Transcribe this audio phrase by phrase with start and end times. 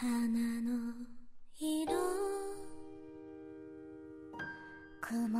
[0.00, 0.08] 花
[0.62, 0.94] の
[1.58, 1.92] 色。
[5.02, 5.39] 雲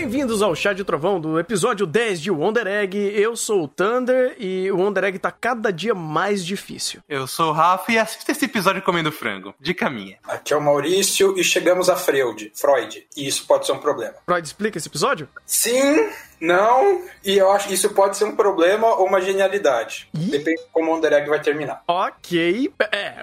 [0.00, 2.96] Bem-vindos ao Chá de Trovão do episódio 10 de Wonder Egg.
[2.96, 7.02] Eu sou o Thunder e o Wonder Egg tá cada dia mais difícil.
[7.06, 9.54] Eu sou o Rafa e assista esse episódio comendo frango.
[9.60, 10.16] Dica minha.
[10.24, 14.14] Aqui é o Maurício e chegamos a Freud, Freud, e isso pode ser um problema.
[14.24, 15.28] Freud explica esse episódio?
[15.44, 16.08] Sim,
[16.40, 20.08] não, e eu acho que isso pode ser um problema ou uma genialidade.
[20.14, 20.30] Ih.
[20.30, 21.82] Depende de como o Under Egg vai terminar.
[21.86, 22.72] Ok.
[22.92, 23.14] É,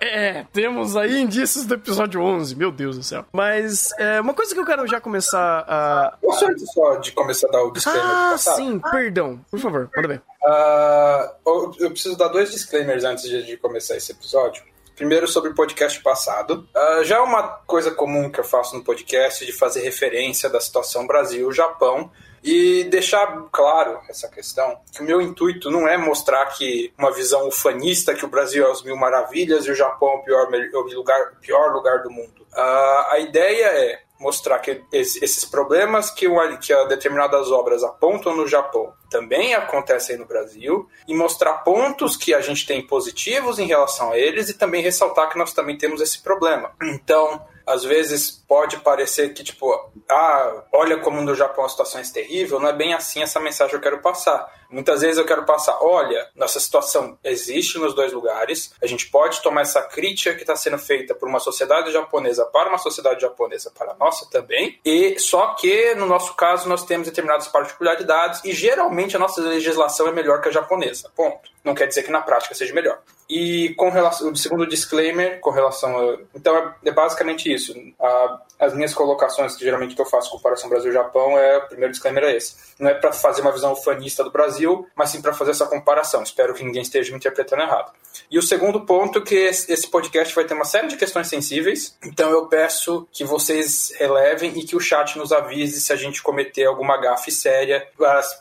[0.00, 3.24] é, temos aí indícios do episódio 11, meu Deus do céu.
[3.32, 6.16] Mas é, uma coisa que eu quero já começar a.
[6.20, 9.40] Posso antes só de começar a dar o disclaimer Ah, sim, perdão.
[9.50, 10.22] Por favor, manda ver.
[10.44, 14.62] Ah, eu eu preciso dar dois disclaimers antes de começar esse episódio.
[14.96, 16.68] Primeiro, sobre o podcast passado.
[16.74, 20.60] Ah, já é uma coisa comum que eu faço no podcast de fazer referência da
[20.60, 22.10] situação Brasil-Japão
[22.42, 27.46] e deixar claro essa questão que o meu intuito não é mostrar que uma visão
[27.46, 30.94] ufanista que o Brasil é os mil maravilhas e o Japão é o pior, o
[30.94, 32.46] lugar, o pior lugar do mundo.
[32.52, 38.36] Ah, a ideia é mostrar que es- esses problemas que, o- que determinadas obras apontam
[38.36, 43.66] no Japão também acontecem no Brasil e mostrar pontos que a gente tem positivos em
[43.66, 46.70] relação a eles e também ressaltar que nós também temos esse problema.
[46.82, 49.72] Então, às vezes pode parecer que, tipo,
[50.10, 53.70] ah, olha como no Japão a situação é terrível, não é bem assim essa mensagem
[53.70, 54.46] que eu quero passar.
[54.70, 59.42] Muitas vezes eu quero passar, olha, nossa situação existe nos dois lugares, a gente pode
[59.42, 63.70] tomar essa crítica que está sendo feita por uma sociedade japonesa para uma sociedade japonesa
[63.70, 68.52] para a nossa também, e só que no nosso caso nós temos determinadas particularidades e
[68.52, 71.51] geralmente a nossa legislação é melhor que a japonesa, ponto.
[71.64, 72.98] Não quer dizer que na prática seja melhor.
[73.28, 76.18] E com relação, o segundo disclaimer, com relação a.
[76.34, 77.74] Então é, é basicamente isso.
[78.00, 82.22] A- as minhas colocações, que geralmente que eu faço comparação Brasil-Japão, é o primeiro disclaimer
[82.24, 82.54] é esse.
[82.78, 86.22] Não é para fazer uma visão ufanista do Brasil, mas sim para fazer essa comparação.
[86.22, 87.90] Espero que ninguém esteja me interpretando errado.
[88.30, 92.30] E o segundo ponto que esse podcast vai ter uma série de questões sensíveis, então
[92.30, 96.64] eu peço que vocês relevem e que o chat nos avise se a gente cometer
[96.64, 97.88] alguma gafe séria,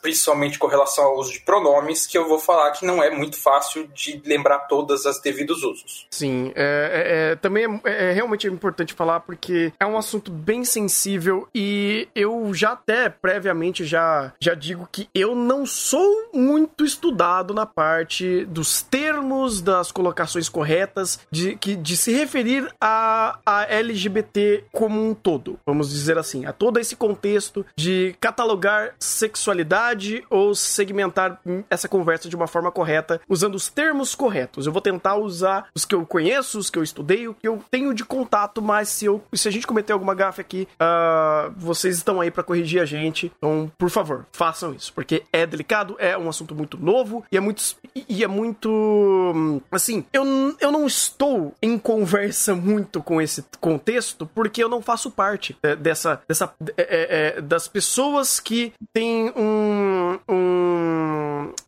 [0.02, 3.38] principalmente com relação ao uso de pronomes, que eu vou falar que não é muito
[3.38, 6.08] fácil de lembrar todas as devidos usos.
[6.12, 10.64] Sim, é, é- é- também é, é realmente importante falar porque é um assunto bem
[10.64, 17.54] sensível e eu já até previamente já, já digo que eu não sou muito estudado
[17.54, 24.66] na parte dos termos, das colocações corretas, de, que, de se referir a, a LGBT
[24.72, 31.40] como um todo, vamos dizer assim, a todo esse contexto de catalogar sexualidade ou segmentar
[31.70, 34.66] essa conversa de uma forma correta, usando os termos corretos.
[34.66, 37.64] Eu vou tentar usar os que eu conheço, os que eu estudei, o que eu
[37.70, 41.98] tenho de contato, mas se, eu, se a gente cometer alguma gafe aqui, ah, vocês
[41.98, 43.32] estão aí pra corrigir a gente.
[43.38, 47.40] Então, por favor, façam isso, porque é delicado, é um assunto muito novo e é
[47.40, 47.62] muito.
[47.96, 49.62] E é muito.
[49.72, 50.24] Assim, eu,
[50.60, 55.76] eu não estou em conversa muito com esse contexto, porque eu não faço parte é,
[55.76, 56.22] dessa.
[56.28, 60.20] dessa é, é, é, das pessoas que têm um.
[60.30, 60.81] um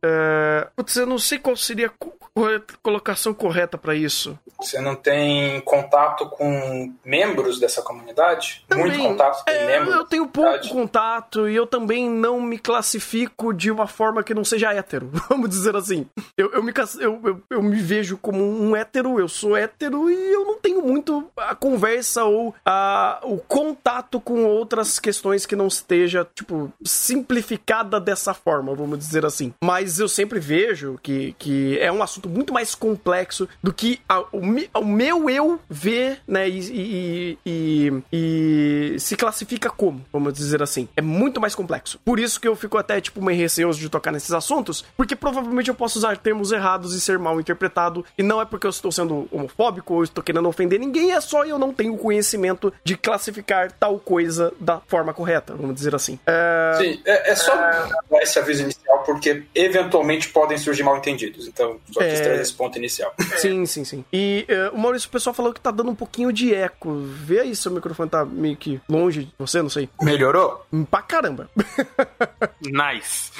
[0.02, 4.38] é, putz, eu não sei qual seria a colocação correta pra isso.
[4.60, 8.66] Você não tem contato com membros dessa comunidade?
[8.74, 9.96] Muito Também, contato com é, membros?
[9.96, 14.44] eu tenho pouco contato e eu também não me classifico de uma forma que não
[14.44, 16.08] seja hétero, vamos dizer assim.
[16.38, 20.34] Eu, eu, me, eu, eu, eu me vejo como um hétero, eu sou hétero e
[20.34, 25.68] eu não tenho muito a conversa ou a, o contato com outras questões que não
[25.68, 29.54] esteja, tipo, simplificada dessa forma, vamos dizer assim.
[29.64, 34.20] Mas eu sempre vejo que, que é um assunto muito mais complexo do que a-
[34.32, 34.42] o,
[34.80, 40.88] o meu eu vê, né, e, e- e- e se classifica como, vamos dizer assim.
[40.96, 42.00] É muito mais complexo.
[42.04, 45.70] Por isso que eu fico até, tipo, meio receoso de tocar nesses assuntos, porque provavelmente
[45.70, 48.92] eu posso usar termos errados e ser mal interpretado, e não é porque eu estou
[48.92, 53.72] sendo homofóbico ou estou querendo ofender ninguém, é só eu não tenho conhecimento de classificar
[53.72, 56.20] tal coisa da forma correta, vamos dizer assim.
[56.26, 56.78] É...
[56.80, 61.48] Sim, é, é só dar esse aviso inicial, porque eventualmente podem surgir mal entendidos.
[61.48, 62.24] Então, só quis É.
[62.24, 63.14] trazer esse ponto inicial.
[63.38, 64.06] Sim, sim, sim.
[64.12, 66.94] E eh, o Maurício, o pessoal falou que tá dando um pouquinho de eco.
[67.06, 69.90] Vê aí se o microfone tá meio que longe de você, não sei.
[70.02, 70.66] Melhorou?
[70.72, 71.50] Hum, Pra caramba.
[72.62, 73.32] Nice.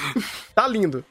[0.54, 1.02] Tá lindo.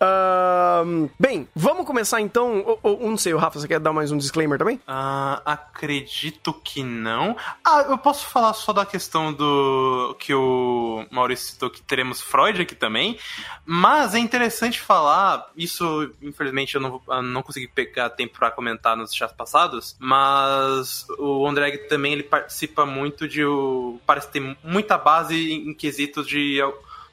[0.00, 2.62] Ahn, bem, vamos começar então.
[2.66, 4.78] Ou- ou- não sei, o Rafa, você quer dar mais um disclaimer também?
[4.86, 7.36] Ah, acredito que não.
[7.64, 12.60] Ah, eu posso falar só da questão do que o Maurício citou que teremos Freud
[12.60, 13.18] aqui também.
[13.64, 18.96] Mas é interessante falar, isso infelizmente eu não, eu não consegui pegar tempo pra comentar
[18.96, 23.42] nos chats passados, mas o André também ele participa muito de
[24.06, 26.60] parece ter muita base em quesitos de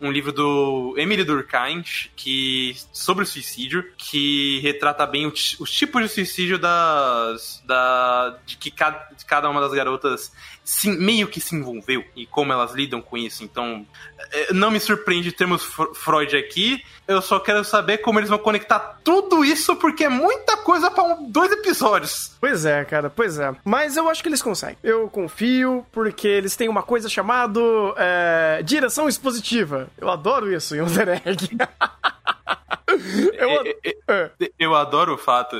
[0.01, 1.83] um livro do Emily Durkheim
[2.15, 8.71] que sobre o suicídio que retrata bem os tipos de suicídio das da de que
[8.71, 10.31] cada, cada uma das garotas
[10.69, 13.85] se- meio que se envolveu e como elas lidam com isso então
[14.31, 15.63] eh, não me surpreende termos
[15.95, 20.57] Freud aqui eu só quero saber como eles vão conectar tudo isso porque é muita
[20.57, 23.53] coisa para dois episódios Pois é, cara, pois é.
[23.65, 24.77] Mas eu acho que eles conseguem.
[24.81, 27.59] Eu confio, porque eles têm uma coisa chamada
[27.97, 29.89] é, direção expositiva.
[29.97, 31.49] Eu adoro isso em Under Egg.
[33.37, 33.75] eu, ad-
[34.07, 34.31] É.
[34.57, 35.55] Eu adoro o fato.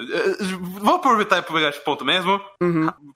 [0.81, 2.39] Vou aproveitar e pegar esse ponto mesmo.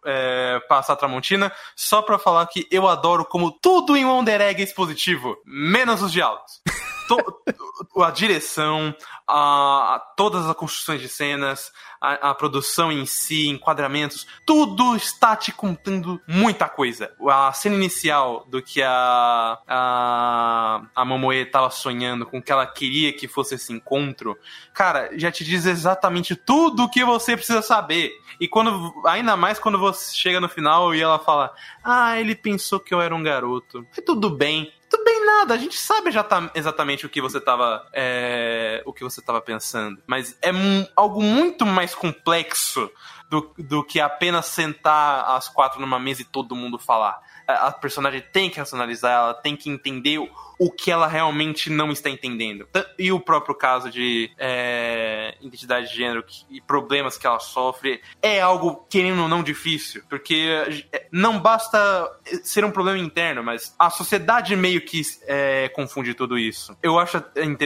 [0.06, 1.52] É, passar a Tramontina.
[1.76, 5.38] Só pra falar que eu adoro como tudo em Wonder Egg é expositivo.
[5.46, 6.62] Menos os diálogos.
[7.08, 7.42] To-
[7.98, 8.96] a direção,
[9.28, 15.36] a, a- todas as construções de cenas, a, a produção em si, enquadramentos, tudo está
[15.36, 17.14] te contando muita coisa.
[17.30, 22.66] A cena inicial do que a, a, a Momoe tava sonhando, com o que ela
[22.66, 24.38] queria que fosse esse encontro,
[24.74, 28.12] cara, já te diz exatamente tudo o que você precisa saber.
[28.40, 31.54] E quando, ainda mais quando você chega no final e ela fala,
[31.84, 33.86] ah, ele pensou que eu era um garoto.
[33.98, 34.72] E tudo bem.
[35.04, 37.88] Bem nada, a gente sabe já tá exatamente o que você tava.
[37.94, 40.02] é, o que você tava pensando.
[40.06, 40.52] Mas é
[40.96, 42.90] algo muito mais complexo
[43.30, 47.20] do, do que apenas sentar as quatro numa mesa e todo mundo falar.
[47.48, 50.30] A, a personagem tem que racionalizar, ela tem que entender o,
[50.64, 52.66] o que ela realmente não está entendendo.
[52.98, 58.40] E o próprio caso de é, identidade de gênero e problemas que ela sofre é
[58.40, 60.04] algo, querendo ou não, difícil.
[60.08, 62.10] Porque é, não basta
[62.46, 66.78] ser um problema interno, mas a sociedade meio que é, confunde tudo isso.
[66.82, 67.22] Eu acho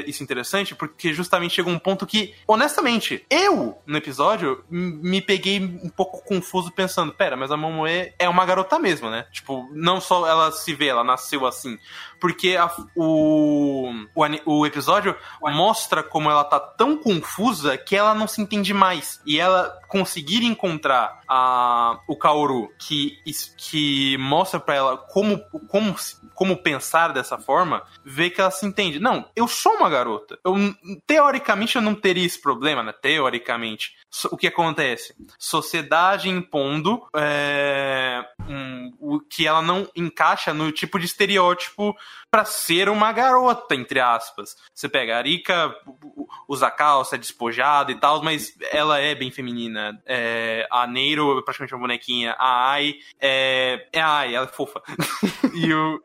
[0.07, 5.89] isso interessante porque justamente chega um ponto que, honestamente, eu, no episódio, me peguei um
[5.89, 9.27] pouco confuso pensando, pera, mas a Momoe é uma garota mesmo, né?
[9.31, 11.77] Tipo, não só ela se vê, ela nasceu assim.
[12.19, 14.25] Porque a- o, o,
[14.59, 19.21] o episódio mostra como ela tá tão confusa que ela não se entende mais.
[19.25, 23.17] E ela conseguir encontrar a, o Kaoru que,
[23.57, 25.95] que mostra pra ela como, como,
[26.33, 28.99] como pensar dessa forma, vê que ela se entende.
[28.99, 30.37] Não, eu sou uma garota.
[30.43, 30.55] Eu,
[31.05, 32.93] teoricamente eu não teria esse problema, né?
[32.93, 33.95] Teoricamente.
[34.31, 35.13] O que acontece?
[35.37, 41.95] Sociedade impondo é, um, o que ela não encaixa no tipo de estereótipo
[42.37, 44.55] pra ser uma garota, entre aspas.
[44.71, 45.73] Você pega a Arika,
[46.47, 49.99] usa calça, é despojada e tal, mas ela é bem feminina.
[50.05, 52.35] É, a Neiro é praticamente uma bonequinha.
[52.37, 54.83] A Ai é, é a Ai, ela é fofa.
[55.55, 55.99] e o,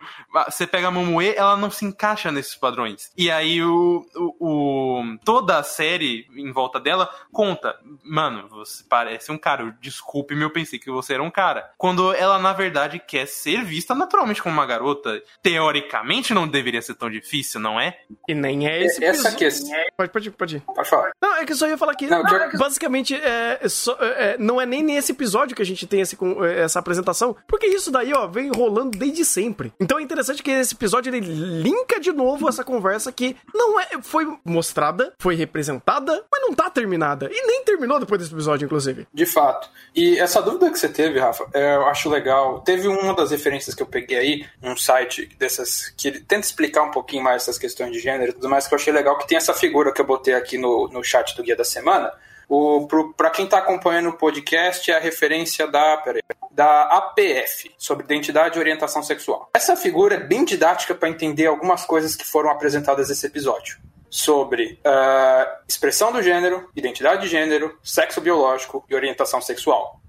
[0.47, 3.13] você pega a Momoe, ela não se encaixa nesses padrões.
[3.15, 9.31] E aí o, o, o- toda a série em volta dela conta, mano, você parece
[9.31, 9.77] um cara.
[9.83, 11.71] Desculpe-me, eu pensei que você era um cara.
[11.77, 16.95] Quando ela na verdade quer ser vista naturalmente como uma garota, teoricamente não deveria ser
[16.95, 17.99] tão difícil, não é?
[18.29, 19.39] E nem é esse Essa episódio.
[19.39, 19.71] questão.
[19.97, 20.61] Pode, pode, pode ir.
[20.61, 21.11] Pode falar.
[21.21, 24.37] Não, é que eu só ia falar que, Não, que- basicamente, é, é só- é,
[24.39, 27.67] não é nem nesse episódio que a gente tem esse com- é, essa apresentação, porque
[27.67, 29.73] isso daí, ó, vem rolando desde sempre.
[29.81, 31.21] Então é interessante que esse episódio, ele
[31.63, 36.69] linka de novo essa conversa que não é, foi mostrada, foi representada, mas não tá
[36.71, 37.29] terminada.
[37.33, 39.07] E nem terminou depois desse episódio, inclusive.
[39.13, 39.69] De fato.
[39.95, 42.61] E essa dúvida que você teve, Rafa, é, eu acho legal.
[42.61, 46.83] Teve uma das referências que eu peguei aí, um site dessas que ele tenta explicar
[46.83, 49.27] um pouquinho mais essas questões de gênero e tudo mais, que eu achei legal, que
[49.29, 52.13] tem essa figura que eu botei aqui no, no chat do Guia da Semana.
[53.17, 56.03] Pra quem tá acompanhando o podcast, é a referência da,
[56.51, 59.49] da APF, sobre identidade e orientação sexual.
[59.55, 63.79] Essa figura é bem didática para entender algumas coisas que foram apresentadas nesse episódio
[64.11, 70.03] sobre ah, expressão do gênero, identidade de gênero, sexo biológico e orientação sexual.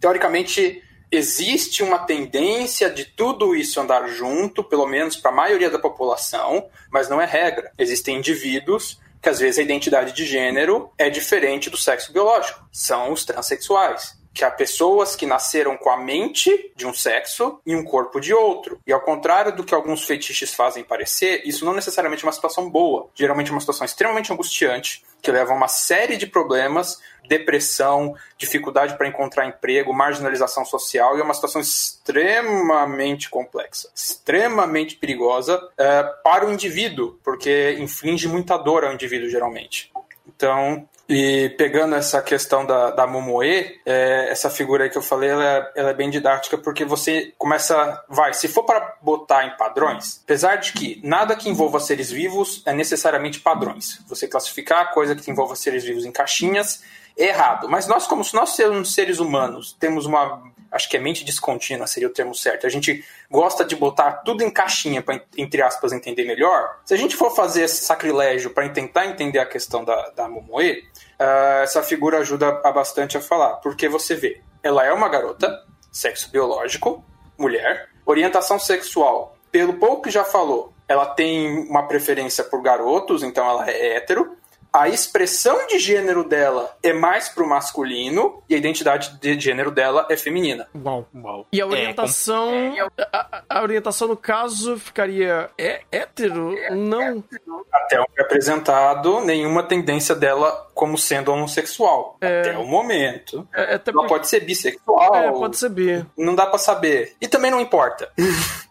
[0.00, 5.78] Teoricamente, existe uma tendência de tudo isso andar junto, pelo menos para a maioria da
[5.78, 7.72] população, mas não é regra.
[7.78, 12.64] Existem indivíduos que às vezes a identidade de gênero é diferente do sexo biológico.
[12.72, 14.17] São os transexuais.
[14.38, 18.32] Que há pessoas que nasceram com a mente de um sexo e um corpo de
[18.32, 18.78] outro.
[18.86, 22.70] E ao contrário do que alguns fetiches fazem parecer, isso não necessariamente é uma situação
[22.70, 23.10] boa.
[23.16, 28.96] Geralmente é uma situação extremamente angustiante, que leva a uma série de problemas, depressão, dificuldade
[28.96, 36.46] para encontrar emprego, marginalização social e é uma situação extremamente complexa, extremamente perigosa é, para
[36.46, 39.90] o indivíduo, porque inflige muita dor ao indivíduo geralmente.
[40.28, 45.30] Então, e pegando essa questão da, da Momoe, é, essa figura aí que eu falei,
[45.30, 48.04] ela é, ela é, bem didática porque você começa.
[48.08, 52.62] Vai, se for para botar em padrões, apesar de que nada que envolva seres vivos
[52.66, 54.00] é necessariamente padrões.
[54.06, 56.82] Você classificar coisa que envolva seres vivos em caixinhas
[57.16, 57.68] é errado.
[57.70, 62.08] Mas nós, como nós somos seres humanos, temos uma acho que é mente descontínua seria
[62.08, 62.66] o termo certo.
[62.66, 66.80] A gente gosta de botar tudo em caixinha para, entre aspas, entender melhor.
[66.84, 70.84] Se a gente for fazer esse sacrilégio para tentar entender a questão da, da Momoe,
[71.20, 73.56] uh, essa figura ajuda a bastante a falar.
[73.56, 77.04] Porque você vê, ela é uma garota, sexo biológico,
[77.36, 83.48] mulher, orientação sexual, pelo pouco que já falou, ela tem uma preferência por garotos, então
[83.48, 84.37] ela é hétero
[84.72, 90.06] a expressão de gênero dela é mais pro masculino e a identidade de gênero dela
[90.10, 90.68] é feminina.
[90.74, 91.06] Uau.
[91.14, 91.46] Uau.
[91.52, 92.50] E a orientação.
[92.52, 96.56] É, a, a, orientação, no caso, ficaria é, hétero?
[96.56, 97.24] É, não.
[97.72, 102.16] Até o que é apresentado, nenhuma tendência dela como sendo homossexual.
[102.20, 102.40] É...
[102.40, 103.48] Até o momento.
[103.54, 105.14] É, é ela pode ser bissexual.
[105.14, 106.04] É, pode ser bi.
[106.16, 107.16] Não dá para saber.
[107.20, 108.10] E também não importa.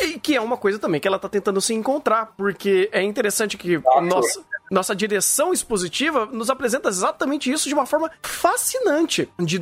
[0.00, 3.58] E que é uma coisa também que ela tá tentando se encontrar, porque é interessante
[3.58, 9.58] que ah, nossa, nossa direção expositiva nos apresenta exatamente isso de uma forma fascinante, de,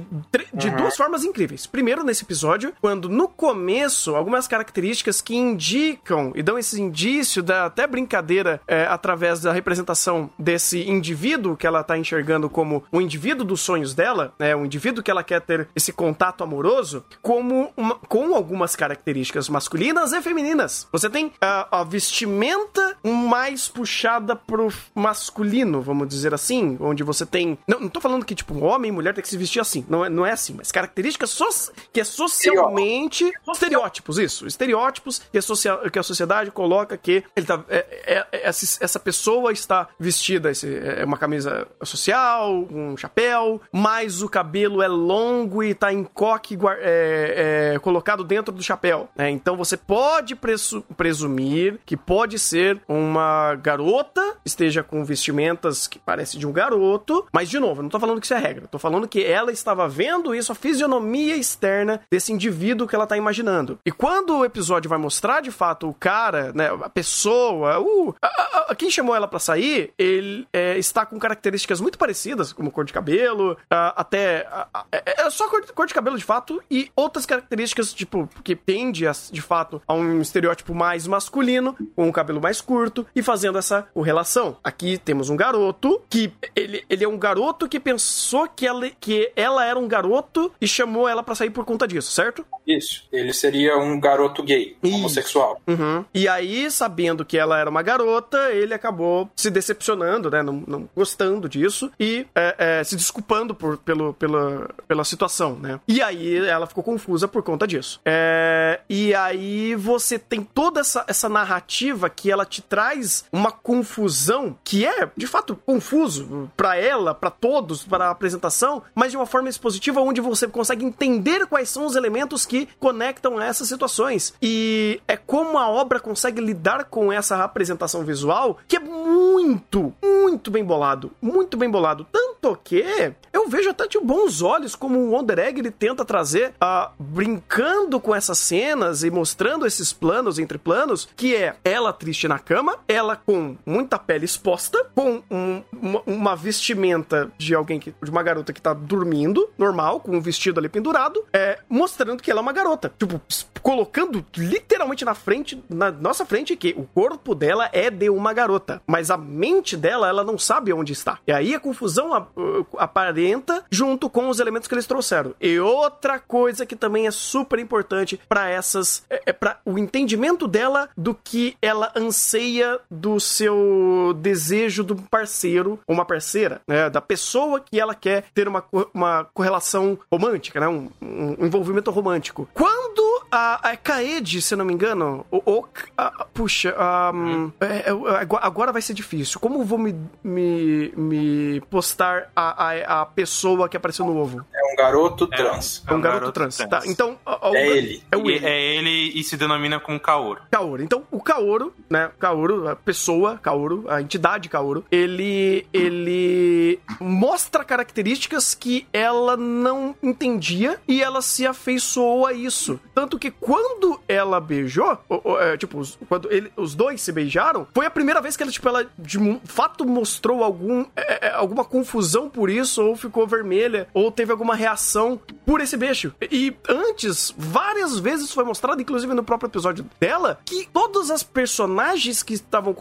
[0.53, 0.77] de uhum.
[0.77, 1.67] duas formas incríveis.
[1.67, 7.67] Primeiro, nesse episódio, quando no começo, algumas características que indicam e dão esse indício da
[7.67, 13.45] até brincadeira é, através da representação desse indivíduo que ela tá enxergando como o indivíduo
[13.45, 17.95] dos sonhos dela, né, o indivíduo que ela quer ter esse contato amoroso, como uma,
[17.97, 20.87] com algumas características masculinas e femininas.
[20.93, 27.59] Você tem a, a vestimenta mais puxada pro masculino, vamos dizer assim, onde você tem.
[27.67, 29.85] Não, não tô falando que, tipo, homem e mulher tem que se vestir assim.
[29.89, 31.49] Não é, não é assim, mas características so...
[31.93, 33.31] que é socialmente.
[33.51, 34.47] Estereótipos, isso.
[34.47, 35.81] Estereótipos que a, social...
[35.91, 37.63] que a sociedade coloca que ele tá.
[37.69, 44.23] É, é, é essa pessoa está vestida, esse, é uma camisa social, um chapéu, mas
[44.23, 49.09] o cabelo é longo e tá em coque é, é, colocado dentro do chapéu.
[49.17, 49.31] Né?
[49.31, 50.83] Então você pode presu...
[50.97, 57.49] presumir que pode ser uma garota, esteja com vestimentas que parece de um garoto, mas
[57.49, 59.89] de novo, eu não tô falando que isso é regra, tô falando que ela estava
[59.89, 63.79] vendo isso, a fisionomia externa desse indivíduo que ela tá imaginando.
[63.85, 68.67] E quando o episódio vai mostrar de fato o cara, né, a pessoa, uh, a,
[68.71, 72.85] a, quem chamou ela para sair, ele é, está com características muito parecidas, como cor
[72.85, 74.47] de cabelo, até
[74.93, 79.07] é, é só cor, cor, de cabelo de fato e outras características tipo que tende
[79.07, 83.59] a, de fato a um estereótipo mais masculino, com um cabelo mais curto e fazendo
[83.59, 84.57] essa correlação.
[84.63, 89.33] Aqui temos um garoto que ele, ele é um garoto que pensou que ela, que
[89.35, 92.47] ela era um garoto e chamou ela para sair por conta disso, certo?
[92.67, 93.05] Isso.
[93.11, 94.95] Ele seria um garoto gay, Isso.
[94.95, 95.61] homossexual.
[95.67, 96.05] Uhum.
[96.13, 100.43] E aí, sabendo que ela era uma garota, ele acabou se decepcionando, né?
[100.43, 105.81] Não, não gostando disso e é, é, se desculpando por, pelo, pela, pela situação, né?
[105.89, 108.01] E aí ela ficou confusa por conta disso.
[108.05, 114.57] É, e aí você tem toda essa, essa narrativa que ela te traz uma confusão
[114.69, 119.25] que é, de fato, confuso para ela, para todos, para a apresentação, mas de uma
[119.25, 124.35] forma expositiva onde você consegue entender quais são os elementos que conectam essas situações.
[124.43, 130.51] E é como a obra consegue lidar com essa apresentação visual que é muito, muito
[130.51, 131.13] bem bolado.
[131.23, 132.07] Muito bem bolado.
[132.13, 132.85] Tanto que
[133.33, 137.99] eu vejo até de bons olhos como o Wonder Egg ele tenta trazer, uh, brincando
[137.99, 142.77] com essas cenas e mostrando esses planos entre planos, que é ela triste na cama,
[142.87, 144.58] ela com muita pele exposta
[144.99, 147.95] com um, uma, uma, vestimenta de alguém que.
[148.03, 152.31] de uma garota que tá dormindo, normal, com um vestido ali pendurado, é, mostrando que
[152.31, 152.93] ela é uma garota.
[152.99, 153.21] Tipo,
[153.63, 158.83] colocando literalmente na frente, na nossa frente, que o corpo dela é de uma garota.
[158.87, 161.19] Mas a mente dela, ela não sabe onde está.
[161.27, 162.29] E aí a confusão
[162.77, 165.35] aparenta junto com os elementos que eles trouxeram.
[165.41, 169.05] E outra coisa que também é super importante para essas.
[169.09, 174.97] É, é para o entendimento dela do que ela anseia do seu desejo desejo do
[174.97, 178.65] parceiro ou uma parceira, né, da pessoa que ela quer ter uma,
[178.95, 182.49] uma correlação romântica, né, um, um envolvimento romântico.
[182.55, 185.65] Quando a, a Kaede, se eu não me engano, o, o
[185.97, 187.13] a- puxa, a,
[187.61, 189.41] é, é, agora- vai ser difícil.
[189.41, 194.45] Como eu vou me, me, me postar a, a, a pessoa que apareceu no ovo?
[194.55, 195.83] É um garoto trans.
[195.87, 196.57] É um garoto, trans.
[196.59, 197.19] Tá, então...
[197.25, 198.03] a- a- É ele.
[198.13, 198.47] É o E ele.
[198.47, 200.41] é ele e se denomina como Kaoru.
[200.51, 200.83] Kaoru.
[200.83, 202.11] Então, o Kaoru, né?
[202.19, 210.79] Kaoru, a pessoa, Kaoru, a entidade Kaoru, ele, ele mostra características que ela não entendia
[210.87, 212.79] e ela se afeiçoou a isso.
[212.95, 217.13] Tanto que quando ela beijou, o- o- é, tipo, os- quando ele- os dois se
[217.13, 221.31] beijaram, foi a primeira vez que ela, tipo, ela de fato mostrou algum, é, é,
[221.33, 226.15] alguma confusão por isso, ou ficou vermelha, ou teve alguma reação por esse beijo.
[226.31, 232.23] E antes, várias vezes foi mostrado, inclusive no próprio episódio dela, que todas as personagens
[232.23, 232.75] que estavam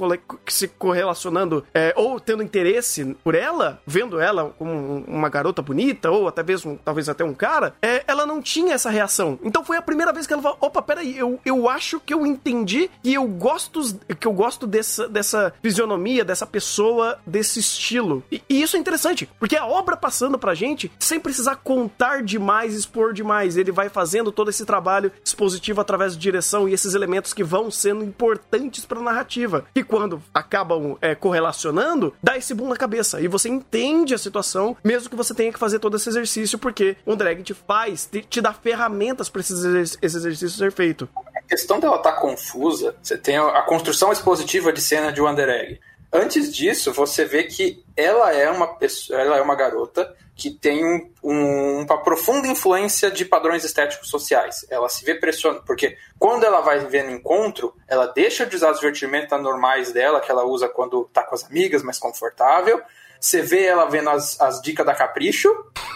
[0.46, 5.62] que se correlacionando é, ou tendo interesse por ela, vendo ela como um- uma garota
[5.62, 9.40] bonita, ou até mesmo, talvez até um cara, é, não tinha essa reação.
[9.44, 12.26] Então foi a primeira vez que ela falou: opa, peraí, eu, eu acho que eu
[12.26, 13.82] entendi e eu gosto,
[14.20, 18.24] que eu gosto dessa, dessa fisionomia, dessa pessoa, desse estilo.
[18.32, 22.76] E, e isso é interessante, porque a obra passando pra gente, sem precisar contar demais,
[22.76, 27.34] expor demais, ele vai fazendo todo esse trabalho expositivo através de direção e esses elementos
[27.34, 29.66] que vão sendo importantes pra narrativa.
[29.74, 33.22] Que quando acabam é, correlacionando, dá esse boom na cabeça.
[33.22, 36.98] E você entende a situação, mesmo que você tenha que fazer todo esse exercício, porque
[37.06, 41.08] o drag te faz, te, te dá ferramentas pra esse, exer- esse exercício ser feito.
[41.36, 45.80] A questão dela estar confusa, você tem a construção expositiva de cena de Wonder Egg.
[46.12, 50.86] Antes disso, você vê que ela é uma pessoa, ela é uma garota que tem
[50.86, 54.66] um- um- uma profunda influência de padrões estéticos sociais.
[54.70, 58.72] Ela se vê pressionada, porque quando ela vai ver no encontro, ela deixa de usar
[58.74, 62.82] vestimentas normais dela, que ela usa quando tá com as amigas, mais confortável.
[63.20, 65.50] Você vê ela vendo as, as dicas da Capricho,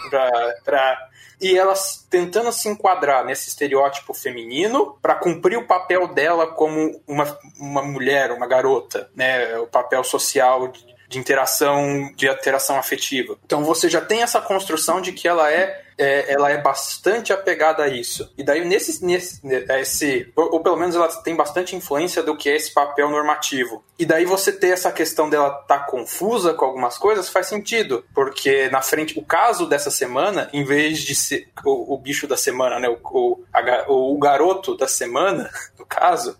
[0.09, 0.29] pra,
[0.65, 1.07] pra-
[1.41, 1.73] e ela
[2.09, 8.31] tentando se enquadrar nesse estereótipo feminino para cumprir o papel dela como uma, uma mulher,
[8.31, 9.57] uma garota, né?
[9.57, 13.35] O papel social de, de interação, de interação afetiva.
[13.43, 17.83] Então você já tem essa construção de que ela é, é, ela é bastante apegada
[17.83, 18.33] a isso.
[18.35, 19.39] E daí nesse, nesse
[19.69, 23.83] esse, ou, ou pelo menos ela tem bastante influência do que é esse papel normativo.
[23.99, 28.03] E daí você ter essa questão dela estar tá confusa com algumas coisas faz sentido,
[28.15, 32.35] porque na frente o caso dessa semana, em vez de ser o, o bicho da
[32.35, 36.35] semana, né, o, o, a o garoto da semana, no caso,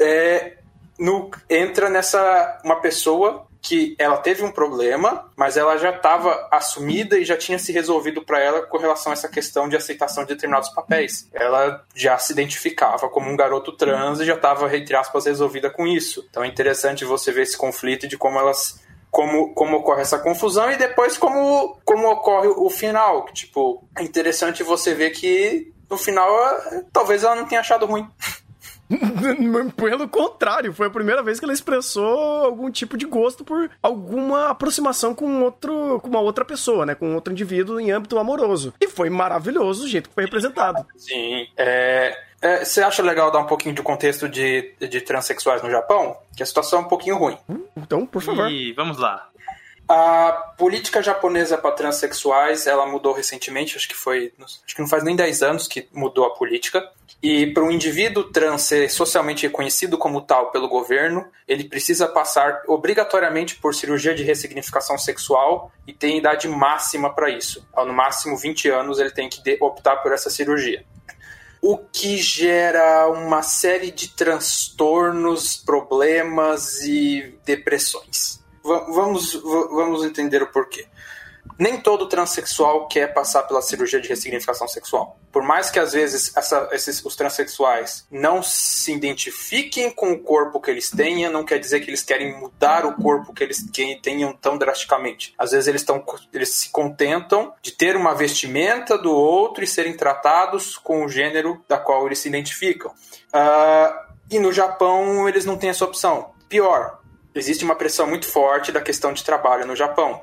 [0.00, 0.56] é,
[0.98, 7.18] no- entra nessa uma pessoa que ela teve um problema, mas ela já estava assumida
[7.18, 10.34] e já tinha se resolvido para ela com relação a essa questão de aceitação de
[10.34, 11.28] determinados papéis.
[11.32, 15.84] Ela já se identificava como um garoto trans e já estava, entre aspas, resolvida com
[15.84, 16.24] isso.
[16.30, 18.80] Então é interessante você ver esse conflito de como elas
[19.10, 23.24] como, como ocorre essa confusão e depois como, como ocorre o final.
[23.32, 26.30] Tipo, é interessante você ver que no final
[26.92, 28.08] talvez ela não tenha achado ruim.
[29.76, 34.50] Pelo contrário, foi a primeira vez que ela expressou algum tipo de gosto por alguma
[34.50, 36.94] aproximação com outro, com uma outra pessoa, né?
[36.94, 38.72] Com outro indivíduo em âmbito amoroso.
[38.80, 40.86] E foi maravilhoso o jeito que foi representado.
[40.96, 41.48] Sim.
[41.56, 46.16] É, é, você acha legal dar um pouquinho de contexto de, de transexuais no Japão?
[46.36, 47.38] Que a situação é um pouquinho ruim.
[47.76, 48.50] Então, por favor.
[48.50, 49.28] E vamos lá.
[49.88, 55.04] A política japonesa para transexuais, ela mudou recentemente, acho que foi, acho que não faz
[55.04, 56.90] nem 10 anos que mudou a política.
[57.22, 62.62] E para um indivíduo trans ser socialmente reconhecido como tal pelo governo, ele precisa passar
[62.68, 67.66] obrigatoriamente por cirurgia de ressignificação sexual e tem idade máxima para isso.
[67.76, 70.84] No máximo 20 anos ele tem que optar por essa cirurgia
[71.62, 78.40] o que gera uma série de transtornos, problemas e depressões.
[78.64, 80.86] Va- vamos, va- vamos entender o porquê.
[81.58, 85.18] Nem todo transexual quer passar pela cirurgia de ressignificação sexual.
[85.32, 90.60] Por mais que às vezes essa- esses, os transexuais não se identifiquem com o corpo
[90.60, 93.96] que eles tenham, não quer dizer que eles querem mudar o corpo que eles que
[94.02, 95.34] tenham tão drasticamente.
[95.38, 99.96] Às vezes eles, tão, eles se contentam de ter uma vestimenta do outro e serem
[99.96, 102.92] tratados com o gênero da qual eles se identificam.
[103.32, 106.32] Ah, e no Japão eles não têm essa opção.
[106.48, 107.00] Pior,
[107.34, 110.22] existe uma pressão muito forte da questão de trabalho no Japão.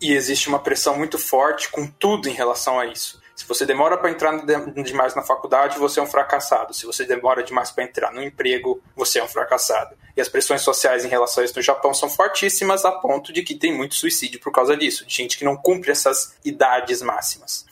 [0.00, 3.20] E existe uma pressão muito forte com tudo em relação a isso.
[3.34, 6.74] Se você demora para entrar de- demais na faculdade, você é um fracassado.
[6.74, 9.96] Se você demora demais para entrar no emprego, você é um fracassado.
[10.16, 13.42] E as pressões sociais em relação a isso no Japão são fortíssimas, a ponto de
[13.42, 17.64] que tem muito suicídio por causa disso, de gente que não cumpre essas idades máximas.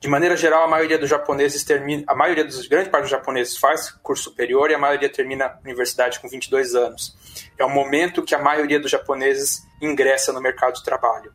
[0.00, 3.56] De maneira geral, a maioria dos japoneses termina, a maioria dos grande parte dos japoneses
[3.56, 7.16] faz curso superior e a maioria termina a universidade com 22 anos.
[7.58, 11.32] É o momento que a maioria dos japoneses ingressa no mercado de trabalho.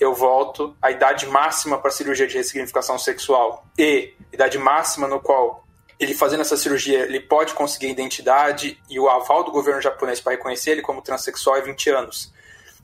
[0.00, 5.64] Eu volto à idade máxima para cirurgia de ressignificação sexual e idade máxima no qual
[6.00, 10.18] ele fazendo essa cirurgia, ele pode conseguir a identidade e o aval do governo japonês
[10.18, 12.32] para reconhecer ele como transexual é 20 anos.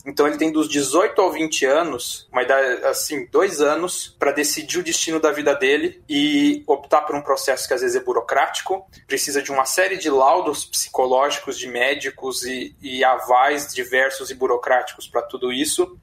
[0.06, 4.78] Então ele tem dos 18 aos 20 anos, uma idade assim, dois anos, para decidir
[4.78, 8.86] o destino da vida dele e optar por um processo que às vezes é burocrático,
[9.06, 15.08] precisa de uma série de laudos psicológicos de médicos e, e avais diversos e burocráticos
[15.08, 15.98] para tudo isso,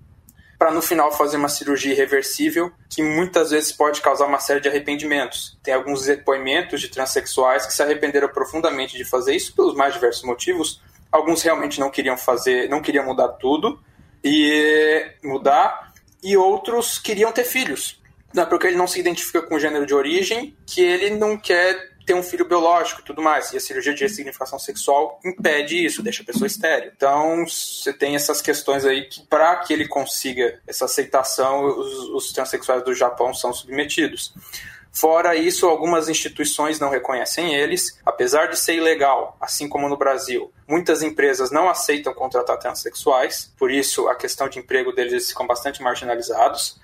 [0.64, 4.70] para no final fazer uma cirurgia irreversível que muitas vezes pode causar uma série de
[4.70, 5.58] arrependimentos.
[5.62, 10.24] Tem alguns depoimentos de transexuais que se arrependeram profundamente de fazer isso pelos mais diversos
[10.24, 10.82] motivos.
[11.12, 13.78] Alguns realmente não queriam fazer, não queriam mudar tudo
[14.24, 15.92] e mudar,
[16.24, 18.02] e outros queriam ter filhos.
[18.34, 21.36] Não é porque ele não se identifica com o gênero de origem que ele não
[21.36, 23.52] quer ter um filho biológico e tudo mais.
[23.54, 26.92] E a cirurgia de ressignificação sexual impede isso, deixa a pessoa estéreo.
[26.96, 32.34] Então, você tem essas questões aí que, para que ele consiga essa aceitação, os, os
[32.34, 34.34] transexuais do Japão são submetidos.
[34.94, 40.54] Fora isso, algumas instituições não reconhecem eles, apesar de ser ilegal, assim como no Brasil.
[40.68, 45.82] Muitas empresas não aceitam contratar transexuais, por isso a questão de emprego deles ficam bastante
[45.82, 46.80] marginalizados.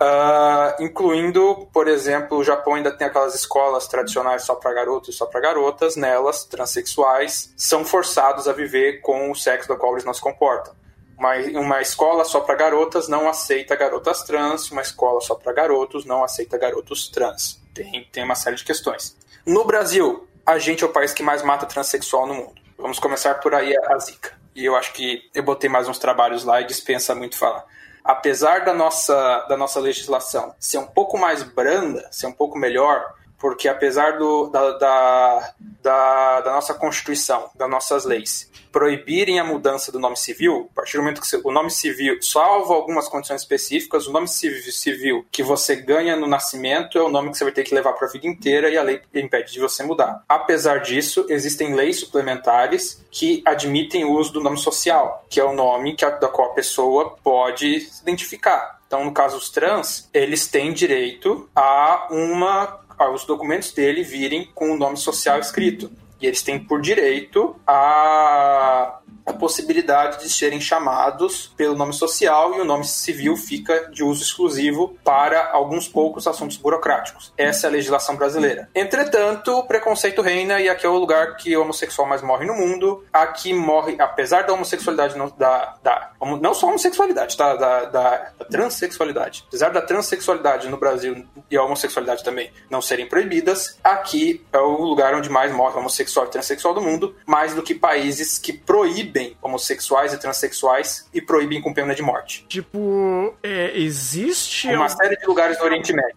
[0.00, 5.18] Uh, incluindo, por exemplo, o Japão ainda tem aquelas escolas tradicionais só para garotos e
[5.18, 10.04] só para garotas, nelas, transexuais são forçados a viver com o sexo da qual eles
[10.04, 10.72] não se comportam.
[11.18, 16.04] Uma, uma escola só para garotas não aceita garotas trans, uma escola só para garotos
[16.04, 17.60] não aceita garotos trans.
[17.74, 19.16] Tem, tem uma série de questões.
[19.44, 22.54] No Brasil, a gente é o país que mais mata transexual no mundo.
[22.78, 24.38] Vamos começar por aí a zica.
[24.54, 27.64] E eu acho que eu botei mais uns trabalhos lá e dispensa muito falar.
[28.08, 33.12] Apesar da nossa, da nossa legislação ser um pouco mais branda, ser um pouco melhor,
[33.38, 39.90] porque apesar do, da, da, da, da, nossa Constituição, das nossas leis, proibirem a mudança
[39.90, 44.06] do nome civil, a partir do momento que o nome civil, salvo algumas condições específicas,
[44.06, 47.64] o nome civil que você ganha no nascimento é o nome que você vai ter
[47.64, 50.22] que levar para a vida inteira e a lei impede de você mudar.
[50.28, 55.52] Apesar disso, existem leis suplementares que admitem o uso do nome social, que é o
[55.52, 58.78] nome que a, da qual a pessoa pode se identificar.
[58.86, 64.72] Então, no caso dos trans, eles têm direito a uma os documentos dele virem com
[64.72, 65.90] o nome social escrito.
[66.20, 68.97] E eles têm por direito a
[69.28, 74.22] a possibilidade de serem chamados pelo nome social e o nome civil fica de uso
[74.22, 77.32] exclusivo para alguns poucos assuntos burocráticos.
[77.36, 78.70] Essa é a legislação brasileira.
[78.74, 82.54] Entretanto, o preconceito reina e aqui é o lugar que o homossexual mais morre no
[82.54, 83.04] mundo.
[83.12, 87.54] Aqui morre, apesar da homossexualidade, não, da, da, não só homossexualidade, tá?
[87.54, 89.44] da, da, da transexualidade.
[89.48, 94.82] Apesar da transexualidade no Brasil e a homossexualidade também não serem proibidas, aqui é o
[94.82, 99.17] lugar onde mais morre homossexual e transexual do mundo, mais do que países que proíbem
[99.18, 102.46] proíbem homossexuais e transexuais e proíbem com pena de morte.
[102.48, 104.68] Tipo, é, existe.
[104.68, 106.16] Uma série de lugares no Oriente Médio.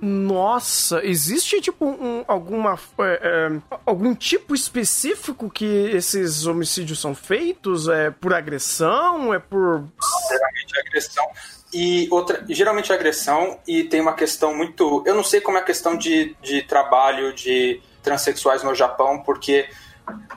[0.00, 7.88] Nossa, existe tipo um, alguma é, é, algum tipo específico que esses homicídios são feitos?
[7.88, 9.32] É por agressão?
[9.32, 9.84] É por
[10.28, 11.24] geralmente é agressão
[11.72, 15.60] e outra geralmente é agressão e tem uma questão muito eu não sei como é
[15.60, 19.68] a questão de, de trabalho de transexuais no Japão porque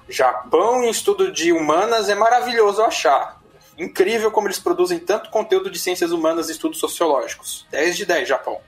[0.10, 3.42] Japão em estudo de humanas é maravilhoso achar.
[3.78, 7.68] Incrível como eles produzem tanto conteúdo de ciências humanas e estudos sociológicos.
[7.70, 8.60] 10 de 10, Japão.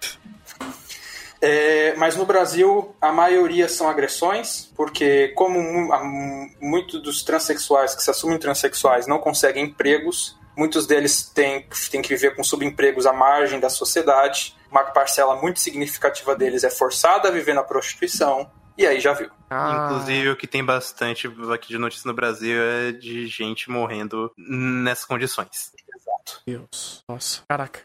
[1.42, 5.60] É, mas no Brasil, a maioria são agressões, porque como
[6.60, 12.10] muitos dos transexuais que se assumem transexuais não conseguem empregos, muitos deles têm, têm que
[12.10, 17.32] viver com subempregos à margem da sociedade, uma parcela muito significativa deles é forçada a
[17.32, 19.30] viver na prostituição, e aí já viu.
[19.50, 19.90] Ah.
[19.92, 25.04] Inclusive, o que tem bastante aqui de notícia no Brasil é de gente morrendo nessas
[25.04, 25.74] condições.
[25.94, 26.42] Exato.
[26.48, 27.04] Deus.
[27.06, 27.42] Nossa.
[27.46, 27.82] Caraca.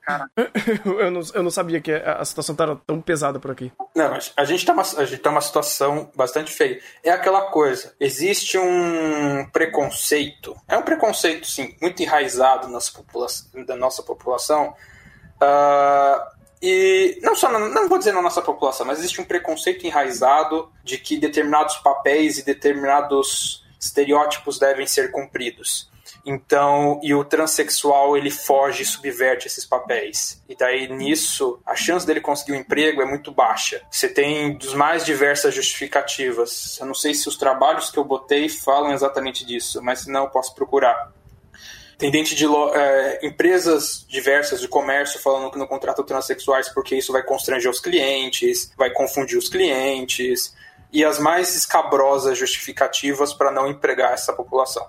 [0.00, 0.30] Caraca.
[0.98, 3.70] eu, não, eu não sabia que a situação estava tão pesada por aqui.
[3.94, 6.80] Não, a gente tá uma, a gente tá uma situação bastante feia.
[7.04, 7.94] É aquela coisa.
[8.00, 10.56] Existe um preconceito.
[10.66, 13.26] É um preconceito, sim, muito enraizado popula
[13.66, 14.74] da nossa população.
[15.36, 20.70] Uh, e não só, não vou dizer na nossa população, mas existe um preconceito enraizado
[20.84, 25.90] de que determinados papéis e determinados estereótipos devem ser cumpridos.
[26.24, 30.42] Então, e o transexual ele foge e subverte esses papéis.
[30.46, 33.80] E daí nisso, a chance dele conseguir um emprego é muito baixa.
[33.90, 36.78] Você tem dos mais diversas justificativas.
[36.78, 40.28] Eu não sei se os trabalhos que eu botei falam exatamente disso, mas se não,
[40.28, 41.10] posso procurar
[42.00, 47.12] tem dentro de é, empresas diversas de comércio falando que não contratam transexuais porque isso
[47.12, 50.56] vai constranger os clientes, vai confundir os clientes,
[50.90, 54.88] e as mais escabrosas justificativas para não empregar essa população.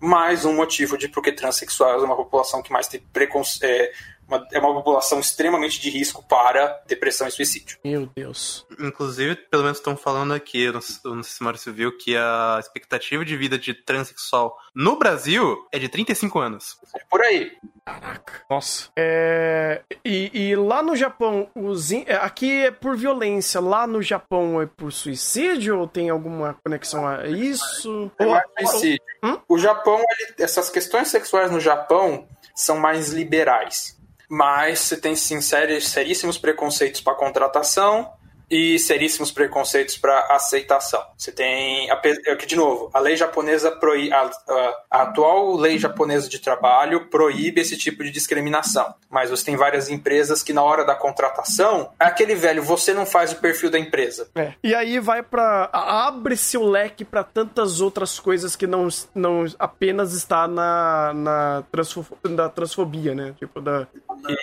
[0.00, 3.92] Mais um motivo de porque transexuais é uma população que mais tem preconce é,
[4.28, 7.78] uma- é uma população extremamente de risco para depressão e suicídio.
[7.84, 8.66] Meu Deus.
[8.78, 11.72] Inclusive, pelo menos estão falando aqui, eu não, sei- eu não sei se o Maurício
[11.72, 16.78] viu, que a expectativa de vida de transexual no Brasil é de 35 anos.
[16.94, 17.52] É por aí.
[17.84, 18.42] Caraca.
[18.50, 18.90] Nossa.
[18.96, 23.60] É, E, e lá no Japão, os in- é, aqui é por violência.
[23.60, 25.78] Lá no Japão é por suicídio?
[25.80, 28.10] Ou tem alguma conexão a isso?
[28.18, 29.02] É mais ou- suicídio.
[29.22, 29.38] Hum?
[29.48, 33.97] O Japão, ele- essas questões sexuais no Japão são mais liberais.
[34.28, 38.12] Mas você tem sim sérios, seríssimos preconceitos para contratação
[38.50, 41.02] e seríssimos preconceitos para aceitação.
[41.16, 46.28] Você tem, ape- é de novo, a lei japonesa proíbe, a, a- atual lei japonesa
[46.28, 48.94] de trabalho proíbe esse tipo de discriminação.
[49.10, 53.04] Mas você tem várias empresas que na hora da contratação é aquele velho, você não
[53.06, 54.28] faz o perfil da empresa.
[54.34, 54.52] É.
[54.62, 55.68] E aí vai pra.
[55.72, 61.64] a- Abre-se o leque pra tantas outras coisas que não, não apenas está na, na,
[61.70, 63.34] transfo, da transfobia, né?
[63.38, 63.86] Tipo, da,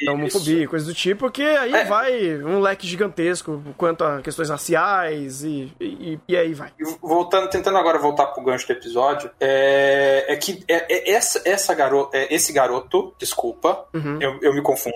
[0.05, 1.85] da homofobia, coisa do tipo, que aí É.
[1.85, 6.71] vai um leque gigantesco quanto a questões raciais e, e, e aí vai.
[7.01, 11.73] Voltando, tentando agora voltar pro gancho do episódio, é, é que é- é essa, essa
[11.73, 13.87] garo, é, esse garoto, desculpa,
[14.19, 14.95] eu, eu me confundo.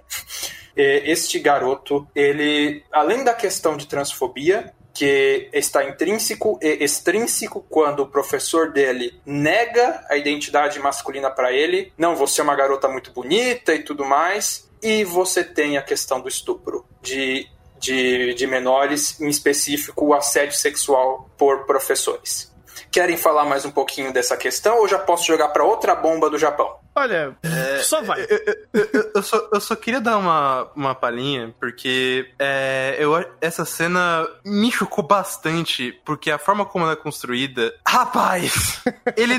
[0.75, 8.01] É, este garoto, ele, além da questão de transfobia, que está intrínseco e extrínseco quando
[8.01, 11.93] o professor dele nega a identidade masculina para ele.
[11.97, 14.69] Não, você é uma garota muito bonita e tudo mais.
[14.81, 17.47] E você tem a questão do estupro de,
[17.79, 22.49] de, de menores, em específico o assédio sexual por professores.
[22.91, 26.39] Querem falar mais um pouquinho dessa questão ou já posso jogar para outra bomba do
[26.39, 26.79] Japão?
[26.95, 27.37] Olha,
[27.81, 28.25] só vai.
[28.73, 34.27] Eu, eu só, eu só queria dar uma, uma palhinha, porque é, eu, essa cena
[34.43, 37.73] me chocou bastante, porque a forma como ela é construída.
[37.87, 38.81] Rapaz!
[39.15, 39.35] ele.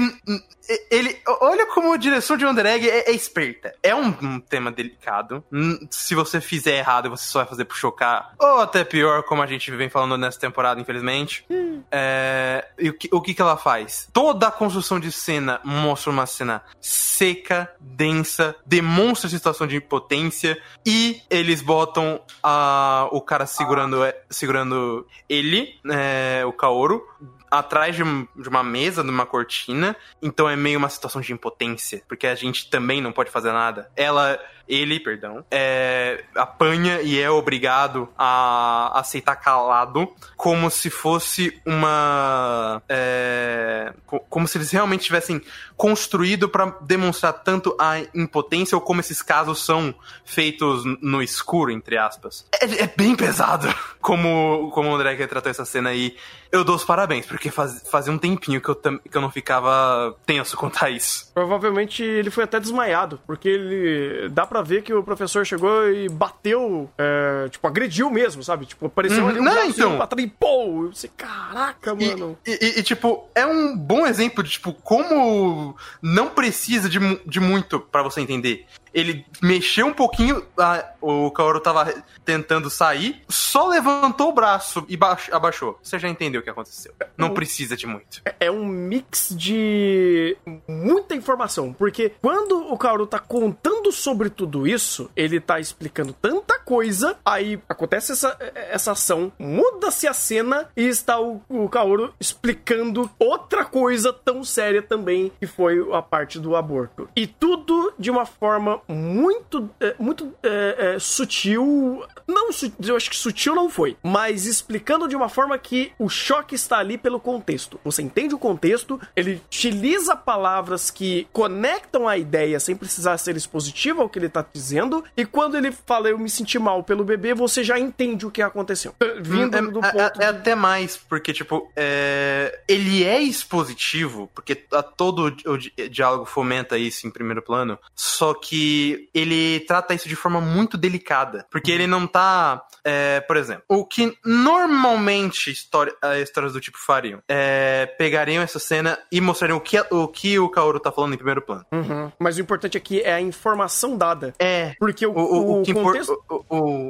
[0.90, 3.74] Ele olha como a direção de Under Egg é, é esperta.
[3.82, 5.44] É um, um tema delicado.
[5.52, 8.34] Hum, Se você fizer errado, você só vai fazer por chocar.
[8.38, 11.44] Ou até pior, como a gente vem falando nessa temporada, infelizmente.
[11.90, 14.08] É, e o que, o que que ela faz?
[14.12, 21.20] Toda a construção de cena mostra uma cena seca, densa, demonstra situação de impotência e
[21.28, 27.02] eles botam a, o cara segurando, segurando ele, é, o Kaoru,
[27.50, 29.96] atrás de, um- de uma mesa, de uma cortina.
[30.22, 33.90] Então é meio uma situação de impotência, porque a gente também não pode fazer nada.
[33.96, 34.38] Ela,
[34.70, 43.92] ele, perdão, é, apanha e é obrigado a aceitar calado, como se fosse uma, é,
[44.06, 45.40] co- como se eles realmente tivessem
[45.76, 51.96] construído pra demonstrar tanto a impotência ou como esses casos são feitos no escuro, entre
[51.96, 52.46] aspas.
[52.60, 53.66] É, é bem pesado
[54.00, 56.16] como, como o André retratou essa cena aí.
[56.52, 60.14] Eu dou os parabéns, porque faz, fazia um tempinho que eu, que eu não ficava
[60.26, 61.30] tenso contar isso.
[61.32, 64.28] Provavelmente ele foi até desmaiado, porque ele.
[64.30, 68.66] dá pra ver que o professor chegou e bateu, é, tipo, agrediu mesmo, sabe?
[68.66, 69.28] Tipo, apareceu Uhum.
[69.28, 69.96] ali um Não, então.
[69.96, 70.84] pra trás e pô!
[70.84, 72.36] Eu disse, caraca, mano.
[72.46, 77.40] e- e- e, tipo, é um bom exemplo de, tipo, como não precisa de, de
[77.40, 78.66] muito pra você entender.
[78.92, 81.92] Ele mexeu um pouquinho, a- o Kaoru tava
[82.24, 85.78] tentando sair, só levantou o braço e baix- abaixou.
[85.82, 86.92] Você já entendeu o que aconteceu.
[87.16, 88.20] Não precisa de muito.
[88.38, 90.36] É um mix de
[90.68, 96.58] muita informação, porque quando o Kaoru tá contando sobre tudo isso, ele tá explicando tanta
[96.58, 103.10] coisa, aí acontece essa, essa ação, muda-se a cena e está o, o Kaoru explicando
[103.18, 107.08] outra coisa tão séria também, que foi a parte do aborto.
[107.16, 112.04] E tudo de uma forma muito, é, muito é, é, sutil.
[112.26, 112.50] Não,
[112.86, 116.78] eu acho que sutil não foi, mas explicando de uma forma que o choque está
[116.78, 117.78] ali pelo contexto.
[117.84, 124.02] Você entende o contexto, ele utiliza palavras que conectam a ideia sem precisar ser expositivo
[124.02, 127.34] ao que ele tá dizendo, e quando ele fala eu me senti mal pelo bebê,
[127.34, 128.94] você já entende o que aconteceu.
[129.20, 130.22] Vindo é, do é- ponto.
[130.22, 136.24] é até mais, porque, tipo, é, ele é expositivo, porque a- todo o di- diálogo
[136.24, 138.69] fomenta isso em primeiro plano, só que
[139.14, 143.84] ele trata isso de forma muito delicada, porque ele não tá, é, por exemplo, o
[143.84, 149.60] que normalmente história, eh, histórias do tipo fariam, é, pegariam essa cena e mostrariam o
[149.60, 151.64] que, o que o Kaoru tá falando em primeiro plano.
[151.72, 152.10] Uhum.
[152.18, 154.34] Mas o importante aqui é a informação dada.
[154.38, 154.74] É.
[154.78, 156.22] Porque o, O, o, que contexto...
[156.28, 156.44] o-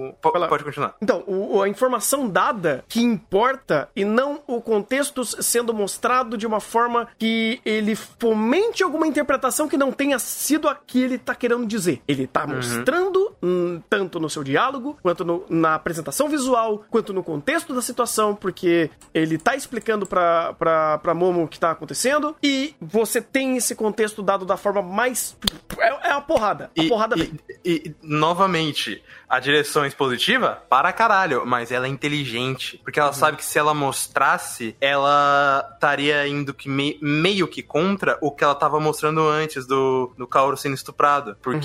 [0.09, 0.12] o-
[0.49, 0.95] pode continuar.
[1.03, 1.25] Então,
[1.62, 7.61] a informação dada que importa e não o contexto sendo mostrado de uma forma que
[7.64, 12.03] ele fomente alguma interpretação que não tenha sido a que ele tá querendo dizer.
[12.07, 17.23] Ele tá mostrando, hum, tanto no seu diálogo, quanto no- na apresentação visual, quanto no
[17.23, 22.37] contexto da situação, porque ele tá explicando pra, pra, pra Momo o que tá acontecendo,
[22.43, 25.37] e você tem esse contexto dado da forma mais.
[25.79, 26.71] É, é a porrada.
[26.77, 27.33] A E- porrada e-
[27.65, 32.79] e, novamente, a direção expositiva, para caralho, mas ela é inteligente.
[32.83, 38.19] Porque ela sabe que se ela mostrasse, ela estaria indo que me- meio que contra
[38.21, 41.37] o que ela tava mostrando antes do, do Kaoru sendo estuprado.
[41.41, 41.60] Porque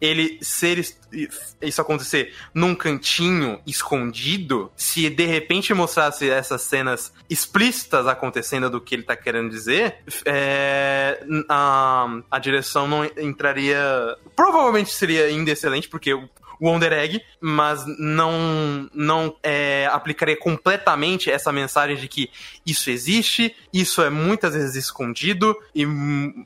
[0.00, 8.70] ele ser isso acontecer num cantinho escondido, se de repente mostrasse essas cenas explícitas acontecendo
[8.70, 13.78] do que ele tá querendo dizer, é, a, a direção não entraria.
[14.34, 16.28] Provavelmente seria ainda excelente, porque o
[16.60, 22.30] Wonder Egg, mas não, não é, aplicaria completamente essa mensagem de que
[22.66, 25.86] isso existe, isso é muitas vezes escondido e,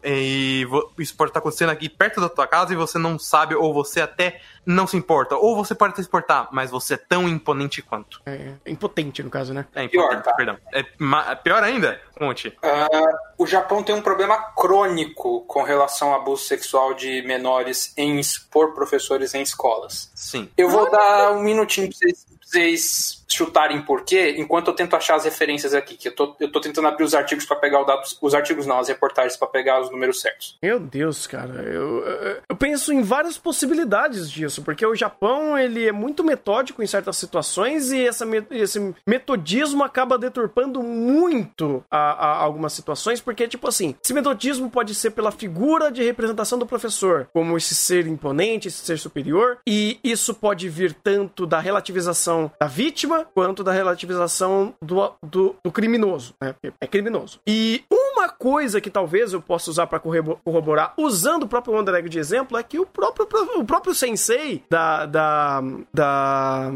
[0.04, 3.54] e vo- isso pode estar acontecendo aqui perto da tua casa e você não sabe,
[3.54, 7.28] ou você até não se importa, ou você pode se importar, mas você é tão
[7.28, 8.20] imponente quanto.
[8.26, 9.66] É, impotente, no caso, né?
[9.74, 10.34] É Pior, importante, tá?
[10.34, 10.56] perdão.
[10.72, 12.00] É ma- pior ainda?
[12.18, 12.56] Conte.
[12.62, 12.88] Ah,
[13.36, 18.72] o Japão tem um problema crônico com relação ao abuso sexual de menores em por
[18.74, 20.10] professores em escolas.
[20.14, 20.48] Sim.
[20.56, 22.26] Eu vou dar um minutinho pra vocês,
[22.58, 26.52] vocês chutarem por quê, enquanto eu tento achar as referências aqui, que eu tô, eu
[26.52, 29.48] tô tentando abrir os artigos para pegar o dados, os artigos não, as reportagens para
[29.48, 30.56] pegar os números certos.
[30.62, 32.04] Meu Deus, cara, eu,
[32.48, 37.16] eu- penso em várias possibilidades disso, porque o Japão ele é muito metódico em certas
[37.16, 43.96] situações e essa, esse metodismo acaba deturpando muito a, a algumas situações, porque, tipo assim,
[44.04, 48.84] esse metodismo pode ser pela figura de representação do professor, como esse ser imponente, esse
[48.84, 55.12] ser superior, e isso pode vir tanto da relativização da vítima quanto da relativização do,
[55.22, 56.54] do, do criminoso, né?
[56.80, 57.40] É criminoso.
[57.46, 62.18] E uma coisa que talvez eu possa usar correbo- corroborar, usando o próprio Wonder de
[62.18, 63.26] exemplo, é que o próprio,
[63.56, 65.06] o próprio sensei da.
[65.06, 65.62] da.
[65.92, 66.70] da.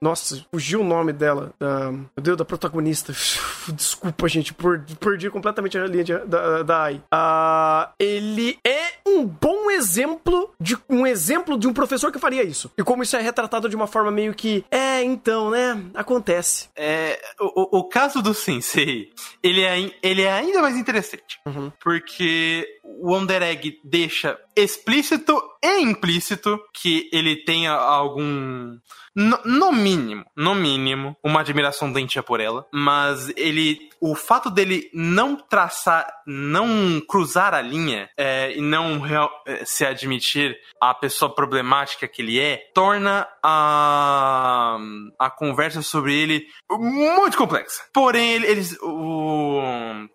[0.00, 1.52] Nossa, fugiu o nome dela.
[1.58, 3.12] Da, meu Deus, da protagonista.
[3.72, 7.00] Desculpa, gente, por, perdi completamente a linha de- da, da Ai.
[7.10, 12.70] Ah, ele é um bom exemplo de um exemplo de um professor que faria isso.
[12.78, 14.64] E como isso é retratado de uma forma meio que.
[14.70, 15.84] É, então, né?
[15.94, 16.68] Acontece.
[16.76, 19.10] É, o, o- caso do Sensei,
[19.42, 21.38] ele é, ele é ainda mais interessante.
[21.46, 21.70] Uhum.
[21.82, 28.76] Porque o Wonder Egg deixa explícito e implícito que ele tenha algum.
[29.18, 32.66] No, mínimo, no mínimo, uma admiração doentia por ela.
[32.72, 33.88] Mas ele.
[34.00, 39.84] O fato dele não traçar, não cruzar a linha é, e não real- é, se
[39.84, 44.78] admitir a pessoa problemática que ele é, torna a,
[45.18, 47.82] a conversa sobre ele muito complexa.
[47.92, 49.60] Porém, ele- eles, o,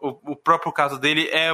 [0.01, 1.53] o, o próprio caso dele é,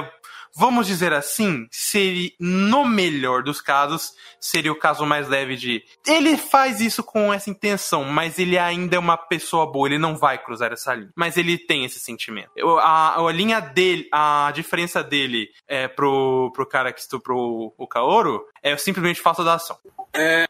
[0.56, 5.84] vamos dizer assim, seria, no melhor dos casos, seria o caso mais leve de.
[6.06, 10.16] Ele faz isso com essa intenção, mas ele ainda é uma pessoa boa, ele não
[10.16, 11.10] vai cruzar essa linha.
[11.14, 12.50] Mas ele tem esse sentimento.
[12.80, 18.44] A, a linha dele, a diferença dele é, pro, pro cara que estuprou o Kaoru
[18.62, 19.78] é simplesmente falta da ação.
[20.12, 20.48] É,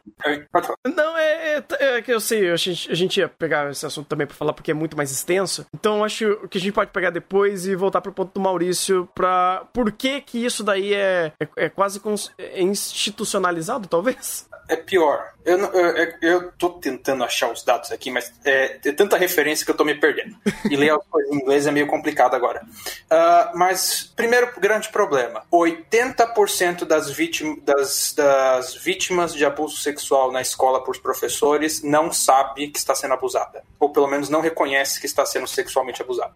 [0.51, 0.75] falar.
[0.95, 4.07] Não, é, é, é que eu sei, a gente, a gente ia pegar esse assunto
[4.07, 5.65] também pra falar porque é muito mais extenso.
[5.73, 9.65] Então acho que a gente pode pegar depois e voltar pro ponto do Maurício pra.
[9.71, 12.01] Por que que isso daí é, é, é quase
[12.37, 14.49] é institucionalizado, talvez?
[14.67, 15.31] É pior.
[15.43, 19.71] Eu, eu, eu- tô tentando achar os dados aqui, mas é, tem tanta referência que
[19.71, 20.35] eu tô me perdendo.
[20.69, 22.61] E ler as coisas em inglês é meio complicado agora.
[23.09, 30.41] Ah, mas, primeiro grande problema: 80% das, vítim, das, das vítimas de abuso sexual na
[30.41, 33.63] escola por professores não sabe que está sendo abusada.
[33.79, 36.33] Ou pelo menos não reconhece que está sendo sexualmente abusada.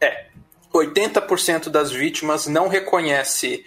[0.00, 0.28] É.
[0.78, 3.64] 80% das vítimas não reconhece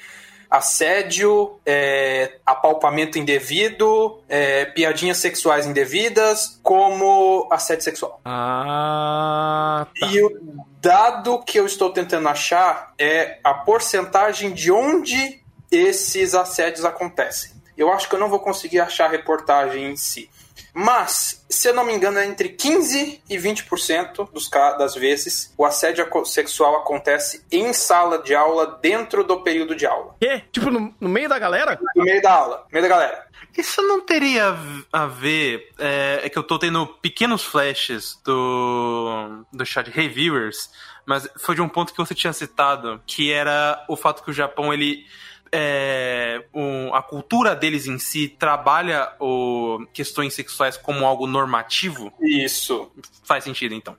[0.52, 8.20] assédio, é, apalpamento indevido, é, piadinhas sexuais indevidas como assédio sexual.
[8.26, 10.08] Ah, tá.
[10.08, 16.84] E o dado que eu estou tentando achar é a porcentagem de onde esses assédios
[16.84, 17.61] acontecem.
[17.82, 20.30] Eu acho que eu não vou conseguir achar a reportagem em si.
[20.74, 25.66] Mas, se eu não me engano, é entre 15 e 20% dos, das vezes o
[25.66, 30.16] assédio sexual acontece em sala de aula dentro do período de aula.
[30.22, 30.44] Quê?
[30.52, 31.80] Tipo, no, no meio da galera?
[31.96, 33.28] No meio da aula, no meio da galera.
[33.58, 34.56] Isso não teria
[34.94, 35.70] a ver.
[35.78, 40.70] É, é que eu tô tendo pequenos flashes do, do chat de reviewers,
[41.06, 44.34] mas foi de um ponto que você tinha citado, que era o fato que o
[44.34, 45.06] Japão, ele.
[45.52, 52.12] É, o- a cultura deles em si trabalha o, questões sexuais como algo normativo.
[52.22, 52.92] Isso.
[53.24, 53.96] Faz sentido, então.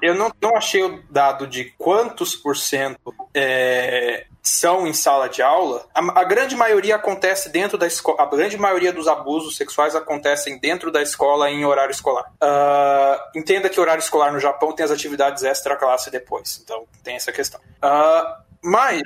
[0.00, 5.42] Eu não, não achei o dado de quantos por cento é, são em sala de
[5.42, 5.86] aula.
[5.94, 8.22] A, a grande maioria acontece dentro da escola.
[8.22, 12.32] A grande maioria dos abusos sexuais acontecem dentro da escola em horário escolar.
[12.40, 16.58] Ah, entenda que horário escolar no Japão tem as atividades extra classe depois.
[16.64, 17.60] Então tem essa questão.
[17.82, 19.02] Ah, mas,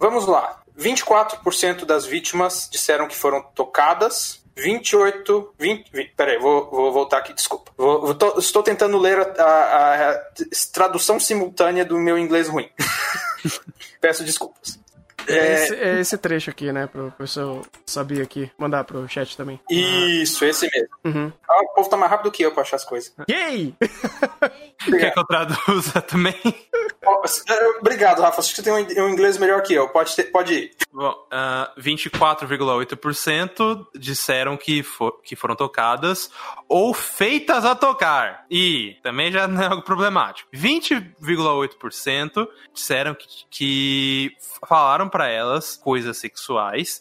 [0.00, 0.61] vamos lá.
[0.78, 5.54] 24% das vítimas disseram que foram tocadas 28.
[5.58, 7.70] 20, 20 peraí, vou, vou voltar aqui, desculpa.
[7.76, 10.20] Vou, vou tô- estou tentando ler a, a- a
[10.72, 12.68] tradução simultânea do meu inglês ruim.
[14.00, 14.78] Peço desculpas.
[15.28, 16.86] É É, esse, é esse trecho aqui, né?
[16.86, 18.50] Pro pessoal saber aqui.
[18.58, 19.60] Mandar pro chat também.
[19.70, 20.88] isso, esse mesmo.
[21.04, 21.32] Uhum.
[21.48, 23.12] Ah, o povo tá mais rápido que eu pra achar as coisas.
[23.28, 23.74] Yay!
[24.84, 26.34] Quer que eu traduza também?
[26.44, 28.40] Eh, Obrigado, Rafa.
[28.40, 29.88] Acho que você tem um inglês melhor que eu.
[29.88, 30.70] Pode, ter- pode ir.
[30.92, 36.30] Bom, ah, 24,8% disseram que, for- que foram tocadas
[36.68, 38.44] ou feitas a tocar.
[38.50, 40.48] E também já não é algo problemático.
[40.54, 47.00] 20,8% disseram que, que falaram pra elas coisas sexuais.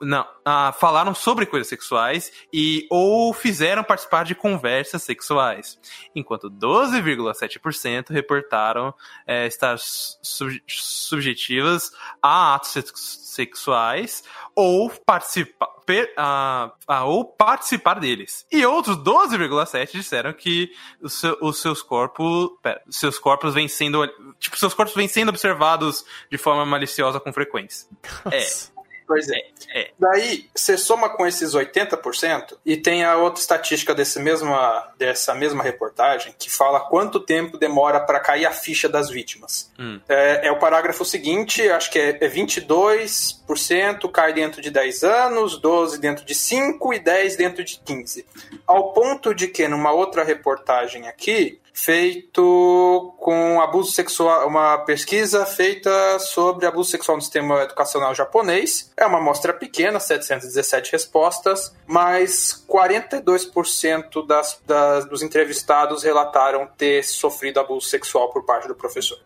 [0.00, 5.78] Não, ah, falaram sobre coisas sexuais e ou fizeram participar de conversas sexuais.
[6.14, 8.94] Enquanto 12,7% reportaram
[9.26, 11.90] eh, estar sub- subjetivas
[12.22, 14.22] a atos sex- sexuais
[14.54, 15.68] ou participar,
[16.16, 18.46] ah, ah, ou participar deles.
[18.50, 20.70] E outros 12,7 disseram que
[21.06, 24.06] seu- os seus corpos, pera, seus corpos vêm sendo,
[24.38, 27.88] tipo, seus corpos vêm sendo observados de forma maliciosa com frequência.
[28.32, 28.75] É,
[29.06, 29.40] Pois é.
[29.72, 29.90] é.
[29.98, 35.62] Daí, você soma com esses 80% e tem a outra estatística desse mesma, dessa mesma
[35.62, 39.70] reportagem que fala quanto tempo demora para cair a ficha das vítimas.
[39.78, 40.00] Hum.
[40.08, 45.58] É, é o parágrafo seguinte, acho que é, é 22% cai dentro de 10 anos,
[45.58, 48.26] 12 dentro de 5 e 10 dentro de 15.
[48.66, 56.18] Ao ponto de que numa outra reportagem aqui, feito com abuso sexual, uma pesquisa feita
[56.18, 58.90] sobre abuso sexual no sistema educacional japonês.
[58.96, 67.60] É uma amostra pequena, 717 respostas, mas 42% das, das, dos entrevistados relataram ter sofrido
[67.60, 69.18] abuso sexual por parte do professor.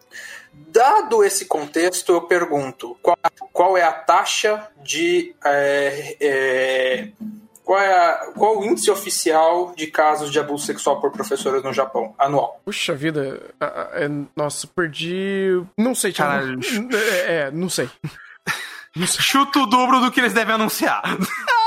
[0.52, 3.16] Dado esse contexto, eu pergunto: qual,
[3.52, 5.36] qual é a taxa de.
[5.44, 7.08] é, é,
[7.70, 11.72] qual, é a- qual o índice oficial de casos de abuso sexual por professores no
[11.72, 12.60] Japão anual?
[12.64, 13.40] Puxa vida.
[13.92, 15.62] É, nossa, perdi.
[15.78, 16.12] Não sei.
[16.12, 16.58] Caralho.
[16.92, 17.88] É, é, não sei.
[19.06, 21.00] Chuta o dobro do que eles devem anunciar.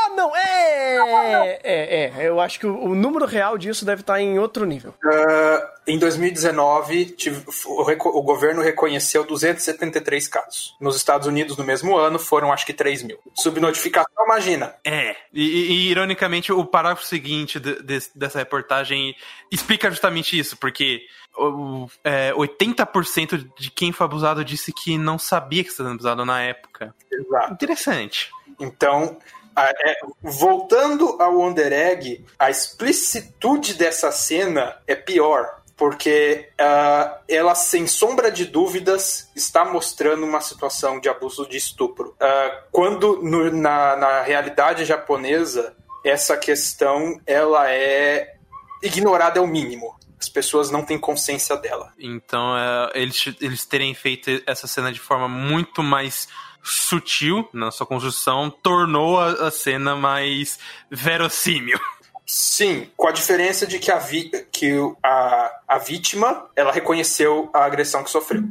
[1.05, 1.59] Não, é!
[1.63, 2.27] É, é.
[2.27, 4.93] Eu acho que o, o número real disso deve estar em outro nível.
[5.03, 7.81] Ah, em 2019, tive- o,
[8.19, 10.75] o governo reconheceu 273 casos.
[10.79, 13.17] Nos Estados Unidos, no mesmo ano, foram acho que 3 mil.
[13.35, 14.75] Subnotificação, imagina.
[14.85, 19.15] É, e, e- e, ironicamente o parágrafo seguinte de- de- dessa reportagem
[19.51, 21.01] explica justamente isso, porque
[21.37, 26.25] o, é, 80% de quem foi abusado disse que não sabia que estava sendo abusado
[26.25, 26.93] na época.
[27.11, 27.53] Exato.
[27.53, 28.29] Interessante.
[28.59, 29.17] Então,
[29.55, 35.61] a- é, voltando ao Wonder Egg, a explicitude dessa cena é pior.
[35.75, 42.15] Porque ah, ela, sem sombra de dúvidas, está mostrando uma situação de abuso de estupro.
[42.19, 45.75] Ah, quando no- na, na realidade japonesa,
[46.05, 48.35] essa questão ela é
[48.83, 49.95] ignorada ao mínimo.
[50.19, 51.91] As pessoas não têm consciência dela.
[51.99, 56.27] Então, é, eles, eles terem feito essa cena de forma muito mais
[56.63, 60.57] sutil na sua construção tornou a, a cena mais
[60.89, 61.79] verossímil.
[62.25, 67.65] Sim, com a diferença de que a, vi que a, a vítima ela reconheceu a
[67.65, 68.43] agressão que sofreu.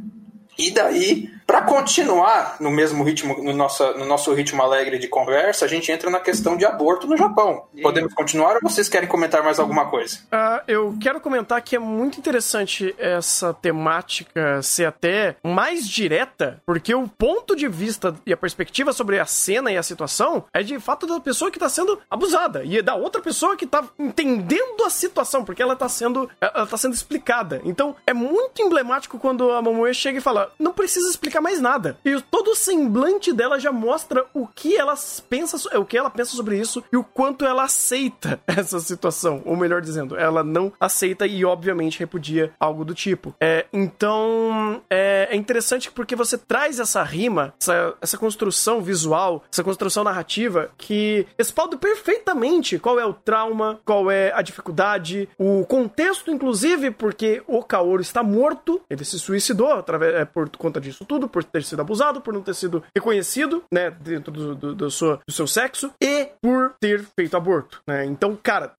[0.57, 5.65] E daí, para continuar no mesmo ritmo, no nosso, no nosso ritmo alegre de conversa,
[5.65, 7.65] a gente entra na questão de aborto no Japão.
[7.81, 10.19] Podemos continuar ou vocês querem comentar mais alguma coisa?
[10.31, 16.93] Ah, eu quero comentar que é muito interessante essa temática ser até mais direta, porque
[16.93, 20.79] o ponto de vista e a perspectiva sobre a cena e a situação é de
[20.79, 24.83] fato da pessoa que tá sendo abusada e é da outra pessoa que tá entendendo
[24.85, 27.61] a situação, porque ela tá sendo ela tá sendo explicada.
[27.63, 31.97] Então, é muito emblemático quando a Momoe chega e fala: "Não precisa explicar mais nada".
[32.05, 34.93] E todo o semblante dela já mostra o que ela
[35.29, 39.41] pensa, so- o que ela pensa sobre isso e o quanto ela aceita essa situação,
[39.45, 43.33] ou melhor dizendo, ela não aceita e obviamente repudia algo do tipo.
[43.39, 49.63] É, então é, é interessante porque você traz essa rima, essa, essa construção visual, essa
[49.63, 56.31] construção narrativa que respalda perfeitamente qual é o trauma, qual é a dificuldade, o contexto,
[56.31, 61.22] inclusive, porque o Kaoru está morto, ele se suicidou através, é, por conta disso tudo,
[61.27, 65.19] por ter sido abusado, por não ter sido reconhecido, né, dentro do, do, do, seu,
[65.25, 68.05] do seu sexo, e por ter feito aborto, né?
[68.05, 68.73] Então, cara,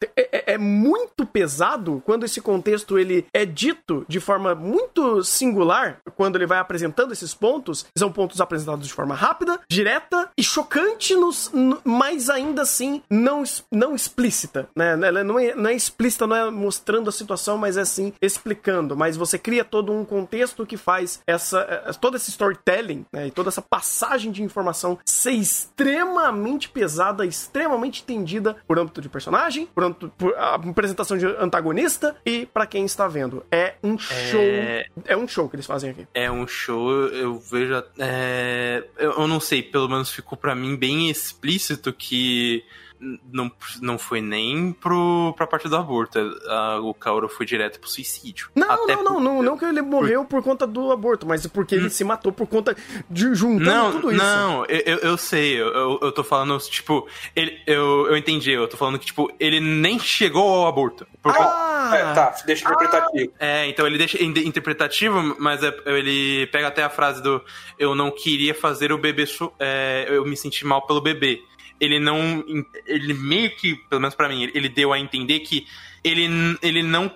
[0.55, 5.98] é, é- é muito pesado, quando esse contexto ele é dito de forma muito singular,
[6.16, 11.14] quando ele vai apresentando esses pontos, são pontos apresentados de forma rápida, direta e chocante,
[11.16, 11.50] nos,
[11.84, 14.92] mas ainda assim não, não explícita, né?
[14.92, 18.96] Ela não é, não é explícita, não é mostrando a situação, mas é assim explicando.
[18.96, 23.26] Mas você cria todo um contexto que faz essa eh, todo esse storytelling, né?
[23.26, 29.66] E toda essa passagem de informação ser extremamente pesada, extremamente entendida por âmbito de personagem,
[29.66, 33.45] por, âmbito, por a apresentação de antagonista e para quem está vendo.
[33.51, 34.40] É um show.
[34.40, 34.86] É...
[35.07, 35.16] é...
[35.16, 36.07] um show que eles fazem aqui.
[36.12, 37.82] É um show, eu vejo.
[37.99, 38.84] É...
[38.99, 42.64] Eu não sei, pelo menos ficou para mim bem explícito que
[43.01, 46.18] não, não foi nem pro, pra parte do aborto.
[46.47, 48.49] A, o Kaoru foi direto pro suicídio.
[48.55, 50.42] Não, Até não, não, não, não que ele morreu por...
[50.42, 51.80] conta do aborto, mas porque hum.
[51.80, 52.76] ele se matou por conta
[53.11, 54.22] de juntando não, tudo isso.
[54.22, 58.76] Não, eu, eu sei, eu, eu tô falando, tipo, ele, eu, eu entendi, eu tô
[58.76, 61.07] falando que, tipo, ele nem chegou ao aborto.
[61.22, 63.32] Por ah, é, tá, deixa interpretativo.
[63.38, 67.42] Ah, é, então ele deixa interpretativo, mas é, ele pega até a frase do
[67.78, 69.24] eu não queria fazer o bebê,
[69.59, 71.42] é, eu me senti mal pelo bebê
[71.81, 72.45] ele não.
[72.87, 75.66] Ele meio que, pelo menos para mim, ele deu a entender que
[76.03, 76.29] ele,
[76.62, 77.11] ele não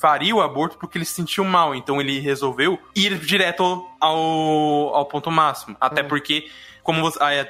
[0.00, 1.74] faria o aborto porque ele se sentiu mal.
[1.74, 5.76] Então ele resolveu ir direto ao, ao ponto máximo.
[5.80, 6.08] Até hum.
[6.08, 6.50] porque,
[6.82, 7.22] como você.
[7.22, 7.46] Aí,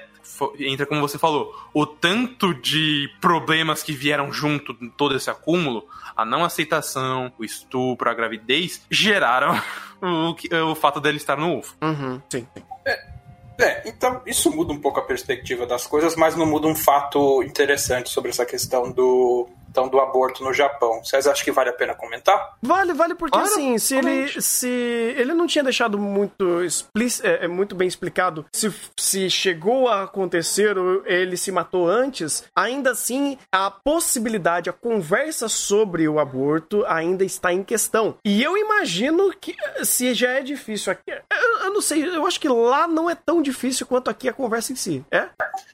[0.59, 6.25] entra como você falou, o tanto de problemas que vieram junto todo esse acúmulo, a
[6.25, 9.61] não aceitação, o estupro, a gravidez, geraram
[10.01, 11.77] o, o fato dele estar no UFO.
[11.83, 12.47] Uhum, sim.
[12.87, 13.13] É,
[13.59, 17.43] é, então isso muda um pouco a perspectiva das coisas, mas não muda um fato
[17.43, 21.03] interessante sobre essa questão do então, do aborto no Japão.
[21.03, 22.57] Vocês acham que vale a pena comentar?
[22.61, 27.47] Vale, vale, porque claro, assim, se ele, se ele não tinha deixado muito, explic, é,
[27.47, 32.91] é, muito bem explicado se, se chegou a acontecer ou ele se matou antes, ainda
[32.91, 38.17] assim, a possibilidade, a conversa sobre o aborto ainda está em questão.
[38.23, 42.39] E eu imagino que se já é difícil aqui, eu, eu não sei, eu acho
[42.39, 45.23] que lá não é tão difícil quanto aqui a conversa em si, é?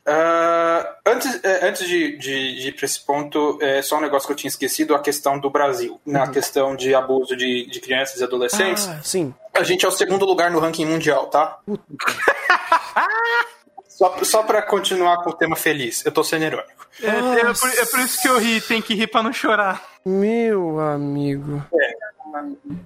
[0.09, 4.26] Uh, antes, é, antes de, de, de ir para esse ponto, é, só um negócio
[4.26, 6.32] que eu tinha esquecido, a questão do Brasil, na uhum.
[6.32, 8.89] questão de abuso de, de crianças e adolescentes.
[8.89, 9.34] Ah, sim.
[9.55, 11.59] A gente é o segundo lugar no ranking mundial, tá?
[13.89, 16.86] só, só pra continuar com o tema feliz, eu tô sendo irônico.
[17.03, 19.82] É, é, por, é, por, isso que eu ri, tem que rir pra não chorar.
[20.05, 21.64] Meu amigo.
[21.72, 22.09] É.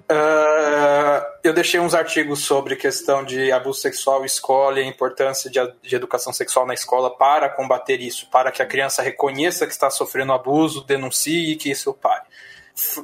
[0.09, 5.59] Uh, eu deixei uns artigos sobre questão de abuso sexual escola e a importância de,
[5.81, 9.89] de, educação sexual na escola para combater isso, para que a criança reconheça que está
[9.89, 12.23] sofrendo abuso, denuncie e que isso pare.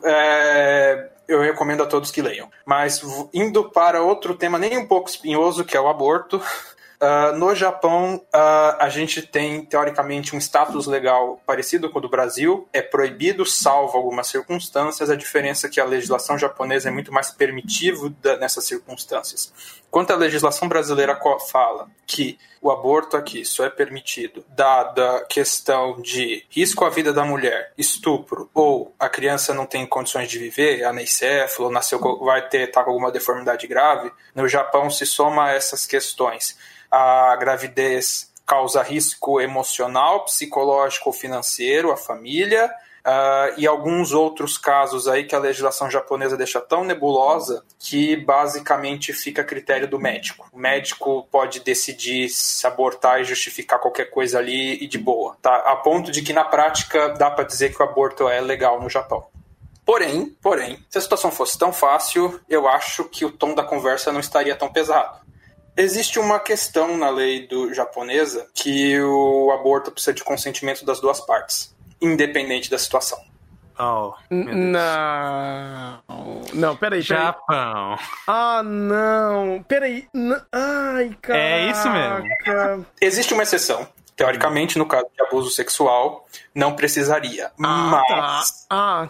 [0.03, 2.49] É, eu recomendo a todos que leiam.
[2.65, 3.01] Mas
[3.33, 6.41] indo para outro tema nem um pouco espinhoso, que é o aborto,
[7.01, 12.09] Uh, no Japão, uh, a gente tem, teoricamente, um status legal parecido com o do
[12.09, 12.67] Brasil.
[12.73, 15.09] É proibido, salvo algumas circunstâncias.
[15.09, 19.53] A diferença é que a legislação japonesa é muito mais permitiva nessas circunstâncias.
[19.89, 21.17] Quanto a legislação brasileira
[21.49, 27.13] fala que o aborto aqui só é permitido dada a questão de risco à vida
[27.13, 32.67] da mulher, estupro, ou a criança não tem condições de viver, anencefalo, nasceu, vai ter
[32.67, 36.57] tá com alguma deformidade grave, no Japão se soma a essas questões
[36.91, 42.69] a gravidez causa risco emocional, psicológico ou financeiro à família,
[42.99, 49.13] Uh, e alguns outros casos aí que a legislação japonesa deixa tão nebulosa que basicamente
[49.13, 50.47] fica a critério do médico.
[50.51, 55.55] O médico pode decidir se abortar e justificar qualquer coisa ali e de boa, tá?
[55.55, 58.89] A ponto de que na prática dá para dizer que o aborto é legal no
[58.89, 59.25] Japão.
[59.85, 64.11] Porém, porém, se a situação fosse tão fácil, eu acho que o tom da conversa
[64.11, 65.18] não estaria tão pesado.
[65.79, 71.21] Existe uma questão na lei do japonesa que o aborto precisa de consentimento das duas
[71.21, 73.17] partes, independente da situação.
[73.79, 76.01] Oh, não.
[76.53, 77.01] Não, peraí, peraí.
[77.01, 77.97] Japão.
[78.27, 79.63] Ah, não.
[79.69, 80.05] Peraí.
[80.51, 81.39] Ai, cara.
[81.39, 82.85] É isso mesmo.
[82.99, 83.87] Existe uma exceção,
[84.19, 87.53] Teoricamente, no caso de abuso sexual, não precisaria.
[87.63, 88.51] Ah, mas.
[88.51, 88.67] Tá.
[88.69, 89.09] Ah.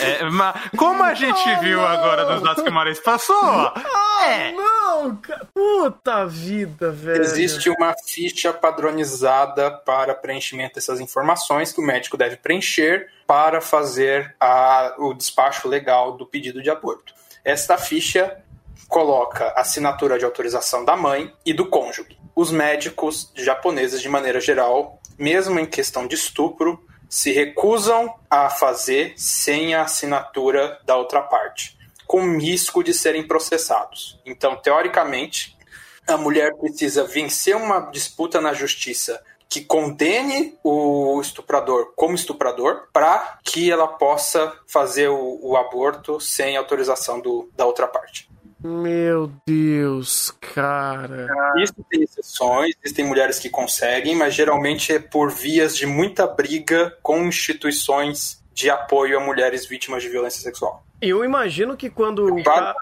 [0.00, 1.86] É, mas como a gente ah, viu não.
[1.86, 3.36] agora nos dados que o Maris passou.
[3.36, 4.52] Ah, é.
[4.52, 5.20] não!
[5.52, 7.20] Puta vida, velho.
[7.20, 14.34] Existe uma ficha padronizada para preenchimento dessas informações que o médico deve preencher para fazer
[14.40, 17.12] a, o despacho legal do pedido de aborto.
[17.44, 18.34] Esta ficha
[18.88, 24.38] coloca a assinatura de autorização da mãe e do cônjuge os médicos japoneses, de maneira
[24.38, 26.78] geral, mesmo em questão de estupro,
[27.08, 34.20] se recusam a fazer sem a assinatura da outra parte, com risco de serem processados.
[34.26, 35.56] Então, teoricamente,
[36.06, 43.38] a mulher precisa vencer uma disputa na justiça que condene o estuprador como estuprador para
[43.44, 48.28] que ela possa fazer o, o aborto sem autorização do, da outra parte.
[48.66, 51.28] Meu Deus, cara.
[51.58, 56.96] Isso tem exceções, existem mulheres que conseguem, mas geralmente é por vias de muita briga
[57.02, 60.82] com instituições de apoio a mulheres vítimas de violência sexual.
[61.00, 62.74] Eu imagino que quando, o ca-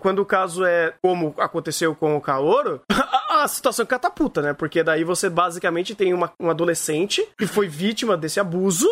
[0.00, 4.52] quando o caso é como aconteceu com o Kaoro, a, a situação catapulta, né?
[4.52, 8.88] Porque daí você basicamente tem uma, um adolescente que foi vítima desse abuso,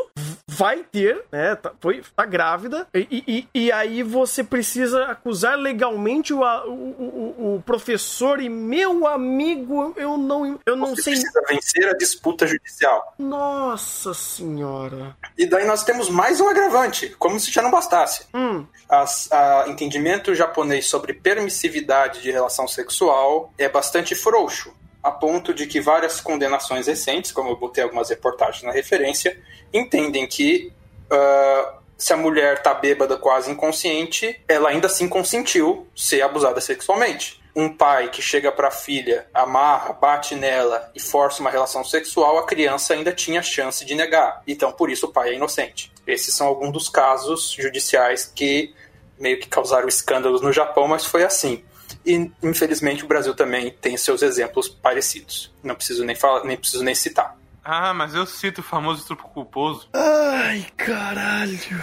[0.53, 1.55] vai ter, né?
[1.55, 3.25] Tá, foi, tá grávida, e,
[3.55, 9.95] e, e aí você precisa acusar legalmente o, o, o, o professor e meu amigo,
[9.97, 11.13] eu não, eu não Você sei.
[11.15, 13.15] precisa vencer a disputa judicial.
[13.19, 15.17] Nossa senhora.
[15.39, 18.27] E daí nós temos mais um agravante, como se já não bastasse.
[18.35, 24.73] Hum, As- a entendimento japonês sobre permissividade de relação sexual é bastante frouxo,
[25.03, 29.41] a ponto de que várias condenações recentes, como eu botei algumas reportagens na referência,
[29.73, 30.73] entendem que
[31.11, 37.39] ah, se a mulher tá bêbada, quase inconsciente, ela ainda assim consentiu ser abusada sexualmente.
[37.55, 42.47] Um pai que chega pra filha, amarra, bate nela e força uma relação sexual, a
[42.47, 44.43] criança ainda tinha chance de negar.
[44.47, 45.93] Então, por isso, o pai é inocente.
[46.07, 48.73] Esses são alguns dos casos judiciais que
[49.19, 51.63] meio que causaram escândalos no Japão, mas foi assim.
[52.05, 55.53] E, infelizmente, o Brasil também tem seus exemplos parecidos.
[55.63, 57.37] Não preciso nem falar, nem preciso nem citar.
[57.65, 59.89] Ah, mas eu cito o famoso estupro culposo.
[59.93, 61.81] Ai, caralho.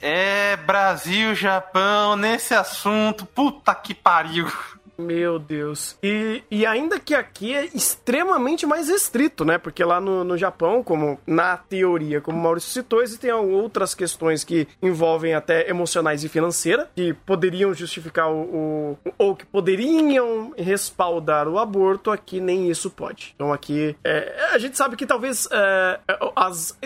[0.00, 4.50] É Brasil, Japão, nesse assunto, puta que pariu.
[5.02, 5.96] Meu Deus.
[6.02, 9.58] E, e ainda que aqui é extremamente mais restrito, né?
[9.58, 14.44] Porque lá no, no Japão, como na teoria, como o Maurício citou, existem outras questões
[14.44, 21.48] que envolvem até emocionais e financeira, que poderiam justificar o, o- ou que poderiam respaldar
[21.48, 23.32] o aborto, aqui nem isso pode.
[23.34, 26.00] Então aqui é, a gente sabe que talvez é,
[26.36, 26.76] as,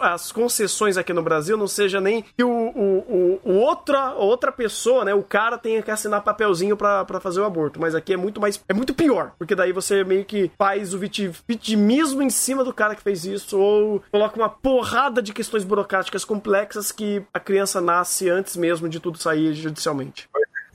[0.00, 5.04] as concessões aqui no Brasil não seja nem que o, o, o, outra, outra pessoa,
[5.04, 8.40] né, o cara tenha que assinar papelzinho pra fazer o aborto, mas aqui é muito
[8.40, 12.62] mais, é muito pior, porque daí você meio que faz o viti- vitimismo em cima
[12.62, 17.40] do cara que fez isso, ou coloca uma porrada de questões burocráticas complexas que a
[17.40, 20.28] criança nasce antes mesmo de tudo sair judicialmente.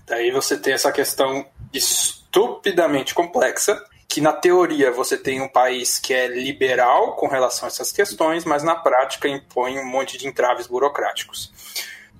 [0.05, 6.13] Daí você tem essa questão estupidamente complexa, que na teoria você tem um país que
[6.13, 10.67] é liberal com relação a essas questões, mas na prática impõe um monte de entraves
[10.67, 11.51] burocráticos.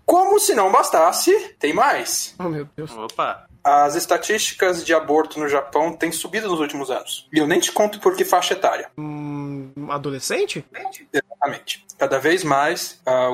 [0.06, 2.36] Como se não bastasse, tem mais.
[2.40, 2.92] Oh, meu Deus.
[2.92, 3.48] Opa.
[3.64, 7.28] As estatísticas de aborto no Japão têm subido nos últimos anos.
[7.32, 8.90] E eu nem te conto por que faixa etária.
[8.98, 10.66] Hum, adolescente?
[11.14, 11.86] Exatamente.
[11.98, 13.30] Cada vez mais, ah,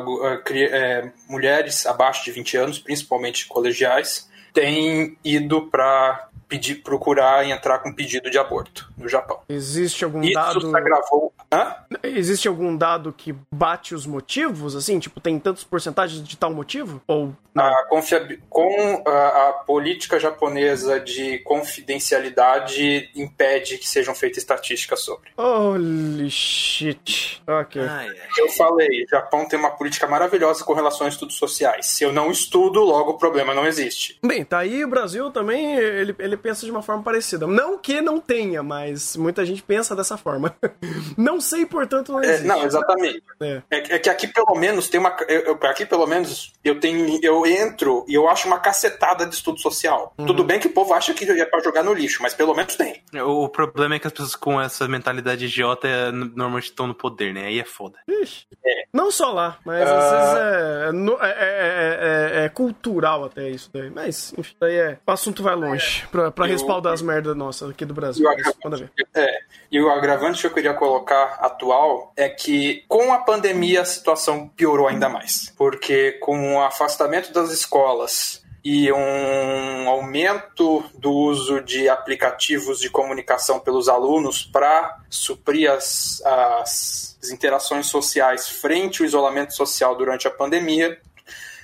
[0.46, 7.52] cri- é, mulheres abaixo de 20 anos, principalmente colegiais, têm ido para pedir, procurar e
[7.52, 9.40] entrar com pedido de aborto no Japão.
[9.48, 10.60] Existe algum Isso dado.
[10.70, 11.32] se agravou.
[11.52, 11.76] Hã?
[12.04, 14.76] Existe algum dado que bate os motivos?
[14.76, 17.02] Assim, tipo, tem tantos porcentagens de tal motivo?
[17.08, 17.64] Ou não?
[17.66, 25.30] A confiab- com a, a política japonesa de confidencialidade impede que sejam feitas estatísticas sobre.
[25.38, 27.42] Holy shit.
[27.48, 27.82] Ok.
[27.82, 28.16] Ai, ai.
[28.38, 31.86] Eu falei, o Japão tem uma política maravilhosa com relação a estudos sociais.
[31.88, 34.18] Se eu não estudo, logo o problema não existe.
[34.24, 37.46] Bem, tá aí o Brasil também, ele, ele pensa de uma forma parecida.
[37.46, 40.56] Não que não tenha, mas muita gente pensa dessa forma.
[41.18, 42.48] não sei, portanto, não É, existe.
[42.48, 43.24] não, exatamente.
[43.40, 43.62] É.
[43.70, 45.16] É, que- é que aqui pelo menos tem uma.
[45.28, 47.20] eu- aqui pelo menos eu tenho.
[47.24, 50.14] Eu entro e eu acho uma cacetada de estudo social.
[50.18, 50.26] Uhum.
[50.26, 52.76] Tudo bem que o povo acha que é pra jogar no lixo, mas pelo menos
[52.76, 53.02] tem.
[53.16, 56.94] O o problema é que as pessoas com essa mentalidade idiota é, normalmente estão no
[56.94, 57.48] poder, né?
[57.48, 57.98] Aí é foda.
[58.08, 58.46] Ixi.
[58.94, 59.98] Não só lá, mas Ah.
[59.98, 63.90] às vezes é, é- é- é- é cultural até isso daí.
[63.90, 64.98] Mas, enfim, daí é.
[65.06, 68.26] O assunto vai longe pra, pra Eu- respaldar as merdas nossas aqui do Brasil.
[68.26, 69.40] E é,
[69.72, 74.48] e o agravante que eu queria colocar atual é que com a pandemia a situação
[74.50, 75.54] piorou ainda mais.
[75.58, 83.60] Porque com o afastamento das escolas e um aumento do uso de aplicativos de comunicação
[83.60, 91.00] pelos alunos para suprir as, as interações sociais frente ao isolamento social durante a pandemia,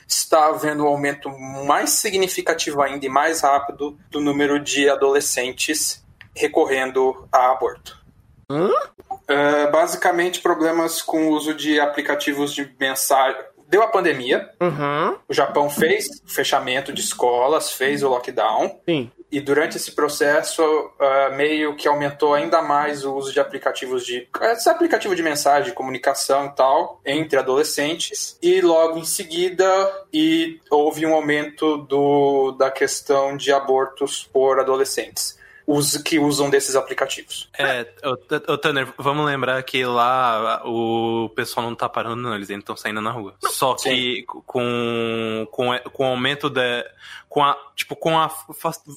[0.08, 1.30] está havendo um aumento
[1.66, 6.04] mais significativo ainda e mais rápido do número de adolescentes
[6.36, 8.04] recorrendo a aborto.
[8.50, 8.70] Hã?
[8.70, 13.42] Uh, basicamente, problemas com o uso de aplicativos de mensagem.
[13.68, 15.18] Deu a pandemia, Uhum.
[15.28, 19.12] o Japão fez o fechamento de escolas, fez o lockdown, Sim.
[19.32, 24.28] e durante esse processo uh, meio que aumentou ainda mais o uso de aplicativos de
[24.42, 29.66] esse aplicativo de mensagem, de comunicação e tal entre adolescentes e logo em seguida
[30.14, 35.38] e houve um aumento do, da questão de abortos por adolescentes.
[36.04, 37.50] Que usam desses aplicativos.
[37.58, 37.88] É,
[38.48, 42.78] ô, Tanner, vamos lembrar que lá o pessoal não tá parando, não, eles ainda estão
[42.78, 43.36] saindo na rua.
[43.42, 46.86] Só que com, com, com o aumento da.
[47.28, 48.32] Com a, tipo, com a,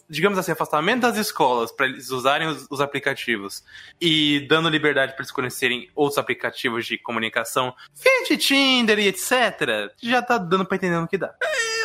[0.09, 3.65] digamos assim, afastamento das escolas para eles usarem os, os aplicativos
[4.01, 10.23] e dando liberdade para eles conhecerem outros aplicativos de comunicação, feed Tinder e etc., já
[10.23, 11.35] tá dando pra entender no que dá.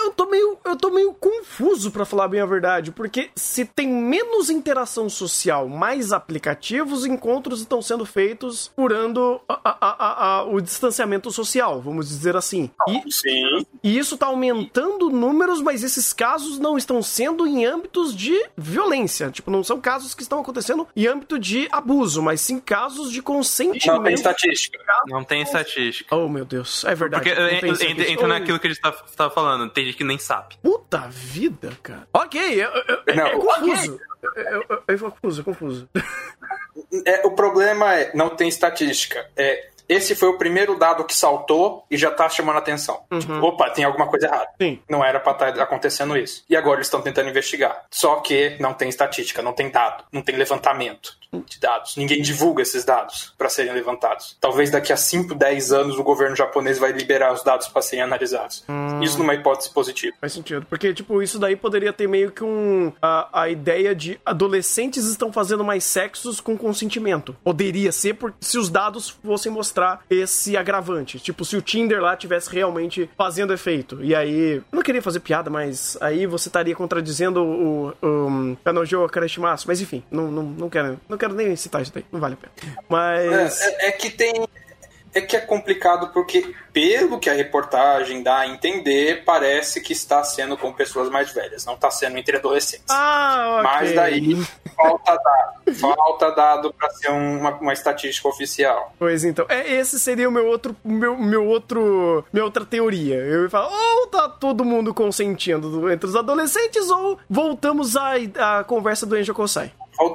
[0.03, 3.87] Eu tô meio, eu tô meio confuso, pra falar bem a verdade, porque se tem
[3.87, 10.59] menos interação social, mais aplicativos, encontros estão sendo feitos curando a- a- a- a- o
[10.59, 12.71] distanciamento social, vamos dizer assim.
[12.87, 13.63] E, Sim.
[13.83, 19.29] e isso tá aumentando números, mas esses casos não estão sendo em âmbitos de violência.
[19.29, 23.17] Tipo, não são casos que estão acontecendo em âmbito de abuso, mas sim casos de
[23.19, 24.09] Não tem consentimento.
[24.15, 24.79] estatística.
[25.07, 26.15] Não tem estatística.
[26.15, 26.83] Oh, meu Deus.
[26.85, 27.23] É verdade.
[27.29, 30.03] Porque não tem entra, entra, naquilo que a gente tá, tá falando, tem gente que
[30.03, 30.55] nem sabe.
[30.63, 32.07] Puta vida, cara.
[32.11, 33.99] Ok, eu, eu, eu- Não, é confuso.
[34.23, 35.89] Eu, eu, eu, é confuso, é confuso.
[37.05, 39.29] É, o problema é, não tem estatística.
[39.35, 43.03] É, esse foi o primeiro dado que saltou e já tá chamando atenção.
[43.19, 44.49] Tipo, opa, tem alguma coisa errada.
[44.61, 44.79] Sim.
[44.89, 46.43] Não era pra estar acontecendo isso.
[46.49, 47.83] E agora eles estão tentando investigar.
[47.91, 51.95] Só que não tem estatística, não tem dado, não tem levantamento de dados.
[51.97, 54.37] Ninguém divulga esses dados para serem levantados.
[54.39, 58.03] Talvez daqui a 5, 10 anos o governo japonês vai liberar os dados para serem
[58.03, 58.63] analisados.
[59.01, 60.15] Isso numa hipótese positiva.
[60.19, 60.65] Faz sentido.
[60.69, 62.91] Porque, tipo, isso daí poderia ter meio que um.
[63.01, 67.35] A, a ideia de adolescentes estão fazendo mais sexos com consentimento.
[67.43, 71.19] Poderia ser por, se os dados fossem mostrar esse agravante.
[71.19, 74.03] Tipo, se o Tinder lá tivesse realmente fazendo efeito.
[74.03, 74.57] E aí.
[74.57, 79.65] Eu não queria fazer piada, mas aí você estaria contradizendo o, o Kanojo Karashimasu.
[79.67, 82.05] Mas enfim, não, não, não, quero, não quero nem citar isso daí.
[82.11, 82.77] Não vale a pena.
[82.87, 83.61] Mas.
[83.61, 84.33] É, é- é que tem.
[85.15, 90.23] É que é complicado porque, pelo que a reportagem dá a entender, parece que está
[90.23, 92.85] sendo com pessoas mais velhas, não está sendo entre adolescentes.
[92.89, 93.63] Ah, ok.
[93.63, 94.35] Mas daí
[94.75, 95.75] falta dado.
[95.79, 98.93] Falta dado para ser uma, uma estatística oficial.
[98.97, 103.15] Pois então, é, esse seria o meu outro, meu, meu outro, minha outra teoria.
[103.15, 108.13] Eu ia falar, ou tá todo mundo consentindo do- entre os adolescentes, ou voltamos à,
[108.59, 109.71] à conversa do Enjo Kosai.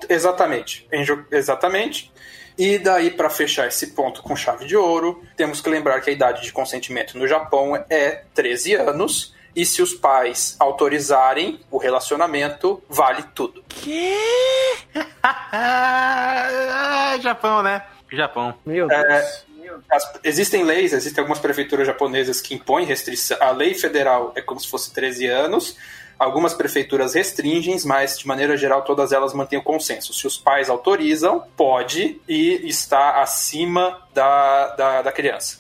[0.09, 0.87] Exatamente.
[0.93, 2.13] Enjo- Exatamente.
[2.59, 6.13] E daí, para fechar esse ponto com chave de ouro, temos que lembrar que a
[6.13, 9.35] idade de consentimento no Japão é 13 anos.
[9.55, 13.63] E se os pais autorizarem o relacionamento, vale tudo.
[13.69, 14.15] Que?
[17.23, 17.83] Japão, né?
[18.13, 18.55] Japão.
[18.65, 19.03] Meu Deus.
[19.05, 19.43] É,
[19.91, 23.37] As- existem leis, existem algumas prefeituras japonesas que impõem restrição.
[23.41, 25.77] A lei federal é como se fosse 13 anos.
[26.19, 30.13] Algumas prefeituras restringem, mas de maneira geral todas elas mantêm o consenso.
[30.13, 35.59] Se os pais autorizam, pode e está acima da, da, da criança.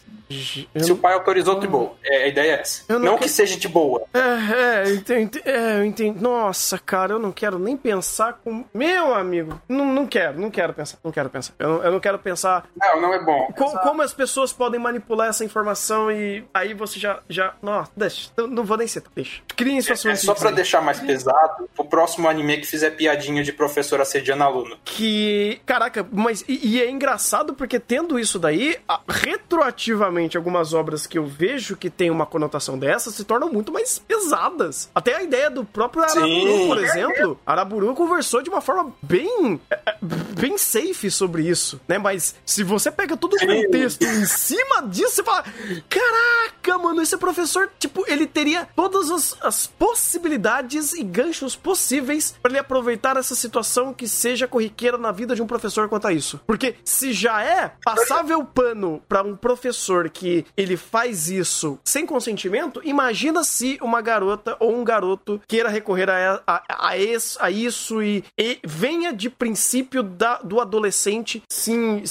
[0.74, 1.94] Eu Se o pai autorizou, de boa.
[2.04, 2.82] É, a ideia é essa.
[2.86, 4.02] Eu Não, não que que- seja de boa.
[4.12, 6.20] É, é, eu entendi, é, eu entendi.
[6.20, 8.62] Nossa, cara, eu não quero nem pensar com.
[8.74, 11.54] Meu amigo, não, não quero, não quero pensar, não quero pensar.
[11.58, 13.50] Eu não, eu não quero pensar Não, não é bom.
[13.56, 17.20] co- como as pessoas podem manipular essa informação e aí você já.
[17.26, 19.40] já nossa, deixa, não, vou nem citar, deixa.
[19.56, 20.54] Criem É situações só pra aí.
[20.54, 24.76] deixar mais pesado, o próximo anime que fizer piadinha de professor assediando aluno.
[24.84, 25.58] que.
[25.64, 26.44] Caraca, mas.
[26.46, 28.47] E, e é engraçado porque tendo isso daí,
[28.88, 33.72] a- retroativamente, algumas obras que eu vejo que tem uma conotação dessa se tornam muito
[33.72, 34.90] mais pesadas.
[34.94, 36.66] Até a ideia do próprio Araburu, Sim.
[36.68, 37.40] por exemplo.
[37.46, 39.60] Araburu conversou de uma forma bem.
[39.70, 39.96] é, é,
[40.38, 41.98] bem safe sobre isso, né?
[41.98, 45.44] Mas se você pega todo o contexto em cima disso, você fala:
[45.88, 52.50] Caraca, mano, esse professor, tipo, ele teria todas as, as possibilidades e ganchos possíveis pra
[52.52, 56.40] ele aproveitar essa situação que seja corriqueira na vida de um professor quanto a isso.
[56.46, 62.80] Porque se já é passável pano pra um professor que ele faz isso sem consentimento,
[62.84, 68.02] imagina se uma garota ou um garoto queira recorrer a, a, a, esse- a isso
[68.02, 72.02] e, e venha de princípio da, do adolescente se, in-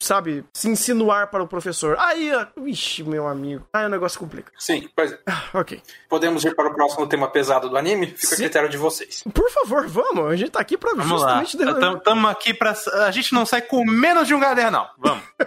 [0.00, 1.96] sabe, se insinuar para o professor.
[1.98, 2.30] Aí,
[2.66, 3.66] ixi, meu amigo.
[3.72, 4.52] Aí o negócio complica.
[4.58, 5.18] Sim, pois é.
[5.26, 5.80] Ah, ok.
[6.08, 8.06] Podemos ir para o próximo tema pesado do anime?
[8.08, 8.36] Fica a Sim.
[8.36, 9.22] critério de vocês.
[9.32, 10.30] Por favor, vamos.
[10.30, 11.40] A gente tá aqui pra Vamos lá.
[11.40, 11.96] justamente...
[11.98, 12.74] Estamos aqui pra.
[13.06, 14.90] A gente não sai com menos de um gadernal.
[14.98, 15.22] Vamos.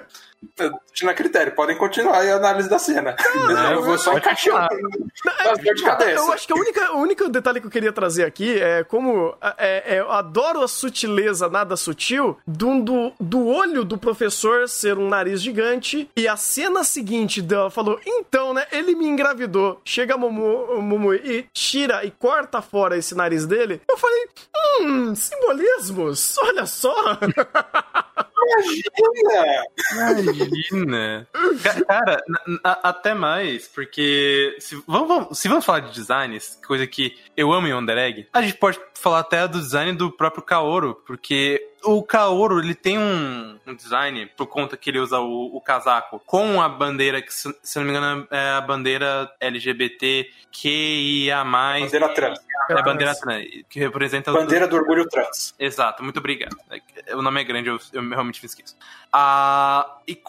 [0.56, 3.16] Deixando a critério, podem continuar a análise da cena.
[3.74, 4.14] eu vou só
[5.84, 6.12] cabeça.
[6.12, 9.36] Eu acho que a única, o único detalhe que eu queria trazer aqui é como
[9.58, 14.98] é, é, eu adoro a sutileza nada sutil do, do, do olho do professor ser
[14.98, 19.82] um nariz gigante e a cena seguinte dela falou, então, né, ele me engravidou.
[19.84, 23.82] Chega a Momo, Momo e tira e corta fora esse nariz dele.
[23.90, 24.28] Eu falei,
[24.82, 26.94] hum, simbolismos, olha só.
[28.50, 29.64] Imagina!
[29.92, 31.28] Imagina.
[31.64, 32.24] Ca- Cara,
[32.64, 37.68] até mais, porque se vamos, vamos- se vamos falar de designs, coisa que eu amo
[37.68, 42.04] em Wonder Egg, a gente pode falar até do design do próprio Kaoru, porque o
[42.04, 46.62] Kaoru, ele tem um, um design, por conta que ele usa o, o casaco, com
[46.62, 52.40] a bandeira, que se, se não me engano é a bandeira LGBT QIA+, Bandeira trans.
[52.70, 54.32] é a bandeira trans, que representa...
[54.32, 55.54] Bandeira do orgulho trans.
[55.60, 56.56] Exato, muito obrigado.
[57.06, 58.76] É, O nome é grande, eu, eu realmente me esqueço.
[59.12, 60.22] Ah, e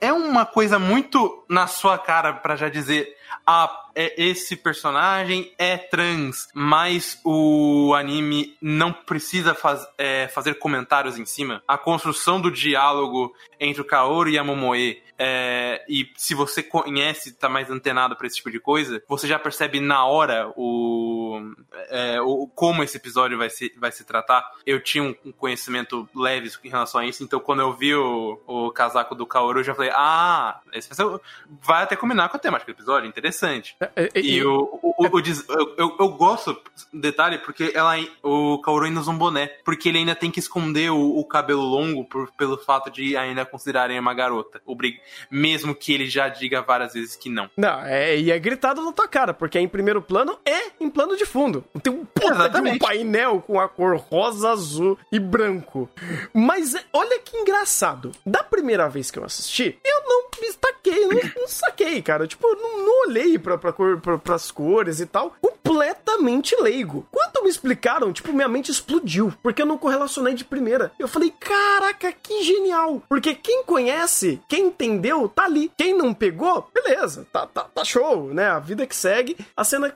[0.00, 3.15] é uma coisa muito na sua cara pra já dizer.
[3.46, 11.24] Ah, esse personagem é trans, mas o anime não precisa faz- é, fazer comentários em
[11.24, 11.62] cima.
[11.66, 17.32] A construção do diálogo entre o Kaoru e a Momoe, é, e se você conhece,
[17.32, 21.40] tá mais antenado pra esse tipo de coisa, você já percebe na hora o,
[21.88, 24.44] é, o como esse episódio vai se, vai se tratar.
[24.66, 28.70] Eu tinha um, conhecimento leve em relação a isso, então quando eu vi o, o
[28.72, 31.18] casaco do Kaoru, eu já falei, ah, esse vai,
[31.62, 33.74] vai até combinar com a temática do episódio, interessante.
[33.80, 36.60] É, é, E o, o, o- o des- eu, eu, eu gosto,
[36.92, 39.46] detalhe, porque ela, o Kaoru ainda usa um boné.
[39.64, 43.45] Porque ele ainda tem que esconder o, o cabelo longo por, pelo fato de ainda
[43.46, 44.60] considerarem uma garota.
[44.66, 47.48] Obrig- Mesmo que ele já diga várias vezes que não.
[47.56, 50.90] Não, é, e é gritado na tua cara, porque é em primeiro plano e em
[50.90, 51.64] plano de fundo.
[51.82, 55.88] Tem um puta de um painel com a cor rosa, azul e branco.
[56.34, 58.12] Mas é- olha que engraçado.
[58.24, 62.26] Da primeira vez que eu assisti, eu não me destaquei, não, não saquei, cara.
[62.26, 65.34] Tipo, eu não, não olhei pra, pra cor, pra, pras cores e tal.
[65.40, 67.06] Completamente leigo.
[67.10, 69.32] Quando me explicaram, tipo, minha mente explodiu.
[69.42, 70.92] Porque eu não correlacionei de primeira.
[70.98, 73.02] Eu falei, caraca, que genial.
[73.08, 75.70] Porque quem conhece, quem entendeu, tá ali.
[75.76, 78.48] Quem não pegou, beleza, tá, tá, tá show, né?
[78.48, 79.94] A vida que segue, a cena,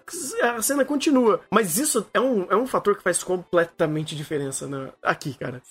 [0.57, 1.41] a cena continua.
[1.51, 5.63] Mas isso é um, é um fator que faz completamente diferença na, aqui, cara.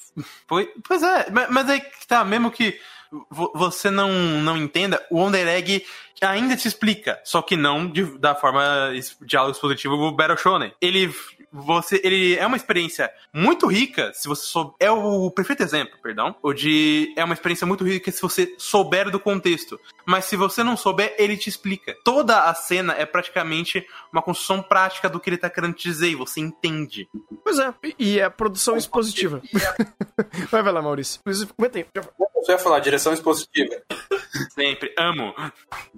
[0.48, 2.80] Pois, é, ma- mas aí que tá, mesmo que
[3.30, 5.86] vo- você não, não entenda, o Wonder Egg
[6.22, 8.92] ainda te explica, só que não de- da forma
[9.22, 10.74] diálogo expositivo do Battle Shonen.
[10.82, 11.14] Ele
[11.52, 16.36] você ele é uma experiência muito rica se você souber é o perfeito exemplo, perdão,
[16.42, 20.64] o de é uma experiência muito rica se você souber do contexto, mas se você
[20.64, 21.96] não souber, ele te explica.
[22.04, 26.10] Toda a cena é praticamente uma construção prática do que ele tá querendo te dizer
[26.10, 27.08] e você entende.
[27.44, 29.42] Pois é, e- é produção expositiva.
[30.52, 31.20] vai, vai lá, Maurício.
[31.26, 33.76] Você ia falar direção expositiva.
[34.54, 35.34] Sempre, amo.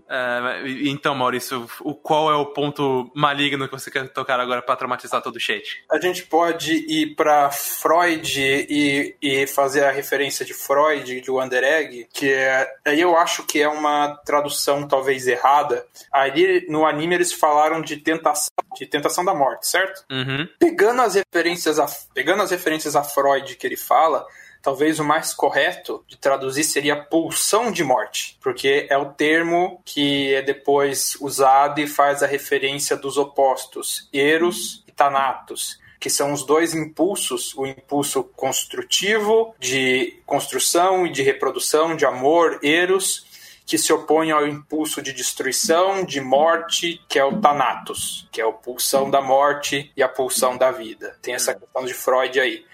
[0.10, 4.76] É, então, Maurício, o qual é o ponto maligno que você quer tocar agora pra
[4.76, 5.84] traumatizar todo o chat?
[5.92, 11.64] A gente pode ir pra Freud e, e fazer a referência de Freud, de Wonder
[11.64, 15.86] Egg, que é, aí eu acho que é uma tradução talvez errada.
[16.12, 20.06] Ali no anime eles falaram de tentação, de tentação da morte, certo?
[20.12, 20.48] Uhum.
[20.60, 24.26] Pegando as referências a, pegando as referências a Freud que ele fala,
[24.62, 30.34] talvez o mais correto de traduzir seria pulsão de morte, porque é o termo que
[30.34, 36.43] é depois usado e faz a referência dos opostos, eros e thanatos, que são os
[36.43, 43.30] dois impulsos, o impulso construtivo de construção e de reprodução, de amor, eros,
[43.66, 48.43] que se opõe ao impulso de destruição, de morte, que é o Thanatos, que é
[48.43, 51.18] a pulsão da morte e a pulsão da vida.
[51.22, 52.66] Tem essa questão de Freud aí.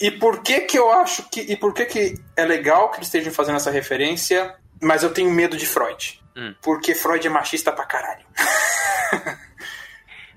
[0.00, 3.08] E por que que eu acho que e por que que é legal que eles
[3.08, 6.22] estejam fazendo essa referência, mas eu tenho medo de Freud?
[6.36, 6.54] Hum.
[6.60, 8.24] Porque Freud é machista pra caralho.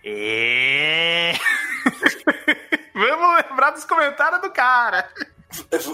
[0.02, 1.34] É...
[2.96, 5.10] Vamos lembrar dos comentários do cara.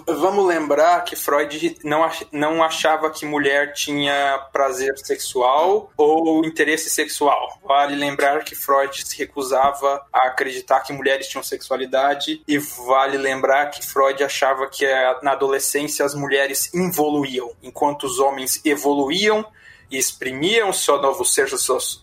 [0.05, 7.59] Vamos lembrar que Freud não, não achava que mulher tinha prazer sexual ou interesse sexual.
[7.63, 13.67] Vale lembrar que Freud se recusava a acreditar que mulheres tinham sexualidade e vale lembrar
[13.67, 19.45] que Freud achava que eh, na adolescência as mulheres involuíam, enquanto os homens evoluíam
[19.89, 21.47] e exprimiam seu novo ser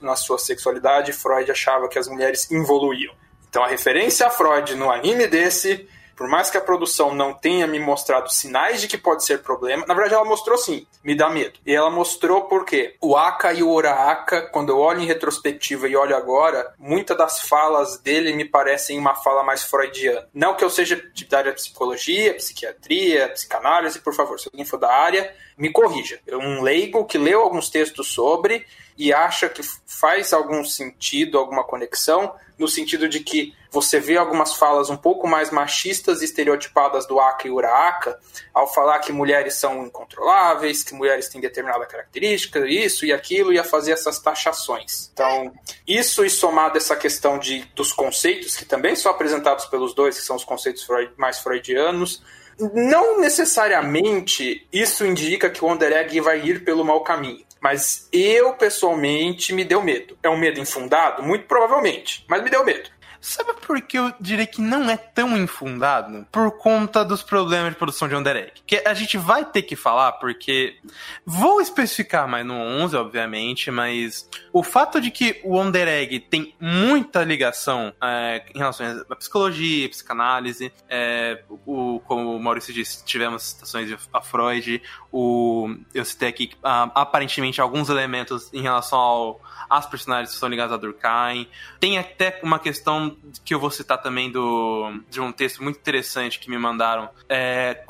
[0.00, 3.14] na sua sexualidade, Freud achava que as mulheres involuíam.
[3.48, 5.86] Então a referência a Freud no anime desse,
[6.16, 9.84] por mais que a produção não tenha me mostrado sinais de que pode ser problema,
[9.86, 11.58] na verdade ela mostrou sim, me dá medo.
[11.66, 15.96] E ela mostrou porque o Aka e o Oraaka, quando eu olho em retrospectiva e
[15.96, 20.28] olho agora, muitas das falas dele me parecem uma fala mais freudiana.
[20.32, 24.78] Não que eu seja da área de psicologia, psiquiatria, psicanálise, por favor, se alguém for
[24.78, 26.18] da área, me corrija.
[26.28, 28.66] Um leigo que leu alguns textos sobre
[28.98, 34.54] e acha que faz algum sentido, alguma conexão, no sentido de que você vê algumas
[34.54, 38.18] falas um pouco mais machistas e estereotipadas do Aka e Uraaka,
[38.52, 43.58] ao falar que mulheres são incontroláveis, que mulheres têm determinada característica, isso e aquilo, e
[43.58, 45.10] a fazer essas taxações.
[45.12, 45.52] Então,
[45.86, 50.24] isso e somado essa questão de, dos conceitos, que também são apresentados pelos dois, que
[50.24, 50.84] são os conceitos
[51.16, 52.20] mais freudianos,
[52.58, 57.44] Não necessariamente isso indica que o Wonder Egg vai ir pelo mau caminho.
[57.60, 60.18] Mas eu, pessoalmente, me deu medo.
[60.22, 61.22] É um medo infundado?
[61.22, 62.24] Muito provavelmente.
[62.28, 62.90] Mas me deu medo.
[63.22, 66.26] Sabe por que eu diria que não é tão infundado?
[66.32, 68.52] Por conta dos problemas de produção de Wonder Egg.
[68.66, 70.76] Que a gente vai ter que falar, porque.
[71.24, 76.52] Vou especificar mais no 11, obviamente, mas o fato de que o Wonder Egg tem
[76.60, 83.44] muita ligação é, em relação à psicologia, psicanálise, é, o, como o Maurício disse, tivemos
[83.44, 89.86] citações a Freud, o, eu citei aqui ah, aparentemente alguns elementos em relação ao as
[89.86, 91.48] personagens que são ligadas a Durkheim.
[91.80, 93.11] Tem até uma questão
[93.44, 97.82] que eu vou citar também do, de um texto muito interessante que me mandaram, é,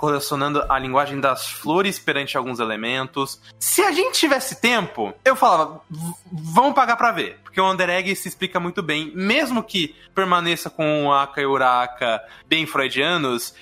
[0.68, 3.40] a linguagem das flores perante alguns elementos.
[3.58, 5.80] Se a gente tivesse tempo, eu falava,
[6.30, 7.41] vamos pagar para ver.
[7.52, 9.12] Porque o Under Egg se explica muito bem.
[9.14, 13.54] Mesmo que permaneça com o Aka e Uraka bem freudianos,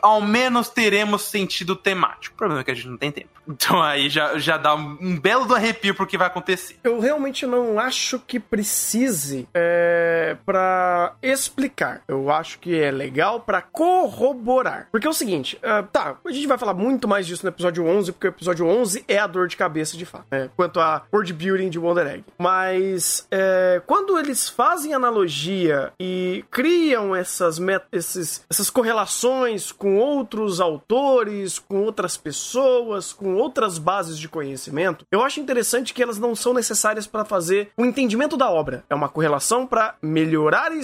[0.00, 2.34] ao menos teremos sentido temático.
[2.34, 3.28] O problema é que a gente não tem tempo.
[3.52, 6.76] Então aí já, já dá um, belo do arrepio pro que vai acontecer.
[6.84, 12.02] Eu realmente não acho que precise é, para explicar.
[12.06, 14.88] Eu acho que é legal para corroborar.
[14.92, 17.84] Porque é o seguinte, uh, tá, a gente vai falar muito mais disso no episódio
[17.84, 20.48] 11, porque o episódio 11 é a dor de cabeça de fato, né?
[20.56, 22.24] quanto a world building de Wonder Egg.
[22.38, 27.58] Mas é, quando eles fazem analogia e criam essas,
[27.90, 35.22] esses, essas correlações com outros autores, com outras pessoas, com outras bases de conhecimento, eu
[35.22, 38.84] acho interessante que elas não são necessárias para fazer o entendimento da obra.
[38.88, 40.82] É uma correlação para melhorar e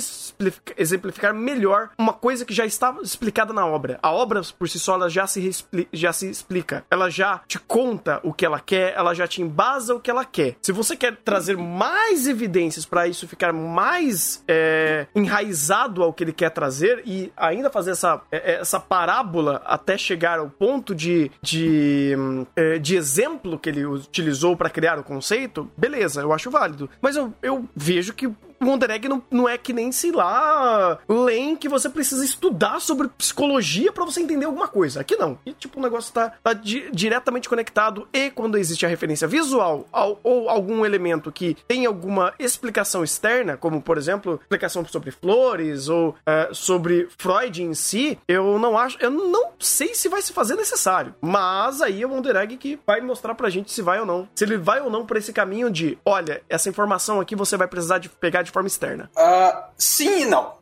[0.77, 3.99] exemplificar melhor uma coisa que já estava explicada na obra.
[4.03, 5.51] A obra por si só ela já se
[5.93, 6.85] já se explica.
[6.91, 10.25] Ela já te conta o que ela quer, ela já te embasa o que ela
[10.25, 10.57] quer.
[10.63, 16.33] Se você quer trazer mais evidências para isso ficar mais é, enraizado ao que ele
[16.33, 22.17] quer trazer e ainda fazer essa, é, essa parábola até chegar ao ponto de, de
[22.57, 26.89] é, de exemplo que ele utilizou para criar o conceito, beleza, eu acho válido.
[27.01, 28.31] Mas eu, eu vejo que
[28.61, 32.81] o Wonder Egg não, não é que nem, sei lá, Len que você precisa estudar
[32.81, 35.01] sobre psicologia para você entender alguma coisa.
[35.01, 35.39] Aqui não.
[35.45, 39.87] E, tipo, o negócio tá, tá di diretamente conectado e quando existe a referência visual
[39.93, 45.89] ao, ou algum elemento que tem alguma explicação externa, como, por exemplo, explicação sobre flores
[45.89, 50.33] ou uh, sobre Freud em si, eu não acho, eu não sei se vai se
[50.33, 51.15] fazer necessário.
[51.21, 54.29] Mas aí é o Wonder Egg que vai mostrar pra gente se vai ou não.
[54.35, 57.69] Se ele vai ou não por esse caminho de, olha, essa informação aqui você vai
[57.69, 59.11] precisar de pegar de forma externa?
[59.17, 60.57] Uh, sim e não.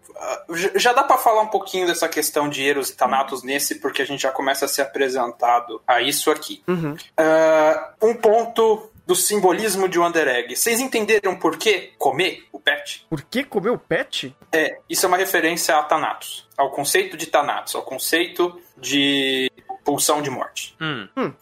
[0.49, 4.03] Uh, já dá para falar um pouquinho dessa questão de Eros e Thanatos nesse, porque
[4.03, 6.63] a gente já começa a ser apresentado a isso aqui.
[6.67, 6.95] Uhum.
[6.95, 10.57] Uh, um ponto do simbolismo de Wonder Egg.
[10.57, 13.07] Vocês entenderam por que comer o pet?
[13.09, 14.37] Por que comer o pet?
[14.51, 19.51] É, isso é uma referência a Thanatos, ao conceito de Thanatos, ao conceito de
[19.85, 20.75] pulsão de morte.
[20.81, 21.09] Hum.
[21.17, 21.33] Hum.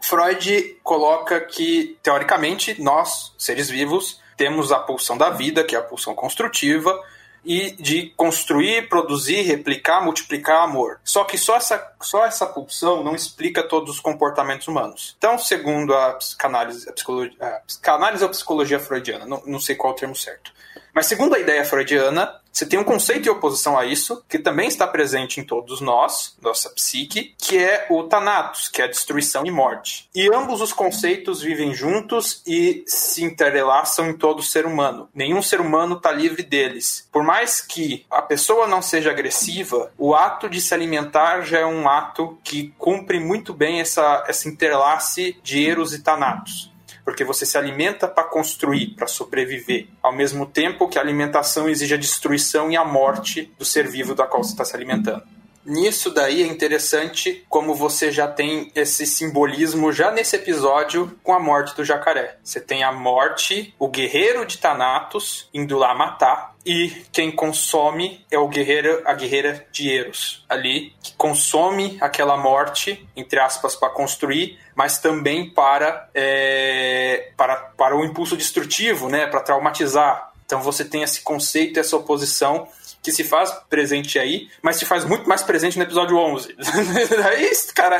[0.00, 5.82] Freud coloca que, teoricamente, nós, seres vivos, temos a pulsão da vida, que é a
[5.82, 6.98] pulsão construtiva,
[7.44, 11.00] e de construir, produzir, replicar, multiplicar amor.
[11.02, 15.14] Só que só essa, só essa pulsão não explica todos os comportamentos humanos.
[15.18, 19.92] Então, segundo a psicanálise, a psicologia, a psicanálise ou psicologia freudiana, não, não sei qual
[19.92, 20.52] é o termo certo.
[20.94, 24.68] Mas segundo a ideia freudiana, você tem um conceito de oposição a isso, que também
[24.68, 29.46] está presente em todos nós, nossa psique, que é o Thanatos, que é a destruição
[29.46, 30.08] e morte.
[30.14, 35.08] E ambos os conceitos vivem juntos e se interlaçam em todo ser humano.
[35.14, 37.08] Nenhum ser humano está livre deles.
[37.10, 41.66] Por mais que a pessoa não seja agressiva, o ato de se alimentar já é
[41.66, 46.71] um ato que cumpre muito bem essa, essa interlace de Eros e Thanatos
[47.04, 51.94] porque você se alimenta para construir, para sobreviver, ao mesmo tempo que a alimentação exige
[51.94, 55.22] a destruição e a morte do ser vivo da qual você está se alimentando.
[55.64, 61.38] Nisso daí é interessante como você já tem esse simbolismo já nesse episódio com a
[61.38, 62.36] morte do jacaré.
[62.42, 68.38] Você tem a morte, o guerreiro de Thanatos indo lá matar e quem consome é
[68.38, 74.58] o guerreiro, a guerreira de Eros ali, que consome aquela morte, entre aspas, para construir,
[74.74, 80.32] mas também para, é, para, para o impulso destrutivo, né, para traumatizar.
[80.44, 82.68] Então você tem esse conceito, essa oposição
[83.02, 86.54] que se faz presente aí, mas se faz muito mais presente no episódio 11.
[87.30, 87.50] Aí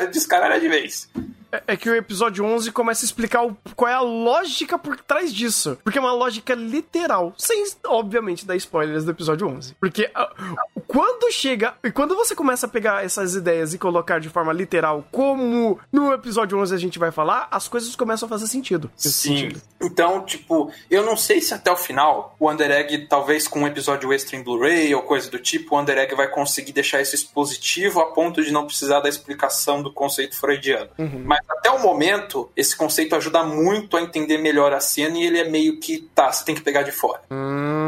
[0.06, 1.08] descaralha de vez.
[1.52, 4.96] É, é que o episódio 11 começa a explicar o, qual é a lógica por
[4.96, 5.78] trás disso.
[5.84, 7.34] Porque é uma lógica literal.
[7.36, 9.76] Sem, obviamente, dar spoilers do episódio 11.
[9.78, 11.74] Porque uh, quando chega.
[11.84, 16.12] E quando você começa a pegar essas ideias e colocar de forma literal, como no
[16.12, 18.90] episódio 11 a gente vai falar, as coisas começam a fazer sentido.
[18.96, 19.10] Sim.
[19.10, 19.62] sentido.
[19.80, 23.66] Então, tipo, eu não sei se até o final o Under Egg, talvez com um
[23.66, 27.14] episódio extra em Blu-ray ou coisa do tipo, o Under Egg vai conseguir deixar isso
[27.14, 30.90] expositivo a ponto de não precisar da explicação do conceito freudiano.
[31.24, 35.38] Mas até o momento, esse conceito ajuda muito a entender melhor a cena e ele
[35.38, 37.20] é meio que, tá, você tem que pegar de fora.
[37.30, 37.82] Hum.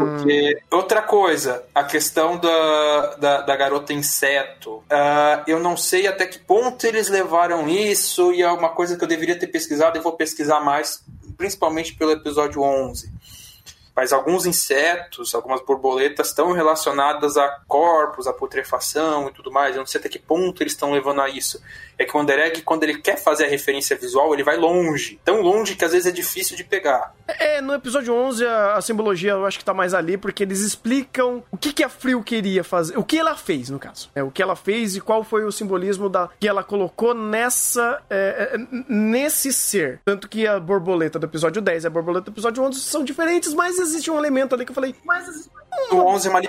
[0.00, 4.82] Porque, outra coisa, a questão da, da, da garota inseto.
[4.88, 9.04] Ah, eu não sei até que ponto eles levaram isso, e é uma coisa que
[9.04, 11.02] eu deveria ter pesquisado e vou pesquisar mais,
[11.36, 13.10] principalmente pelo episódio 11.
[13.94, 19.74] Mas alguns insetos, algumas borboletas estão relacionadas a corpos, a putrefação e tudo mais.
[19.74, 21.60] Eu não sei até que ponto eles estão levando a isso.
[22.00, 25.20] É que o Under Egg, quando ele quer fazer a referência visual, ele vai longe.
[25.22, 27.14] Tão longe que às vezes é difícil de pegar.
[27.28, 30.60] É, no episódio 11 a, a simbologia eu acho que tá mais ali, porque eles
[30.60, 34.10] explicam o que, que a Frio queria fazer, o que ela fez, no caso.
[34.14, 38.02] É, o que ela fez e qual foi o simbolismo da, que ela colocou nessa,
[38.08, 40.00] é, é, nesse ser.
[40.04, 43.52] Tanto que a borboleta do episódio 10 e a borboleta do episódio 11 são diferentes,
[43.52, 45.50] mas existe um elemento ali que eu falei, mas existe
[45.92, 46.40] O 11 é uma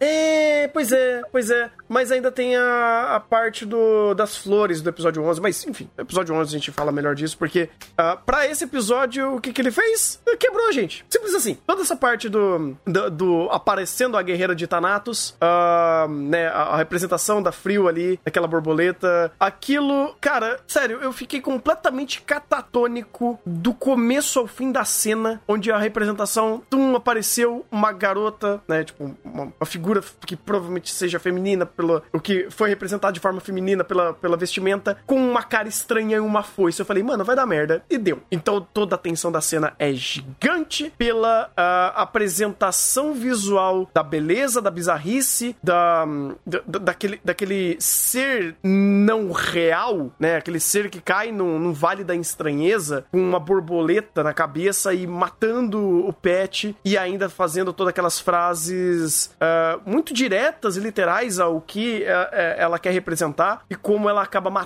[0.00, 1.70] é, pois é, pois é.
[1.88, 5.40] Mas ainda tem a, a parte do, das flores do episódio 11.
[5.40, 9.36] Mas, enfim, no episódio 11 a gente fala melhor disso, porque ah, pra esse episódio,
[9.36, 10.20] o que, que ele fez?
[10.38, 11.04] Quebrou a gente.
[11.08, 11.58] Simples assim.
[11.66, 16.76] Toda essa parte do, do, do aparecendo a guerreira de Thanatos, ah, né, a, a
[16.76, 24.38] representação da Frio ali, daquela borboleta, aquilo, cara, sério, eu fiquei completamente catatônico do começo
[24.38, 29.66] ao fim da cena, onde a representação, tum, apareceu uma garota, né, tipo, uma, uma
[29.66, 34.36] figura que provavelmente seja feminina, pelo, o que foi representado de forma feminina pela, pela
[34.36, 36.80] vestimenta, com uma cara estranha e uma foice.
[36.80, 37.82] Eu falei, mano, vai dar merda.
[37.90, 38.20] E deu.
[38.30, 44.70] Então toda a tensão da cena é gigante pela ah, apresentação visual da beleza, da
[44.70, 46.04] bizarrice, da,
[46.46, 50.36] da- da- daquele, daquele ser não real, né?
[50.36, 55.06] Aquele ser que cai num, num vale da estranheza com uma borboleta na cabeça e
[55.06, 61.60] matando o pet e ainda fazendo todas aquelas frases ah, muito diretas e literais ao
[61.60, 64.65] que eh, ela quer representar e como ela acaba matando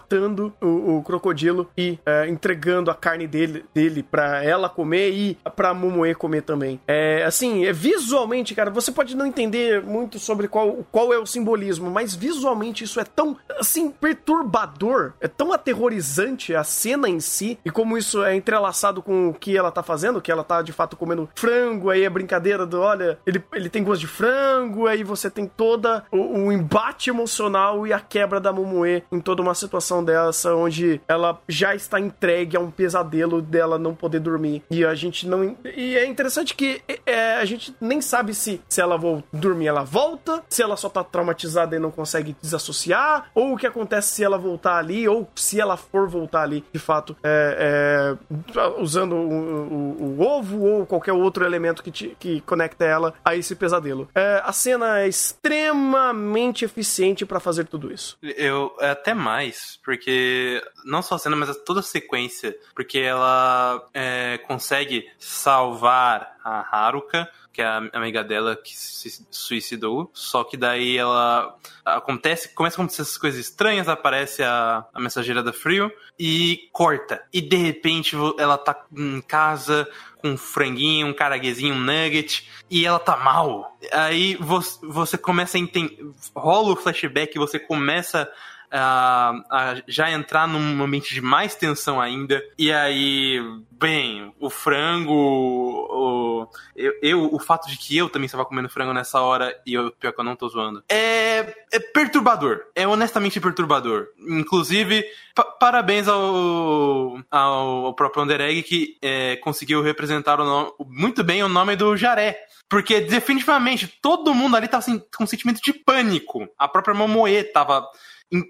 [0.60, 5.74] o, o crocodilo e eh, entregando a carne dele, dele para ela comer e pra
[5.74, 6.80] Momoe comer também.
[6.86, 11.26] É, assim, é, visualmente, cara, você pode não entender muito sobre qual, qual é o
[11.26, 17.58] simbolismo, mas visualmente isso é tão, assim, perturbador, é tão aterrorizante a cena em si
[17.64, 20.72] e como isso é entrelaçado com o que ela tá fazendo, que ela tá de
[20.72, 25.02] fato comendo frango, aí é brincadeira do, olha, ele, ele tem gosto de frango, aí
[25.02, 29.54] você tem toda o, o embate emocional e a quebra da Momoe em toda uma
[29.54, 34.62] situação dessa, onde ela já está entregue a um pesadelo dela não poder dormir.
[34.70, 35.56] E a gente não.
[35.64, 39.82] E é interessante que é, a gente nem sabe se, se ela vai dormir, ela
[39.82, 44.22] volta, se ela só tá traumatizada e não consegue desassociar, ou o que acontece se
[44.22, 48.16] ela voltar ali, ou se ela for voltar ali, de fato, é,
[48.56, 53.14] é, usando o, o- o ovo ou qualquer outro elemento que, te- que conecta ela
[53.24, 54.08] a esse pesadelo.
[54.14, 58.18] É, a cena é extremamente eficiente pra fazer tudo isso.
[58.22, 64.38] Eu, até mais, porque não só a cena, mas toda a sequência, porque ela é,
[64.46, 70.96] consegue salvar a Haruka, que é a amiga dela que se suicidou, só que daí
[70.96, 76.68] ela acontece, começa a acontecer essas coisas estranhas, aparece a, a mensageira da Frio e
[76.72, 77.22] corta.
[77.32, 82.86] E de repente ela tá em casa com um franguinho, um caraguezinho, um nugget, e
[82.86, 83.76] ela tá mal.
[83.92, 85.98] Aí você, você começa a entender.
[86.34, 88.30] Rola o flashback, você começa
[88.72, 92.42] a, já entrar num ambiente de mais tensão ainda.
[92.58, 93.40] E aí,
[93.70, 98.92] bem, o frango, o, eu, eu- o fato de que eu também estava comendo frango
[98.92, 102.60] nessa hora, e eu, pior que eu não tô zoando, é, é perturbador.
[102.74, 104.06] É honestamente perturbador.
[104.18, 105.04] Inclusive,
[105.34, 111.42] pa- parabéns ao, ao, próprio Under Egg que é, conseguiu representar o nome- muito bem
[111.42, 112.38] o nome do Jaré.
[112.68, 116.48] Porque definitivamente todo mundo ali tava assim, com um sentimento de pânico.
[116.56, 117.84] A própria Momoe tava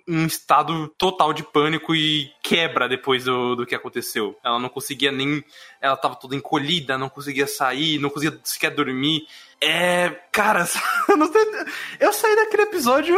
[0.07, 4.39] um estado total de pânico e quebra depois do, do que aconteceu.
[4.45, 5.43] Ela não conseguia nem.
[5.81, 9.27] Ela tava toda encolhida, não conseguia sair, não conseguia sequer dormir.
[9.63, 10.11] É.
[10.33, 10.65] Cara,
[11.09, 11.43] eu, não sei,
[11.99, 13.17] eu saí daquele episódio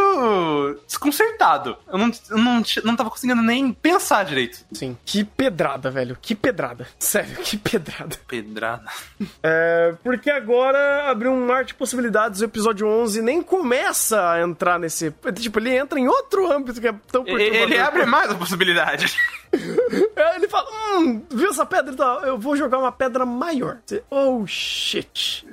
[0.87, 1.77] desconcertado.
[1.87, 4.65] Eu não, eu não, não tava conseguindo nem pensar direito.
[4.73, 4.97] Sim.
[5.05, 6.17] Que pedrada, velho.
[6.19, 6.87] Que pedrada.
[6.97, 8.17] Sério, que pedrada.
[8.27, 8.83] Pedrada.
[9.45, 12.41] É, porque agora abriu um mar de possibilidades.
[12.41, 15.13] O episódio 11 nem começa a entrar nesse.
[15.35, 17.61] Tipo, ele entra em outro âmbito que é tão perturbador.
[17.61, 19.15] Ele abre mais a possibilidade.
[20.15, 20.67] É, Ele fala:
[20.97, 21.93] Hum, viu essa pedra?
[21.93, 23.77] Então, eu vou jogar uma pedra maior.
[24.09, 25.45] Oh shit.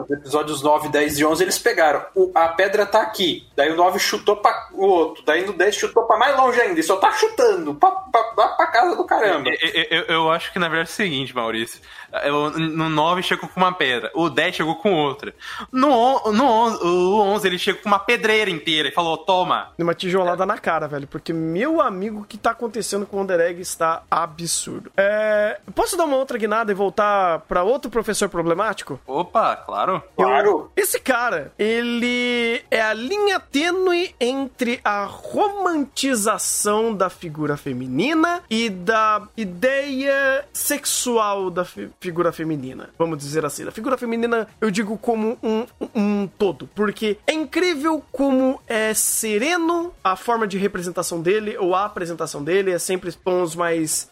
[0.00, 2.04] Os episódios 9, 10 e 11 eles pegaram.
[2.14, 3.46] O- a pedra tá aqui.
[3.56, 5.22] Daí o 9 chutou pra o outro.
[5.24, 6.78] Daí no 10 chutou pra mais longe ainda.
[6.80, 7.74] E só tá chutando.
[7.74, 9.50] Pra, pra, pra casa do caramba.
[9.60, 11.80] Eu, eu- eu acho que na verdade é o seguinte, Maurício.
[12.24, 15.34] Eu- no 9 chegou com uma pedra, o 10 chegou com outra.
[15.72, 19.70] No, no 11, o 11 ele chegou com uma pedreira inteira e falou: toma.
[19.78, 21.06] Uma tijolada na cara, velho.
[21.06, 24.90] Porque, meu amigo, o que tá acontecendo com o Wonder Egg está absurdo.
[24.96, 29.00] É, Posso dar uma outra guinada e voltar pra outro professor problemático?
[29.06, 30.02] Opa, claro.
[30.16, 30.70] Claro.
[30.76, 39.22] Esse cara, ele é a linha tênue entre a romantização da figura feminina e da
[39.36, 41.64] ideia sexual da
[42.02, 42.90] figura feminina.
[42.98, 43.64] Vamos dizer assim.
[43.64, 45.64] Da figura feminina, eu digo como um,
[45.94, 46.68] um todo.
[46.74, 52.72] Porque é incrível como é sereno a forma de representação dele, ou a apresentação dele,
[52.72, 54.10] é sempre tons mais.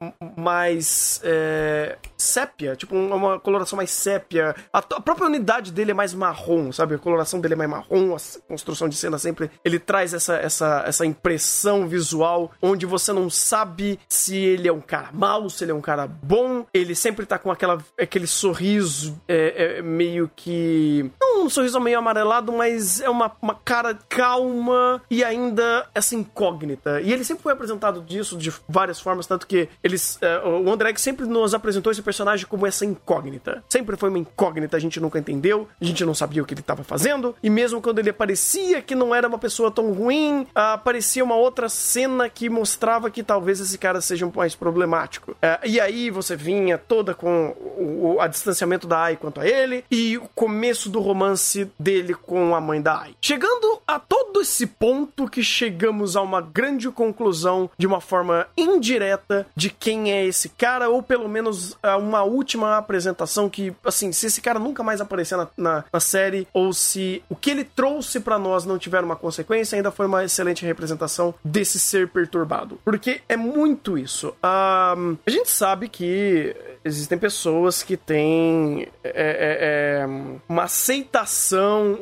[0.00, 1.20] m- mais.
[1.22, 4.54] é, sépia, tipo um- uma coloração mais sépia.
[4.72, 6.94] A, a própria unidade dele é mais marrom, sabe?
[6.94, 8.18] A coloração dele é mais marrom, a
[8.48, 9.50] construção de cena sempre.
[9.64, 14.80] Ele traz essa, essa, essa impressão visual onde você não sabe se ele é um
[14.80, 16.64] cara mau, se ele é um cara bom.
[16.72, 21.10] Ele sempre tá com aquela, aquele sorriso é, é, meio que.
[21.20, 27.00] Não um sorriso meio amarelado, mas é uma, uma cara calma e ainda essa incógnita.
[27.00, 30.18] E ele sempre foi apresentado disso de várias formas, tanto que eles.
[30.20, 33.62] é, o André sempre nos apresentou esse personagem como essa incógnita.
[33.68, 36.60] Sempre foi uma incógnita, a gente nunca entendeu, a gente não sabia o que ele
[36.60, 40.74] estava fazendo, e mesmo quando ele aparecia que não era uma pessoa tão ruim, ah,
[40.74, 45.36] aparecia uma outra cena que mostrava que talvez esse cara seja um mais problemático.
[45.40, 49.46] É, e aí você vinha toda com o, o a distanciamento da Ai quanto a
[49.46, 51.33] ele, e o começo do romance
[51.78, 53.14] dele com a mãe da Ai.
[53.20, 59.46] Chegando a todo esse ponto que chegamos a uma grande conclusão de uma forma indireta
[59.54, 64.26] de quem é esse cara, ou pelo menos a uma última apresentação que, assim, se
[64.26, 68.20] esse cara nunca mais aparecer na, na, na série, ou se o que ele trouxe
[68.20, 72.78] pra nós não tiver uma consequência, ainda foi uma excelente representação desse ser perturbado.
[72.84, 74.34] Porque é muito isso.
[74.42, 76.54] Ahn, a gente sabe que
[76.84, 80.06] existem pessoas que têm é, é, é,
[80.48, 81.23] uma aceitação,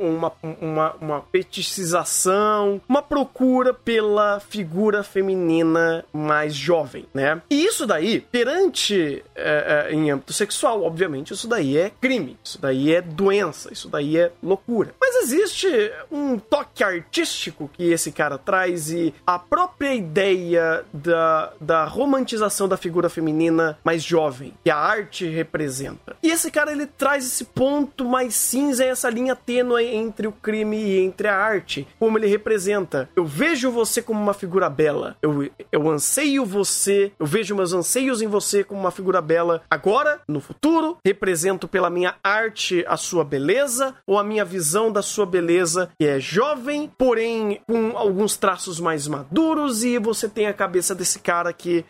[0.00, 7.40] uma, uma, uma peticização, uma procura pela figura feminina mais jovem, né?
[7.50, 12.60] E isso daí, perante é, é, em âmbito sexual, obviamente, isso daí é crime, isso
[12.60, 14.94] daí é doença, isso daí é loucura.
[15.00, 15.68] Mas existe
[16.10, 22.76] um toque artístico que esse cara traz e a própria ideia da, da romantização da
[22.76, 26.16] figura feminina mais jovem, que a arte representa.
[26.22, 30.76] E esse cara, ele traz esse ponto mais cinza, essa linha tênue entre o crime
[30.76, 33.08] e entre a arte, como ele representa.
[33.16, 38.22] Eu vejo você como uma figura bela, eu, eu anseio você, eu vejo meus anseios
[38.22, 39.62] em você como uma figura bela.
[39.70, 45.02] Agora, no futuro, represento pela minha arte a sua beleza ou a minha visão da
[45.02, 50.52] sua beleza, que é jovem, porém com alguns traços mais maduros e você tem a
[50.52, 51.84] cabeça desse cara que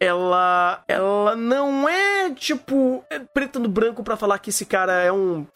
[0.00, 5.12] ela ela não é tipo é preto no branco pra falar que esse cara é
[5.12, 5.46] um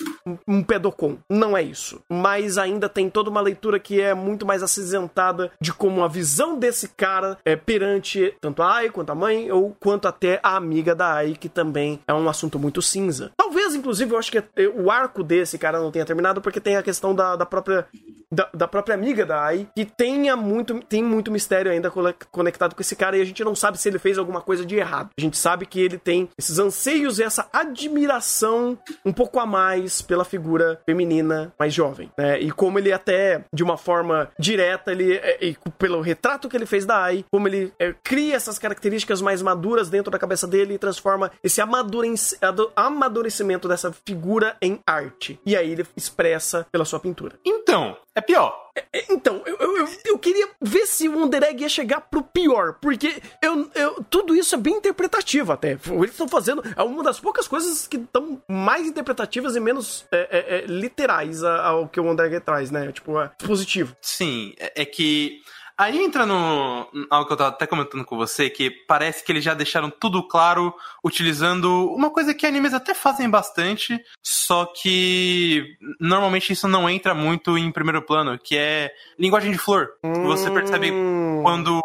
[0.47, 1.17] um, pedocon.
[1.29, 2.01] Não é isso.
[2.09, 6.59] Mas ainda tem toda uma leitura que é muito mais acinzentada de como a visão
[6.59, 10.95] desse cara é perante tanto a Ai quanto a mãe ou quanto até a amiga
[10.95, 13.33] da Ai, que também é um assunto muito cinza.
[13.37, 14.45] Talvez, inclusive, eu acho que é,
[14.75, 17.87] o arco desse cara não tenha terminado porque tem a questão da, da própria
[18.33, 21.91] da, da própria amiga da Ai, que tenha muito, tem muito mistério ainda
[22.31, 24.77] conectado com esse cara e a gente não sabe se ele fez alguma coisa de
[24.77, 25.11] errado.
[25.19, 30.01] A gente sabe que ele tem esses anseios e essa admiração um pouco a mais
[30.01, 32.41] pela figura feminina mais jovem, né?
[32.41, 36.67] E como ele até, de uma forma direta, ele, é, e pelo retrato que ele
[36.67, 40.75] fez da Ai, como ele é, cria essas características mais maduras dentro da cabeça dele
[40.75, 45.41] e transforma esse amadurecimento dessa figura em arte.
[45.45, 47.37] E aí ele expressa pela sua pintura.
[47.45, 48.71] Então, é pior.
[48.93, 52.75] É, Então, eu, eu, eu- queria ver se o Wonder Egg ia chegar pro pior,
[52.81, 55.73] porque eu, eu- tudo isso é bem interpretativo até.
[55.73, 56.63] Eles estão fazendo.
[56.77, 61.43] É uma das poucas coisas que estão mais interpretativas e menos é, é, é, literais
[61.43, 62.93] ao que o Wonder Egg traz, né?
[62.93, 63.97] Tipo, é positivo.
[64.01, 65.41] Sim, é, é que.
[65.81, 66.87] Aí entra no.
[67.09, 70.23] algo que eu tava até comentando com você, que parece que eles já deixaram tudo
[70.23, 77.15] claro utilizando uma coisa que animes até fazem bastante, só que normalmente isso não entra
[77.15, 79.89] muito em primeiro plano, que é linguagem de flor.
[80.27, 81.43] Você percebe Hum.
[81.43, 81.81] quando.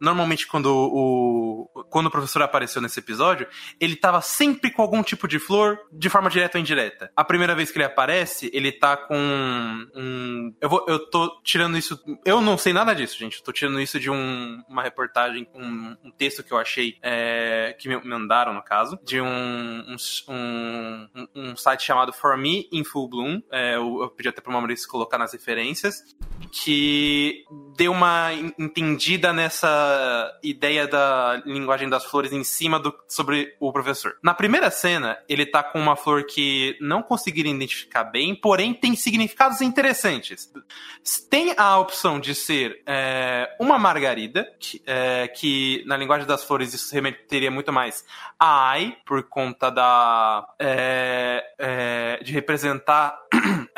[0.00, 1.68] Normalmente, quando o.
[1.90, 3.46] quando o professor apareceu nesse episódio,
[3.78, 7.10] ele tava sempre com algum tipo de flor, de forma direta ou indireta.
[7.14, 9.14] A primeira vez que ele aparece, ele tá com
[9.94, 10.54] um.
[10.58, 12.00] Eu, vou, eu tô tirando isso.
[12.24, 13.25] Eu não sei nada disso, gente.
[13.34, 17.74] Eu tô tirando isso de um, uma reportagem, um, um texto que eu achei, é,
[17.78, 19.96] que me mandaram, no caso, de um, um,
[20.28, 23.42] um, um site chamado For Me in Full Bloom.
[23.50, 26.02] É, eu, eu pedi até pro Maurício colocar nas referências,
[26.50, 27.44] que
[27.76, 34.16] deu uma entendida nessa ideia da linguagem das flores em cima do, sobre o professor.
[34.22, 38.94] Na primeira cena, ele tá com uma flor que não conseguiram identificar bem, porém tem
[38.96, 40.50] significados interessantes.
[41.30, 43.05] Tem a opção de ser é,
[43.60, 48.04] uma margarida, que, é, que, na linguagem das flores isso remeteria muito mais
[48.38, 50.46] a ai, por conta da.
[50.58, 53.18] É, é de representar.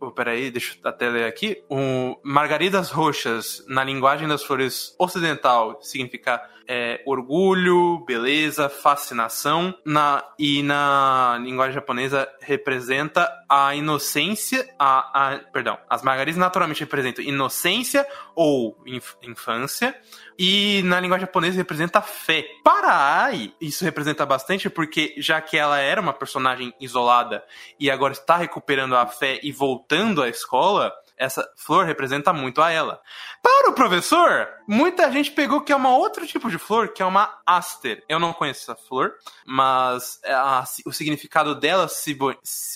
[0.00, 1.62] Oh, peraí, deixa eu até ler aqui.
[1.68, 9.74] O Margaridas roxas, na linguagem das flores ocidental, significa é, orgulho, beleza, fascinação.
[9.84, 17.24] Na, e na linguagem japonesa representa a inocência, a, a perdão, as margaridas naturalmente representam
[17.24, 18.06] inocência
[18.36, 19.98] ou inf, infância.
[20.38, 22.46] E na linguagem japonesa representa fé.
[22.62, 27.44] Para Ai, isso representa bastante porque já que ela era uma personagem isolada
[27.78, 32.70] e agora está recuperando a fé e voltando à escola, essa flor representa muito a
[32.70, 33.00] ela.
[33.42, 37.06] Para o professor, muita gente pegou que é um outro tipo de flor, que é
[37.06, 38.04] uma aster.
[38.08, 42.16] Eu não conheço essa flor, mas a, o significado dela se,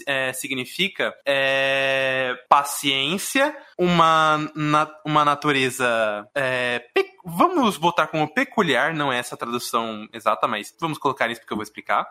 [0.06, 6.84] é, significa é, paciência, uma, na, uma natureza é,
[7.24, 11.57] vamos botar como peculiar, não é essa tradução exata, mas vamos colocar isso porque eu
[11.57, 12.07] vou explicar.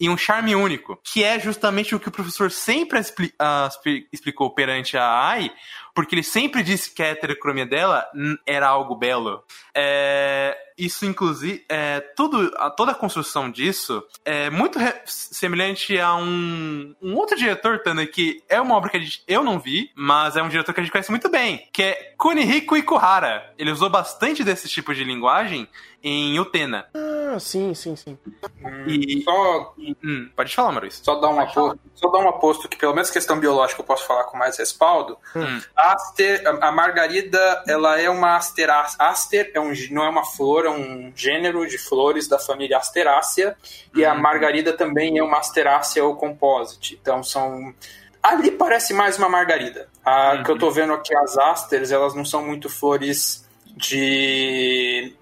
[0.00, 4.50] E um charme único, que é justamente o que o professor sempre expli uh, explicou
[4.50, 5.50] perante a Ai,
[5.94, 8.06] porque ele sempre disse que a heterocromia dela
[8.44, 9.42] era algo belo.
[9.74, 16.94] É, isso, inclusive, é, tudo, a, toda a construção disso é muito semelhante a um,
[17.00, 20.42] um outro diretor, Tana, que é uma obra que gente, eu não vi, mas é
[20.42, 23.54] um diretor que a gente conhece muito bem, que é Kunihiko Ikuhara.
[23.56, 25.68] Ele usou bastante desse tipo de linguagem
[26.02, 26.86] em Utena.
[27.34, 28.18] Ah, sim, sim, sim.
[28.86, 29.22] E...
[29.22, 29.74] Só...
[30.02, 31.04] Hum, pode falar, Maurício.
[31.04, 34.06] Só dar um aposto, só dar um aposto que pelo menos questão biológica eu posso
[34.06, 35.18] falar com mais respaldo.
[35.34, 35.60] Hum.
[35.76, 38.96] Aster, a margarida, ela é uma asterácea.
[39.00, 43.56] Aster é um, não é uma flor, é um gênero de flores da família Asterácea.
[43.94, 44.20] E a Hum.
[44.20, 46.98] margarida também é uma Asterácea ou composite.
[47.00, 47.74] Então são
[48.22, 49.88] ali parece mais uma margarida.
[50.04, 50.42] A Uhum.
[50.44, 53.44] que eu tô vendo aqui as asters, elas não são muito flores
[53.76, 55.14] de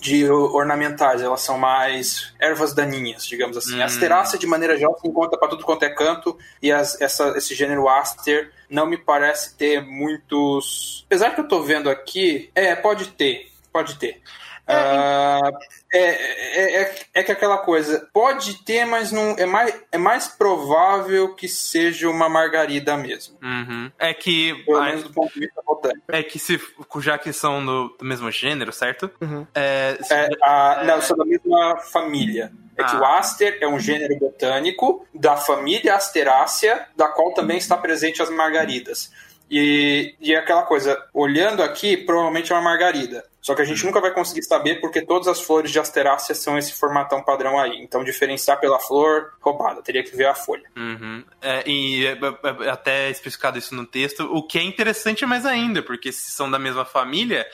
[0.00, 3.78] de ornamentais, elas são mais ervas daninhas, digamos assim.
[3.78, 3.82] Hum.
[3.82, 7.36] A asterácea, de maneira geral, se encontra para tudo quanto é canto, e as, essa,
[7.36, 11.04] esse gênero aster não me parece ter muitos.
[11.06, 14.20] Apesar que eu tô vendo aqui, é, pode ter, pode ter.
[14.68, 15.50] Ah,
[15.92, 20.26] é, é, é, é que aquela coisa, pode ter, mas não é mais, é mais
[20.28, 23.36] provável que seja uma margarida mesmo.
[23.42, 23.90] Uhum.
[23.98, 24.54] É que.
[24.64, 26.02] Pelo menos do ponto de vista botânico.
[26.08, 26.60] É que se.
[27.00, 29.10] Já que são do, do mesmo gênero, certo?
[29.20, 29.46] Uhum.
[29.54, 32.50] É, se- É, a, não, são da mesma família.
[32.78, 33.00] É que Ah.
[33.00, 38.28] o aster é um gênero botânico da família Asterácea, da qual também está presente as
[38.28, 39.10] margaridas.
[39.50, 43.24] E, e é aquela coisa, olhando aqui, provavelmente é uma margarida.
[43.46, 46.58] Só que a gente nunca vai conseguir saber porque todas as flores de Asterácea são
[46.58, 47.80] esse formatão padrão aí.
[47.80, 49.80] Então, diferenciar pela flor, roubada.
[49.82, 50.68] Teria que ver a folha.
[50.76, 51.22] Uhum.
[51.40, 55.46] É, e é, é, é até especificado isso no texto, o que é interessante mais
[55.46, 57.46] ainda, porque se são da mesma família,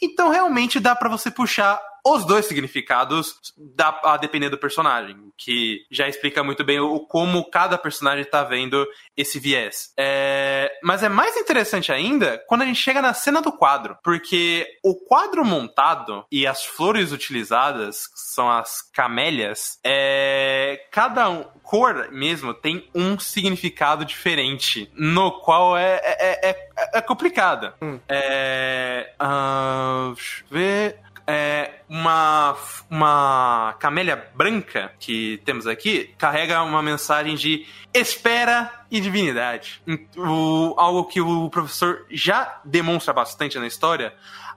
[0.00, 5.86] então realmente dá pra você puxar os dois significados dá a depender do personagem, que
[5.90, 8.86] já explica muito bem o como cada personagem tá vendo
[9.16, 9.92] esse viés.
[9.98, 14.66] É, mas é mais interessante ainda quando a gente chega na cena do quadro, porque
[14.82, 22.10] o quadro montado e as flores utilizadas, que são as camélias, é, cada um, cor
[22.12, 26.68] mesmo tem um significado diferente, no qual é, é, é,
[26.98, 27.72] é complicado.
[27.80, 27.98] Hum.
[28.08, 32.56] É, ah, deixa eu ver é, uma,
[32.90, 37.64] uma camélia branca que temos aqui carrega uma mensagem de
[37.94, 39.80] espera e divinidade.
[40.16, 44.12] O, algo que o professor já demonstra bastante na história,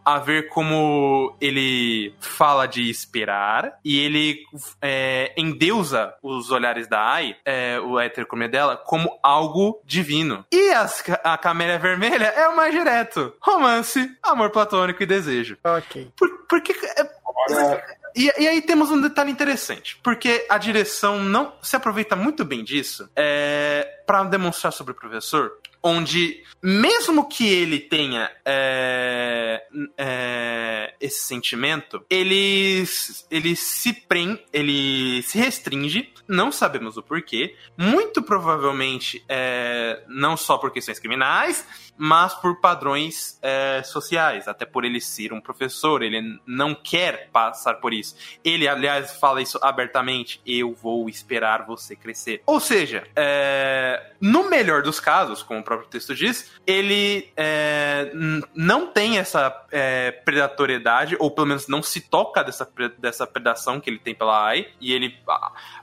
[0.07, 4.39] a ver como ele fala de esperar e ele
[4.81, 10.45] é, endeusa os olhares da Ai, é, o heterocromia dela, como algo divino.
[10.49, 15.57] E as, a camélia vermelha é o mais direto: romance, amor platônico e desejo.
[15.61, 16.09] Ok.
[16.15, 16.71] Por, porque.
[16.71, 17.17] é,
[17.49, 17.83] Agora,
[18.15, 22.63] e, e aí temos um detalhe interessante, porque a direção não se aproveita muito bem
[22.63, 25.51] disso é, para demonstrar sobre o professor
[25.87, 29.63] onde mesmo que ele tenha é,
[29.97, 32.83] é, esse sentimento, ele,
[33.29, 40.57] ele se prende, ele se restringe, não sabemos o porquê, muito provavelmente é, não só
[40.57, 41.65] por questões criminais,
[41.97, 47.75] mas por padrões é, sociais, até por ele ser um professor, ele não quer passar
[47.75, 48.15] por isso.
[48.43, 52.43] Ele, aliás, fala isso abertamente: eu vou esperar você crescer.
[52.45, 58.11] Ou seja, é, no melhor dos casos, como o próprio texto diz, ele é,
[58.53, 62.67] não tem essa é, predatoriedade, ou pelo menos não se toca dessa,
[62.97, 65.15] dessa predação que ele tem pela AI, e ele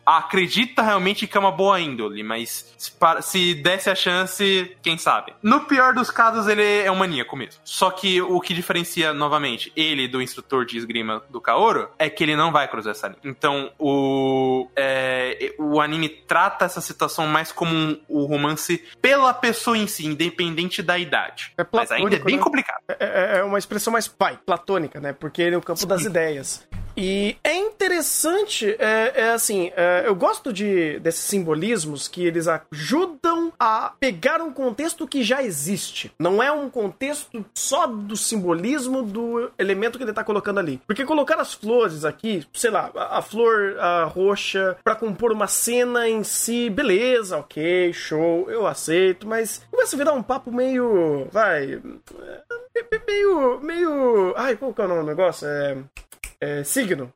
[0.04, 2.92] acredita realmente que é uma boa índole, mas se,
[3.22, 5.32] se desse a chance, quem sabe.
[5.42, 7.60] No pior dos casos, ele é um maníaco mesmo.
[7.64, 12.22] Só que o que diferencia, novamente, ele do instrutor de esgrima do Kaoru é que
[12.22, 13.20] ele não vai cruzar essa linha.
[13.24, 19.78] Então, o, é, o anime trata essa situação mais como um, o romance pela pessoa
[19.84, 21.52] em si, independente da idade.
[21.56, 22.42] É Mas ainda é bem né?
[22.42, 22.82] complicado.
[22.88, 25.12] É, é, é, uma expressão mais pai, platônica, né?
[25.12, 25.86] Porque ele é o campo Sim.
[25.86, 26.66] das ideias.
[26.96, 33.52] E é interessante, é, é assim, é, eu gosto de desses simbolismos que eles ajudam
[33.58, 36.12] a pegar um contexto que já existe.
[36.18, 40.80] Não é um contexto só do simbolismo do elemento que ele tá colocando ali.
[40.86, 45.48] Porque colocar as flores aqui, sei lá, a, a flor a roxa para compor uma
[45.48, 51.26] cena em si, beleza, ok, show, eu aceito, mas começa a virar um papo meio,
[51.32, 55.46] vai, é, meio, meio, ai, qual que é o nome do negócio?
[55.48, 55.76] É
[56.40, 57.12] é, signo,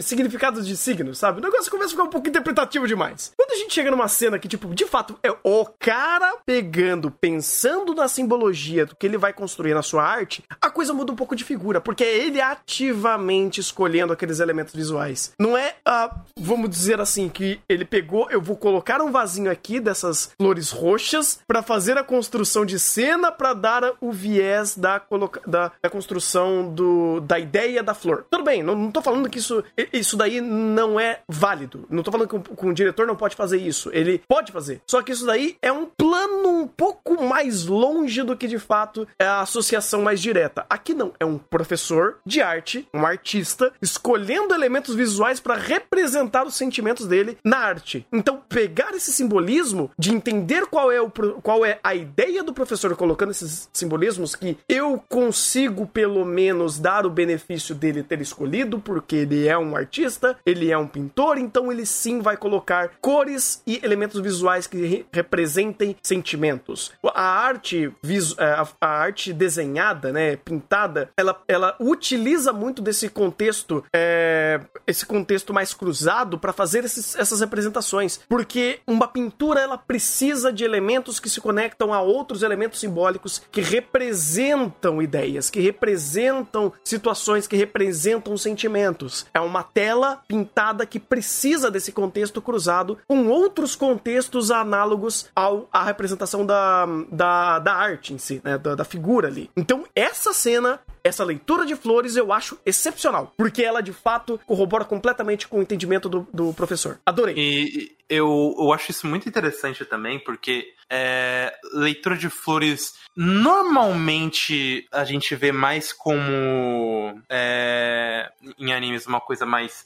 [0.00, 1.40] significados de signo, sabe?
[1.40, 3.32] O negócio começa a ficar um pouco interpretativo demais.
[3.36, 7.94] Quando a gente chega numa cena que, tipo, de fato é o cara pegando, pensando
[7.94, 11.36] na simbologia do que ele vai construir na sua arte, a coisa muda um pouco
[11.36, 15.32] de figura, porque é ele ativamente escolhendo aqueles elementos visuais.
[15.38, 19.80] Não é, uh, vamos dizer assim, que ele pegou, eu vou colocar um vasinho aqui
[19.80, 25.02] dessas flores roxas para fazer a construção de cena para dar o viés da,
[25.46, 28.23] da, da construção do, da ideia da flor.
[28.30, 31.86] Tudo bem, não, não tô falando que isso, isso daí não é válido.
[31.90, 33.90] Não tô falando que o, que o diretor não pode fazer isso.
[33.92, 34.80] Ele pode fazer.
[34.86, 39.06] Só que isso daí é um plano um pouco mais longe do que de fato
[39.18, 40.66] é a associação mais direta.
[40.68, 46.54] Aqui não, é um professor de arte, um artista, escolhendo elementos visuais para representar os
[46.54, 48.06] sentimentos dele na arte.
[48.12, 52.94] Então, pegar esse simbolismo de entender qual é, o, qual é a ideia do professor
[52.96, 59.16] colocando esses simbolismos que eu consigo pelo menos dar o benefício dele ter escolhido, porque
[59.16, 63.80] ele é um artista, ele é um pintor, então ele sim vai colocar cores e
[63.82, 66.92] elementos visuais que re representem sentimentos.
[67.14, 67.92] A arte,
[68.38, 75.52] é, a arte desenhada, né, pintada, ela, ela utiliza muito desse contexto, é, esse contexto
[75.52, 81.28] mais cruzado para fazer esses, essas representações, porque uma pintura ela precisa de elementos que
[81.28, 88.36] se conectam a outros elementos simbólicos que representam ideias, que representam situações, que representam representam
[88.36, 89.26] sentimentos.
[89.32, 95.82] É uma tela pintada que precisa desse contexto cruzado com outros contextos análogos ao, à
[95.84, 98.58] representação da, da, da arte em si, né?
[98.58, 99.50] Da, da figura ali.
[99.56, 104.84] Então, essa cena essa leitura de flores eu acho excepcional, porque ela de fato corrobora
[104.84, 106.98] completamente com o entendimento do, do professor.
[107.04, 107.34] Adorei.
[107.36, 115.04] E eu, eu acho isso muito interessante também, porque é, leitura de flores normalmente a
[115.04, 119.84] gente vê mais como é, em animes uma coisa mais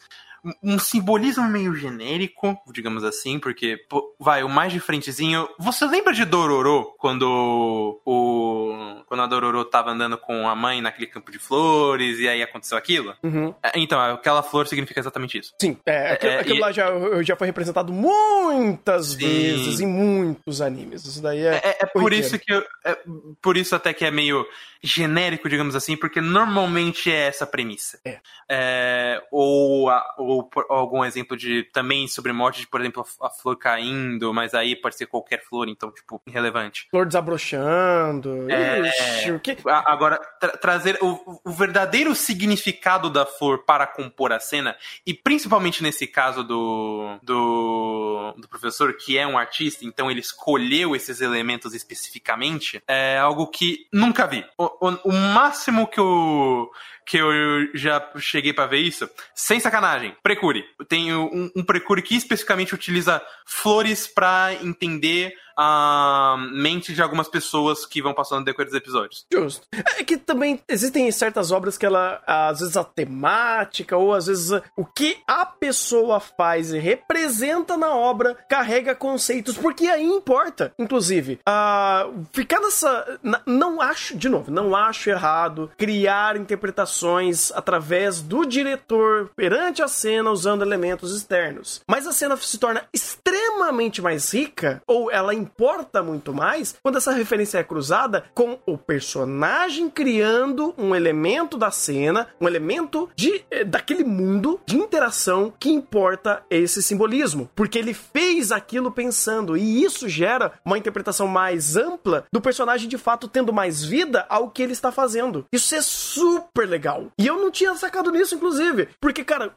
[0.63, 3.79] um simbolismo meio genérico, digamos assim, porque,
[4.19, 5.49] vai, o mais de frentezinho.
[5.59, 9.03] Você lembra de Dororo, quando o.
[9.07, 12.77] Quando a Dororo tava andando com a mãe naquele campo de flores e aí aconteceu
[12.77, 13.15] aquilo?
[13.23, 13.55] Uhum.
[13.63, 15.55] É, então, aquela flor significa exatamente isso.
[15.61, 16.61] Sim, é, aquilo, é, aquilo e...
[16.61, 16.87] lá já,
[17.23, 19.19] já foi representado muitas Sim.
[19.19, 21.05] vezes em muitos animes.
[21.05, 21.61] Isso daí é.
[21.65, 22.99] É, é por isso que eu, é,
[23.41, 24.47] por isso até que é meio
[24.83, 27.99] genérico, digamos assim, porque normalmente é essa premissa.
[28.05, 28.19] É.
[28.49, 33.27] é ou, a, ou, ou, algum exemplo de também sobre morte de, por exemplo, a,
[33.27, 36.87] a, flor caindo, mas aí pode ser qualquer flor, então, tipo, irrelevante.
[36.91, 38.51] Flor desabrochando.
[38.51, 39.57] É, Ixi, o que...
[39.67, 44.77] Agora, tra trazer o, o verdadeiro significado da flor para compor a cena,
[45.07, 50.95] e principalmente nesse caso do, do, do professor, que é um artista, então ele escolheu
[50.95, 54.45] esses elementos especificamente, é algo que nunca vi.
[54.59, 56.71] O, o, o máximo que eu,
[57.09, 57.31] que eu
[57.75, 60.63] já cheguei para ver isso, sem sacanagem, Precure.
[60.87, 67.85] Tem um, um Precure que especificamente utiliza flores para entender a mente de algumas pessoas
[67.85, 69.27] que vão passando no decorrer dos episódios.
[69.33, 69.67] Justo.
[69.99, 74.51] É que também existem certas obras que ela, às vezes a temática, ou às vezes
[74.77, 80.73] o que a pessoa faz e representa na obra carrega conceitos, porque aí importa.
[80.79, 83.19] Inclusive, uh, ficar nessa.
[83.45, 90.31] Não acho, de novo, não acho errado criar interpretações através do diretor perante a cena
[90.31, 91.81] usando elementos externos.
[91.89, 97.13] Mas a cena se torna extremamente mais rica, ou ela importa muito mais, quando essa
[97.13, 103.65] referência é cruzada com o personagem criando um elemento da cena, um elemento de, eh,
[103.65, 107.51] daquele mundo de interação que importa esse simbolismo.
[107.55, 112.99] Porque ele fez aquilo pensando, e isso gera uma interpretação mais ampla do personagem de
[112.99, 115.47] fato tendo mais vida ao que ele está fazendo.
[115.51, 117.07] Isso é super legal.
[117.19, 118.89] E eu não tinha sacado nisso, inclusive.
[119.01, 119.55] Porque, cara,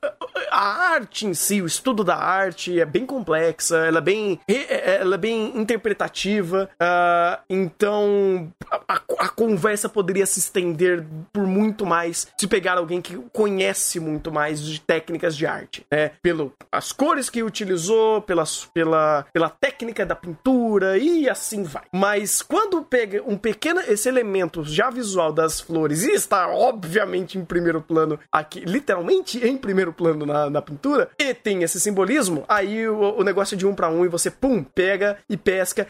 [0.49, 5.15] a arte em si, o estudo da arte é bem complexa, ela é bem, ela
[5.15, 5.51] é bem
[5.81, 6.69] interpretativa.
[6.73, 8.51] Uh, então,
[8.87, 11.03] a, a, conversa poderia se estender
[11.33, 16.11] por muito mais se pegar alguém que conhece muito mais de técnicas de arte, né?
[16.21, 21.83] Pelo as cores que utilizou, pelas, pela, pela técnica da pintura e assim vai.
[21.91, 27.43] Mas quando pega um pequeno esse elemento já visual das flores e está obviamente em
[27.43, 32.87] primeiro plano aqui, literalmente em primeiro plano na, na pintura, e tem esse simbolismo, aí
[32.87, 35.35] o, o negócio é de um para um e você pum pega e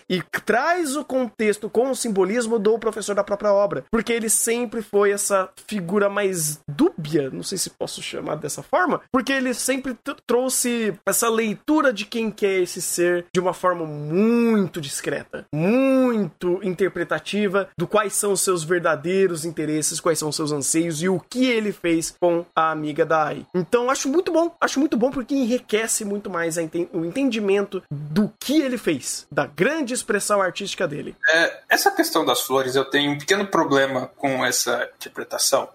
[0.09, 4.81] e traz o contexto com o simbolismo do professor da própria obra, porque ele sempre
[4.81, 9.97] foi essa figura mais dúbia, não sei se posso chamar dessa forma, porque ele sempre
[10.25, 17.69] trouxe essa leitura de quem quer esse ser de uma forma muito discreta, muito interpretativa
[17.77, 21.45] do quais são os seus verdadeiros interesses, quais são os seus anseios e o que
[21.45, 23.45] ele fez com a amiga da Ai.
[23.53, 28.31] Então acho muito bom, acho muito bom porque enriquece muito mais enten o entendimento do
[28.39, 31.15] que ele fez, da grande expressão artística dele.
[31.29, 35.69] É, essa questão das flores, eu tenho um pequeno problema com essa interpretação.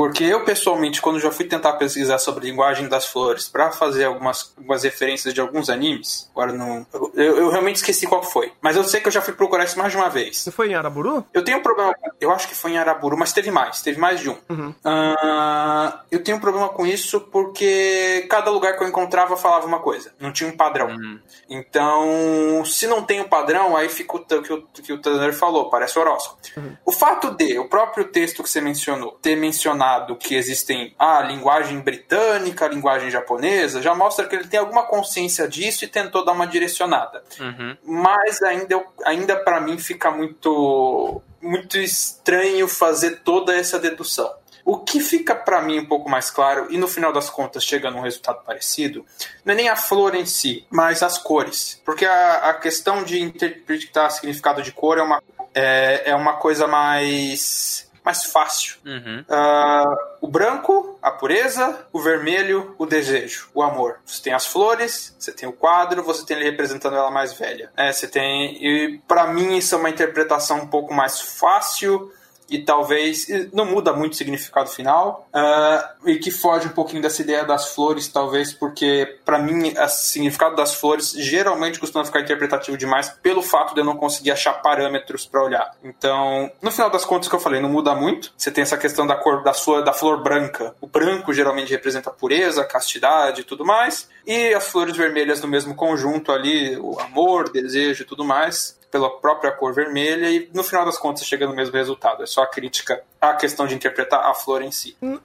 [0.00, 4.04] Porque eu, pessoalmente, quando já fui tentar pesquisar sobre a linguagem das flores para fazer
[4.04, 6.86] algumas, algumas referências de alguns animes, agora não.
[7.12, 8.50] Eu, eu, realmente esqueci qual foi.
[8.62, 10.38] Mas eu sei que eu já fui procurar isso mais de uma vez.
[10.38, 11.22] Você foi em Araburu?
[11.34, 11.94] Eu tenho um problema.
[12.18, 13.82] Eu acho que foi em Araburu, mas teve mais.
[13.82, 14.38] Teve mais de um.
[14.48, 14.70] Uhum.
[14.70, 19.80] Uh, eu tenho um problema com isso porque cada lugar que eu encontrava falava uma
[19.80, 20.14] coisa.
[20.18, 20.88] Não tinha um padrão.
[20.88, 21.20] Uhum.
[21.50, 25.68] Então, se não tem um padrão, aí fica o que o, que o Tanner falou,
[25.68, 26.40] parece horóscopo.
[26.56, 26.74] Uhum.
[26.86, 31.18] O fato de o próprio texto que você mencionou ter mencionado mencionado que existem a
[31.18, 35.88] ah, linguagem britânica, a linguagem japonesa, já mostra que ele tem alguma consciência disso e
[35.88, 37.22] tentou dar uma direcionada.
[37.38, 37.76] Uhum.
[37.84, 44.32] Mas ainda, ainda para mim fica muito, muito estranho fazer toda essa dedução.
[44.64, 47.90] O que fica para mim um pouco mais claro, e no final das contas chega
[47.90, 49.04] num resultado parecido,
[49.44, 51.80] não é nem a flor em si, mas as cores.
[51.84, 55.22] Porque a, a questão de interpretar significado de cor é uma,
[55.54, 58.76] é, é uma coisa mais mais fácil.
[58.84, 59.24] Uhum.
[59.28, 63.98] Uh, o branco, a pureza, o vermelho, o desejo, o amor.
[64.04, 67.70] Você tem as flores, você tem o quadro, você tem ele representando ela mais velha.
[67.76, 68.56] É, você tem.
[68.64, 72.12] E para mim isso é uma interpretação um pouco mais fácil
[72.50, 77.22] e talvez não muda muito o significado final uh, e que foge um pouquinho dessa
[77.22, 82.76] ideia das flores talvez porque para mim o significado das flores geralmente costuma ficar interpretativo
[82.76, 85.70] demais pelo fato de eu não conseguir achar parâmetros para olhar.
[85.82, 88.32] Então no final das contas que eu falei não muda muito.
[88.36, 90.74] Você tem essa questão da cor da sua da flor branca.
[90.80, 94.08] O branco geralmente representa pureza castidade e tudo mais.
[94.26, 99.10] E as flores vermelhas no mesmo conjunto ali o amor desejo e tudo mais pela
[99.18, 102.22] própria cor vermelha e no final das contas chega no mesmo resultado.
[102.22, 104.96] É só a crítica à questão de interpretar a flor em si.
[105.02, 105.18] Hum,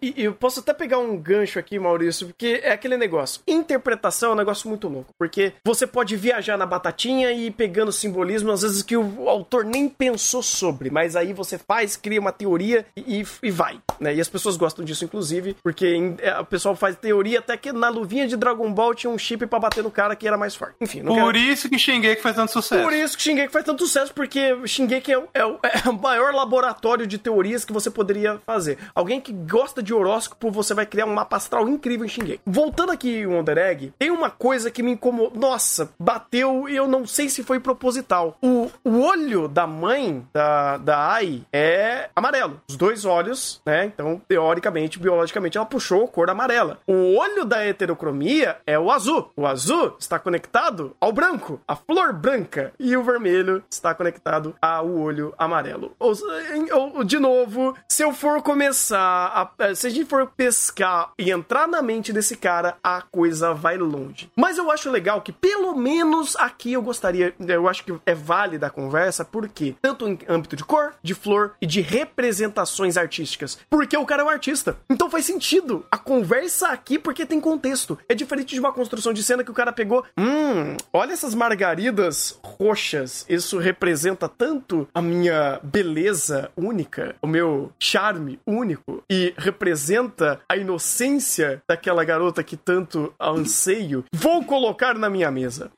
[0.00, 3.42] e eu posso até pegar um gancho aqui, Maurício, porque é aquele negócio.
[3.46, 7.92] Interpretação é um negócio muito louco, porque você pode viajar na batatinha e ir pegando
[7.92, 12.32] simbolismo, às vezes que o autor nem pensou sobre, mas aí você faz, cria uma
[12.32, 14.14] teoria e, e vai, né?
[14.14, 17.88] E as pessoas gostam disso, inclusive, porque é, o pessoal faz teoria até que na
[17.88, 20.76] luvinha de Dragon Ball tinha um chip para bater no cara que era mais forte.
[20.80, 21.38] Enfim, Por quero...
[21.38, 22.82] isso que Shingeki faz tanto sucesso.
[22.82, 27.06] Por isso que Shingeki faz tanto sucesso, porque Shingeki é, é, é, o maior laboratório
[27.06, 28.76] de teorias que você poderia fazer.
[28.94, 32.42] Alguém que gosta de horóscopo, você vai criar um mapa astral incrível em Shingeki.
[32.44, 35.40] Voltando aqui em Wonder Egg, tem uma coisa que me incomodou.
[35.40, 38.36] Nossa, bateu e eu não sei se foi proposital.
[38.42, 42.60] O, o olho da mãe da, da Ai é amarelo.
[42.68, 43.86] Os dois olhos, né?
[43.86, 46.78] Então, teoricamente, biologicamente, ela puxou a cor amarela.
[46.86, 49.30] O olho da heterocromia é o azul.
[49.34, 52.72] O azul está conectado ao branco, a flor branca.
[52.78, 55.92] E o vermelho está conectado ao olho amarelo.
[55.98, 61.30] Ou de novo, novo, se eu for começar, a, se a gente for pescar e
[61.30, 64.30] entrar na mente desse cara, a coisa vai longe.
[64.34, 68.66] Mas eu acho legal que, pelo menos aqui, eu gostaria, eu acho que é válida
[68.66, 73.58] a conversa, porque tanto em âmbito de cor, de flor e de representações artísticas.
[73.68, 74.76] Porque o cara é um artista.
[74.88, 77.98] Então faz sentido a conversa aqui, porque tem contexto.
[78.08, 80.04] É diferente de uma construção de cena que o cara pegou.
[80.18, 83.24] Hum, olha essas margaridas roxas.
[83.28, 91.62] Isso representa tanto a minha beleza única, o meu charme único, e representa a inocência
[91.68, 94.04] daquela garota que tanto anseio.
[94.12, 95.70] Vou colocar na minha mesa.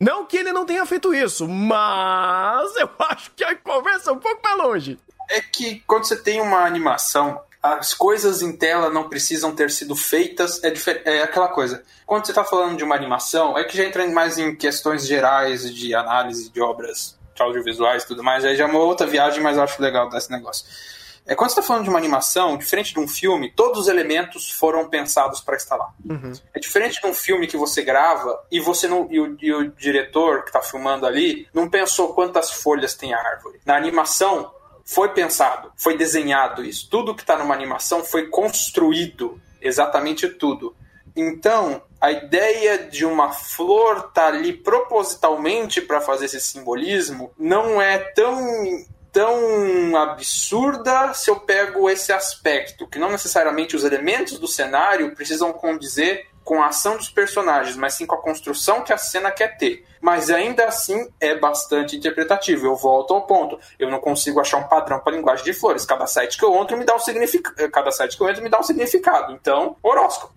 [0.00, 4.18] Não que ele não tenha feito isso, mas eu acho que a conversa é um
[4.18, 4.98] pouco mais longe.
[5.28, 9.94] É que quando você tem uma animação, as coisas em tela não precisam ter sido
[9.96, 10.72] feitas, é,
[11.04, 11.82] é aquela coisa.
[12.06, 15.74] Quando você está falando de uma animação, é que já entra mais em questões gerais
[15.74, 19.56] de análise de obras audiovisuais e tudo mais, aí já é uma outra viagem, mas
[19.56, 20.66] eu acho legal desse negócio.
[21.28, 24.50] É, quando você está falando de uma animação, diferente de um filme, todos os elementos
[24.50, 25.92] foram pensados para estar lá.
[26.08, 26.32] Uhum.
[26.54, 29.70] É diferente de um filme que você grava e você não e o, e o
[29.72, 33.60] diretor que está filmando ali não pensou quantas folhas tem a árvore.
[33.66, 34.50] Na animação
[34.86, 36.88] foi pensado, foi desenhado isso.
[36.88, 40.74] Tudo que está numa animação foi construído, exatamente tudo.
[41.14, 47.80] Então, a ideia de uma flor estar tá ali propositalmente para fazer esse simbolismo não
[47.80, 48.38] é tão
[49.10, 55.52] tão absurda se eu pego esse aspecto, que não necessariamente os elementos do cenário precisam
[55.52, 59.58] condizer com a ação dos personagens, mas sim com a construção que a cena quer
[59.58, 59.84] ter.
[60.00, 62.64] Mas ainda assim é bastante interpretativo.
[62.64, 63.58] Eu volto ao ponto.
[63.78, 65.84] Eu não consigo achar um padrão para linguagem de flores.
[65.84, 67.70] Cada site que eu entro me dá um significado.
[67.70, 69.32] Cada site que eu entro me dá um significado.
[69.32, 70.32] Então, horóscopo.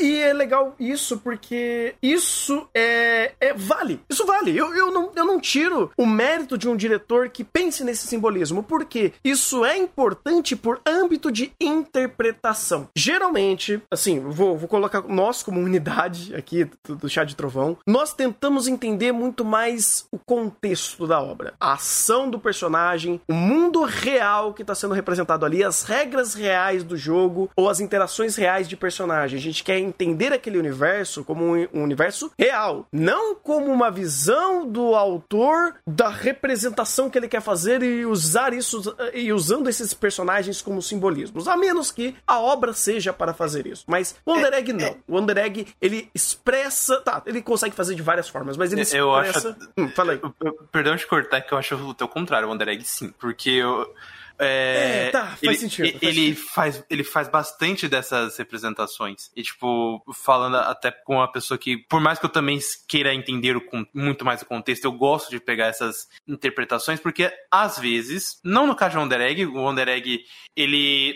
[0.00, 4.00] E é legal isso, porque isso é, é vale.
[4.08, 4.56] Isso vale.
[4.56, 8.62] Eu, eu, não, eu não tiro o mérito de um diretor que pense nesse simbolismo,
[8.62, 12.88] porque isso é importante por âmbito de interpretação.
[12.96, 18.68] Geralmente, assim, vou, vou colocar nós como unidade aqui do, Chá de Trovão, nós tentamos
[18.68, 24.62] entender muito mais o contexto da obra, a ação do personagem, o mundo real que
[24.62, 29.38] está sendo representado ali, as regras reais do jogo ou as interações reais de personagem.
[29.38, 34.94] A gente quer entender aquele universo como um universo real, não como uma visão do
[34.94, 40.80] autor da representação que ele quer fazer e usar isso e usando esses personagens como
[40.80, 43.82] simbolismos, a menos que a obra seja para fazer isso.
[43.88, 44.96] Mas o Wonder Egg não.
[45.08, 49.02] O Wonder Egg ele expressa, tá, ele consegue fazer de várias formas, mas ele expressa.
[49.02, 49.56] Eu acho.
[49.76, 50.20] Hum, fala aí.
[50.70, 53.92] Perdão de cortar, que eu acho o teu contrário, o Wonder Egg sim, porque eu
[54.38, 55.90] é, é, tá, faz ele, sentido.
[55.92, 56.48] Faz ele, sentido.
[56.48, 59.30] faz, ele faz bastante dessas representações.
[59.34, 62.58] E, tipo, falando até com uma pessoa que, por mais que eu também
[62.88, 63.62] queira entender o,
[63.94, 68.76] muito mais o contexto, eu gosto de pegar essas interpretações, porque às vezes, não no
[68.76, 71.14] caso de Wonder Egg, o Wonder Egg, ele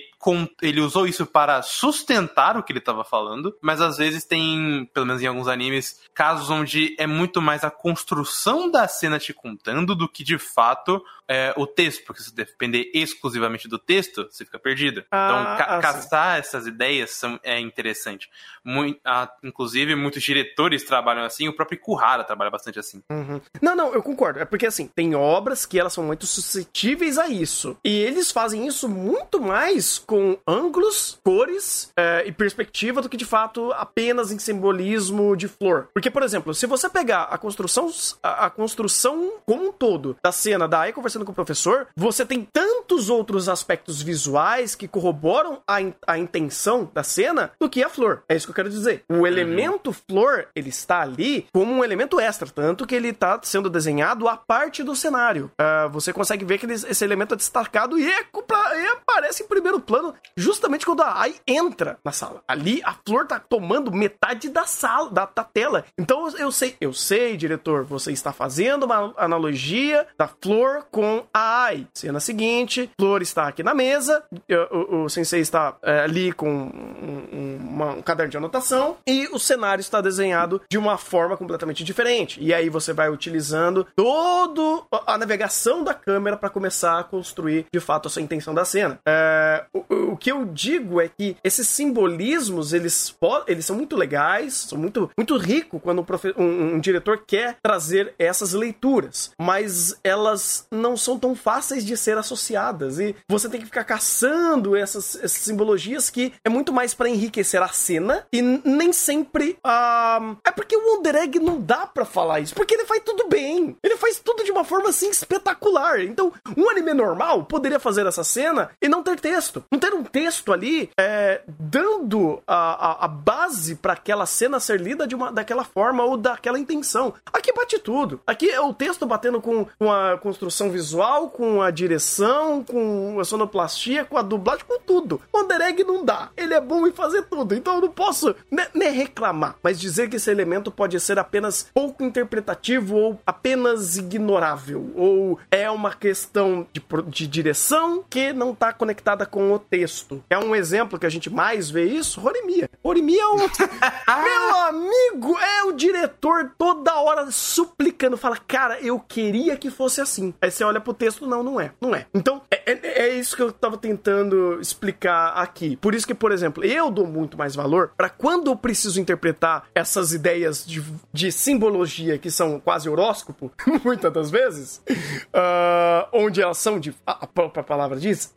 [0.61, 5.07] ele usou isso para sustentar o que ele estava falando, mas às vezes tem, pelo
[5.07, 9.95] menos em alguns animes, casos onde é muito mais a construção da cena te contando
[9.95, 14.59] do que de fato é, o texto, porque se depender exclusivamente do texto, você fica
[14.59, 15.05] perdido.
[15.13, 18.29] Ah, então, ca ah, caçar essas ideias são, é interessante.
[18.65, 23.01] Muito, ah, inclusive, muitos diretores trabalham assim, o próprio Kuhara trabalha bastante assim.
[23.09, 23.41] Uhum.
[23.63, 24.41] Não, não, eu concordo.
[24.41, 27.79] É porque assim, tem obras que elas são muito suscetíveis a isso.
[27.85, 33.25] E eles fazem isso muito mais com ângulos, cores é, e perspectiva do que de
[33.25, 35.87] fato apenas em simbolismo de flor.
[35.95, 37.89] Porque, por exemplo, se você pegar a construção,
[38.21, 42.27] a, a construção como um todo da cena da Ai conversando com o professor, você
[42.27, 47.81] tem tantos outros aspectos visuais que corroboram a, in, a intenção da cena do que
[47.81, 48.25] a flor.
[48.29, 49.05] É isso que eu quero dizer.
[49.09, 53.71] O elemento flor, ele está ali como um elemento extra, tanto que ele está sendo
[53.71, 55.53] desenhado a parte do cenário.
[55.61, 59.47] Uh, você consegue ver que ele, esse elemento é destacado e, é, e aparece em
[59.47, 60.00] primeiro plano
[60.37, 62.43] justamente quando a Ai entra na sala.
[62.47, 65.85] Ali a flor tá tomando metade da sala, da, da tela.
[65.99, 71.65] Então eu sei, eu sei, diretor, você está fazendo uma analogia da flor com a
[71.65, 71.87] Ai.
[71.95, 74.23] Cena seguinte, flor está aqui na mesa,
[74.71, 79.29] o, o sensei está é, ali com um, um, uma, um caderno de anotação e
[79.33, 82.39] o cenário está desenhado de uma forma completamente diferente.
[82.43, 87.81] E aí você vai utilizando toda a navegação da câmera para começar a construir de
[87.81, 88.99] fato a sua intenção da cena.
[89.07, 93.15] É, o que eu digo é que esses simbolismos, eles,
[93.47, 98.15] eles são muito legais, são muito, muito ricos quando um, um, um diretor quer trazer
[98.19, 102.99] essas leituras, mas elas não são tão fáceis de ser associadas.
[102.99, 107.61] E você tem que ficar caçando essas, essas simbologias que é muito mais para enriquecer
[107.63, 112.41] a cena e nem sempre uh, é porque o Wonder Egg não dá para falar
[112.41, 116.01] isso, porque ele faz tudo bem, ele faz tudo de uma forma assim espetacular.
[116.01, 120.05] Então, um anime normal poderia fazer essa cena e não ter texto, não ter um
[120.05, 125.33] texto ali é, dando a, a, a base para aquela cena ser lida de uma
[125.33, 127.15] daquela forma ou daquela intenção.
[127.33, 128.21] Aqui bate tudo.
[128.27, 133.25] Aqui é o texto batendo com, com a construção visual, com a direção, com a
[133.25, 135.21] sonoplastia, com a dublagem, com tudo.
[135.33, 135.41] O
[135.71, 136.31] Egg não dá.
[136.37, 137.55] Ele é bom em fazer tudo.
[137.55, 138.35] Então eu não posso
[138.75, 144.93] nem reclamar, mas dizer que esse elemento pode ser apenas pouco interpretativo ou apenas ignorável.
[144.95, 150.23] Ou é uma questão de, de direção que não está conectada com o texto.
[150.29, 152.21] É um exemplo que a gente mais vê isso?
[152.27, 152.69] Horimiya.
[152.83, 153.37] Horimiya é um.
[154.23, 160.35] Meu amigo, é o diretor toda hora suplicando, fala, cara, eu queria que fosse assim.
[160.41, 161.73] Aí você olha pro texto, não, não é.
[161.81, 162.07] Não é.
[162.13, 165.77] Então, é, é, é isso que eu tava tentando explicar aqui.
[165.77, 169.65] Por isso que, por exemplo, eu dou muito mais valor para quando eu preciso interpretar
[169.75, 170.83] essas ideias de,
[171.13, 173.53] de simbologia que são quase horóscopo,
[173.85, 176.95] muitas das vezes, uh, onde elas são de.
[177.07, 178.33] A própria palavra diz,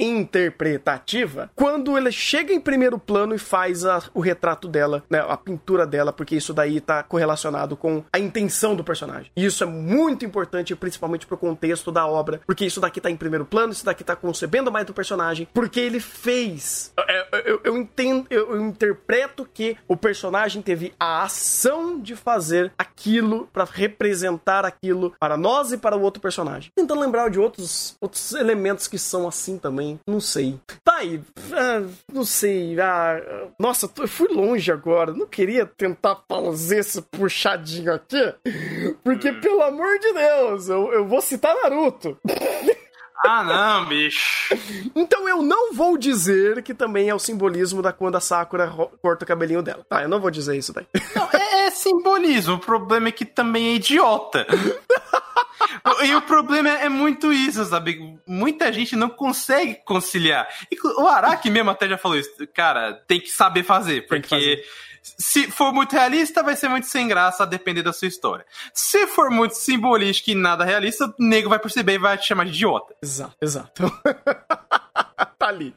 [1.24, 5.38] interpretativa, quando ele chega em primeiro plano e faz a, o retrato dela, né, a
[5.38, 9.32] pintura dela, porque isso daí tá correlacionado com a intenção do personagem.
[9.36, 13.18] E isso é muito importante, principalmente pro contexto da obra, porque isso daqui tá em
[13.18, 16.94] primeiro plano, isso daqui tá concebendo mais do personagem, porque ele fez.
[17.32, 22.72] Eu, eu, eu entendo, eu, eu interpreto que o personagem teve a ação de fazer
[22.78, 26.72] aquilo para representar aquilo para nós e para o outro personagem.
[26.76, 30.60] Tentando lembrar de outros, outros elementos que são assim também, não sei.
[30.84, 31.22] Tá aí,
[31.54, 32.80] ah, não sei.
[32.80, 35.14] Ah, nossa, eu fui longe agora.
[35.14, 38.34] Não queria tentar fazer esse puxadinho aqui,
[39.04, 42.18] porque pelo amor de Deus, eu, eu vou citar Naruto.
[43.26, 44.54] Ah, não, bicho.
[44.94, 48.70] Então eu não vou dizer que também é o simbolismo da quando a Sakura
[49.02, 49.86] corta o cabelinho dela.
[49.88, 50.86] Tá, eu não vou dizer isso daí.
[51.16, 52.56] Não, é, simbolismo.
[52.56, 54.48] O problema é que também é idiota.
[56.04, 58.18] E o problema é, muito isso, sabe?
[58.26, 60.48] Muita gente não consegue conciliar.
[60.72, 62.30] E o Araki mesmo até já falou isso.
[62.54, 64.66] Cara, tem que saber fazer, porque fazer.
[65.02, 68.46] se for muito realista, vai ser muito sem graça a depender da sua história.
[68.74, 72.46] Se for muito simbolístico e nada realista, o nego vai perceber e vai te chamar
[72.46, 72.96] de idiota.
[73.02, 73.84] Exato, exato.
[75.38, 75.74] tá ali.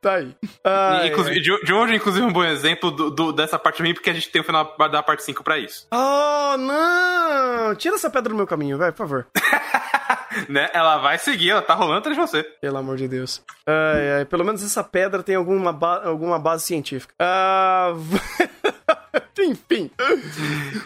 [0.00, 0.36] tá aí.
[0.64, 4.10] Ai, inclusive, de, de hoje, inclusive, um bom exemplo do, do, dessa parte mim, porque
[4.10, 5.86] a gente tem o final da parte 5 pra isso.
[5.92, 7.74] Oh, não!
[7.76, 9.26] Tira essa pedra do meu caminho, vai, por favor.
[10.48, 10.70] né?
[10.72, 12.42] Ela vai seguir, ela tá rolando atrás de você.
[12.42, 13.42] Pelo amor de Deus.
[13.66, 17.14] Ai, ai, pelo menos essa pedra tem alguma, ba alguma base científica.
[17.18, 17.92] Ah.
[19.38, 19.90] Enfim.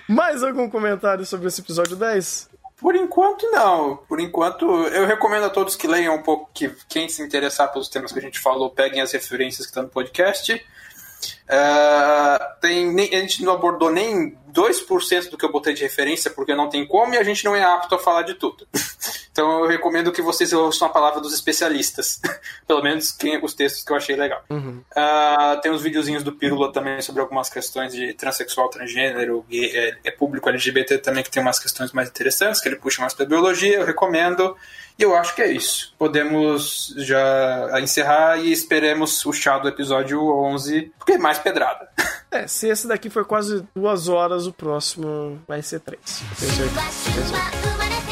[0.08, 2.50] Mais algum comentário sobre esse episódio 10?
[2.82, 3.96] Por enquanto, não.
[4.08, 7.88] Por enquanto, eu recomendo a todos que leiam um pouco, que quem se interessar pelos
[7.88, 10.60] temas que a gente falou, peguem as referências que estão no podcast.
[11.44, 16.54] Uh, tem, a gente não abordou nem 2% do que eu botei de referência, porque
[16.54, 18.66] não tem como, e a gente não é apto a falar de tudo.
[19.32, 22.20] então eu recomendo que vocês ouçam a palavra dos especialistas.
[22.66, 24.44] Pelo menos quem, os textos que eu achei legal.
[24.50, 24.82] Uhum.
[24.92, 29.98] Uh, tem uns videozinhos do Pirula também sobre algumas questões de transexual, transgênero, gay, é,
[30.04, 33.26] é, público LGBT também, que tem umas questões mais interessantes, que ele puxa mais pra
[33.26, 34.56] biologia, eu recomendo.
[34.98, 35.94] E eu acho que é isso.
[35.98, 41.88] Podemos já encerrar e esperemos o chá do episódio 11, porque é mais pedrada.
[42.30, 46.22] É, se esse daqui foi quase duas horas, o próximo vai ser três.
[46.38, 46.80] Tenho certeza.
[46.80, 48.11] Tenho certeza.